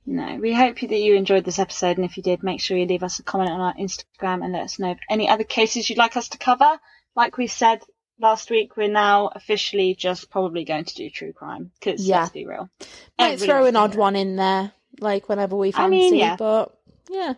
No, 0.05 0.35
we 0.35 0.53
hope 0.53 0.79
that 0.81 0.91
you 0.99 1.15
enjoyed 1.15 1.45
this 1.45 1.59
episode, 1.59 1.97
and 1.97 2.05
if 2.05 2.17
you 2.17 2.23
did, 2.23 2.43
make 2.43 2.59
sure 2.59 2.77
you 2.77 2.85
leave 2.85 3.03
us 3.03 3.19
a 3.19 3.23
comment 3.23 3.49
on 3.51 3.61
our 3.61 3.73
Instagram 3.75 4.43
and 4.43 4.51
let 4.51 4.63
us 4.63 4.77
know 4.77 4.91
of 4.91 4.99
any 5.09 5.29
other 5.29 5.45
cases 5.45 5.89
you'd 5.89 5.97
like 5.97 6.17
us 6.17 6.27
to 6.29 6.37
cover. 6.37 6.77
Like 7.15 7.37
we 7.37 7.47
said 7.47 7.81
last 8.19 8.49
week, 8.49 8.75
we're 8.75 8.89
now 8.89 9.27
officially 9.33 9.95
just 9.95 10.29
probably 10.29 10.65
going 10.65 10.83
to 10.85 10.95
do 10.95 11.09
true 11.09 11.31
crime 11.31 11.71
because 11.79 12.05
Yeah. 12.05 12.21
let's 12.21 12.31
be 12.31 12.45
real. 12.45 12.69
Might 13.17 13.39
throw 13.39 13.65
an 13.65 13.77
odd 13.77 13.95
one 13.95 14.17
in 14.17 14.35
there, 14.35 14.73
like 14.99 15.29
whenever 15.29 15.55
we 15.55 15.71
fancy. 15.71 15.85
I 15.85 15.89
mean, 15.89 16.15
yeah. 16.15 16.35
But 16.35 16.77
yeah, 17.09 17.35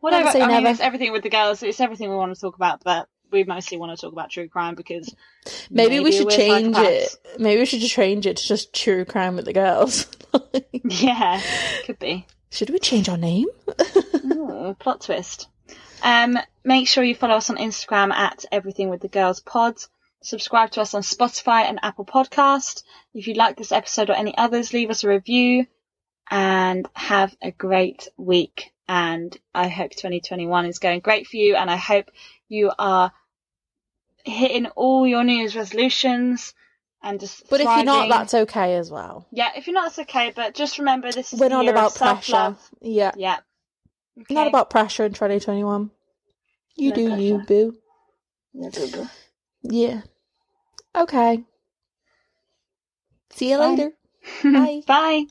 Whatever. 0.00 0.28
I 0.30 0.32
mean, 0.34 0.48
never. 0.48 0.68
it's 0.68 0.80
everything 0.80 1.12
with 1.12 1.22
the 1.22 1.30
girls. 1.30 1.62
It's 1.62 1.80
everything 1.80 2.10
we 2.10 2.16
want 2.16 2.34
to 2.34 2.40
talk 2.40 2.56
about, 2.56 2.82
but 2.84 3.08
we 3.34 3.44
mostly 3.44 3.76
want 3.76 3.96
to 3.96 4.00
talk 4.00 4.12
about 4.12 4.30
true 4.30 4.48
crime 4.48 4.74
because 4.74 5.14
maybe, 5.70 6.00
we 6.00 6.12
should 6.12 6.30
change 6.30 6.74
psychopaths. 6.74 7.14
it. 7.14 7.38
Maybe 7.38 7.60
we 7.60 7.66
should 7.66 7.80
just 7.80 7.92
change 7.92 8.26
it 8.26 8.38
to 8.38 8.46
just 8.46 8.72
true 8.72 9.04
crime 9.04 9.36
with 9.36 9.44
the 9.44 9.52
girls. 9.52 10.06
Yeah, 10.84 11.40
could 11.84 11.98
be. 11.98 12.26
should 12.50 12.70
we 12.70 12.78
change 12.78 13.08
our 13.08 13.16
name? 13.16 13.46
Ooh, 14.24 14.76
plot 14.78 15.00
twist. 15.00 15.48
Um, 16.02 16.38
make 16.64 16.88
sure 16.88 17.02
you 17.02 17.14
follow 17.14 17.36
us 17.36 17.50
on 17.50 17.56
Instagram 17.56 18.12
at 18.12 18.44
Everything 18.52 18.90
with 18.90 19.00
the 19.00 19.08
Girls 19.08 19.40
Pod. 19.40 19.76
Subscribe 20.22 20.70
to 20.72 20.80
us 20.80 20.94
on 20.94 21.02
Spotify 21.02 21.62
and 21.62 21.78
Apple 21.82 22.04
Podcast. 22.04 22.82
If 23.14 23.28
you 23.28 23.34
like 23.34 23.56
this 23.56 23.72
episode 23.72 24.10
or 24.10 24.14
any 24.14 24.36
others, 24.36 24.72
leave 24.72 24.90
us 24.90 25.04
a 25.04 25.08
review 25.08 25.66
and 26.30 26.88
have 26.94 27.34
a 27.42 27.50
great 27.50 28.08
week. 28.16 28.72
And 28.88 29.36
I 29.54 29.68
hope 29.68 29.92
2021 29.92 30.66
is 30.66 30.78
going 30.78 31.00
great 31.00 31.26
for 31.26 31.36
you. 31.36 31.56
And 31.56 31.70
I 31.70 31.76
hope 31.76 32.10
you 32.48 32.70
are 32.78 33.12
hitting 34.24 34.66
all 34.68 35.06
your 35.06 35.24
New 35.24 35.34
Year's 35.34 35.56
resolutions 35.56 36.54
and 37.02 37.20
just. 37.20 37.48
But 37.50 37.60
if 37.60 37.76
you're 37.76 37.84
not, 37.84 38.08
that's 38.08 38.34
okay 38.34 38.74
as 38.76 38.90
well. 38.90 39.26
yeah. 39.30 39.50
If 39.56 39.66
you're 39.66 39.74
not, 39.74 39.88
it's 39.88 39.98
okay. 40.00 40.32
But 40.34 40.54
just 40.54 40.78
remember, 40.78 41.12
this 41.12 41.32
is 41.32 41.38
We're 41.40 41.48
the 41.48 41.54
not 41.54 41.62
year 41.62 41.70
of 41.70 41.76
about 41.76 41.94
pressure. 41.94 42.32
self-love. 42.32 42.70
Yeah, 42.80 43.12
Yeah. 43.16 43.38
not 44.30 44.46
about 44.48 44.70
pressure 44.70 45.04
in 45.04 45.12
2021. 45.12 45.90
You 46.76 46.90
No 46.90 46.94
do 46.94 47.02
you, 47.02 47.38
pressure. 47.38 47.44
boo. 47.46 47.74
Yeah, 48.54 48.70
boo 48.70 48.88
boo. 48.88 49.08
Yeah. 49.62 50.02
Okay. 50.96 51.44
See 53.30 53.50
you 53.50 53.58
Bye. 53.58 53.70
later. 53.70 53.92
Bye. 54.44 54.82
Bye. 54.86 55.26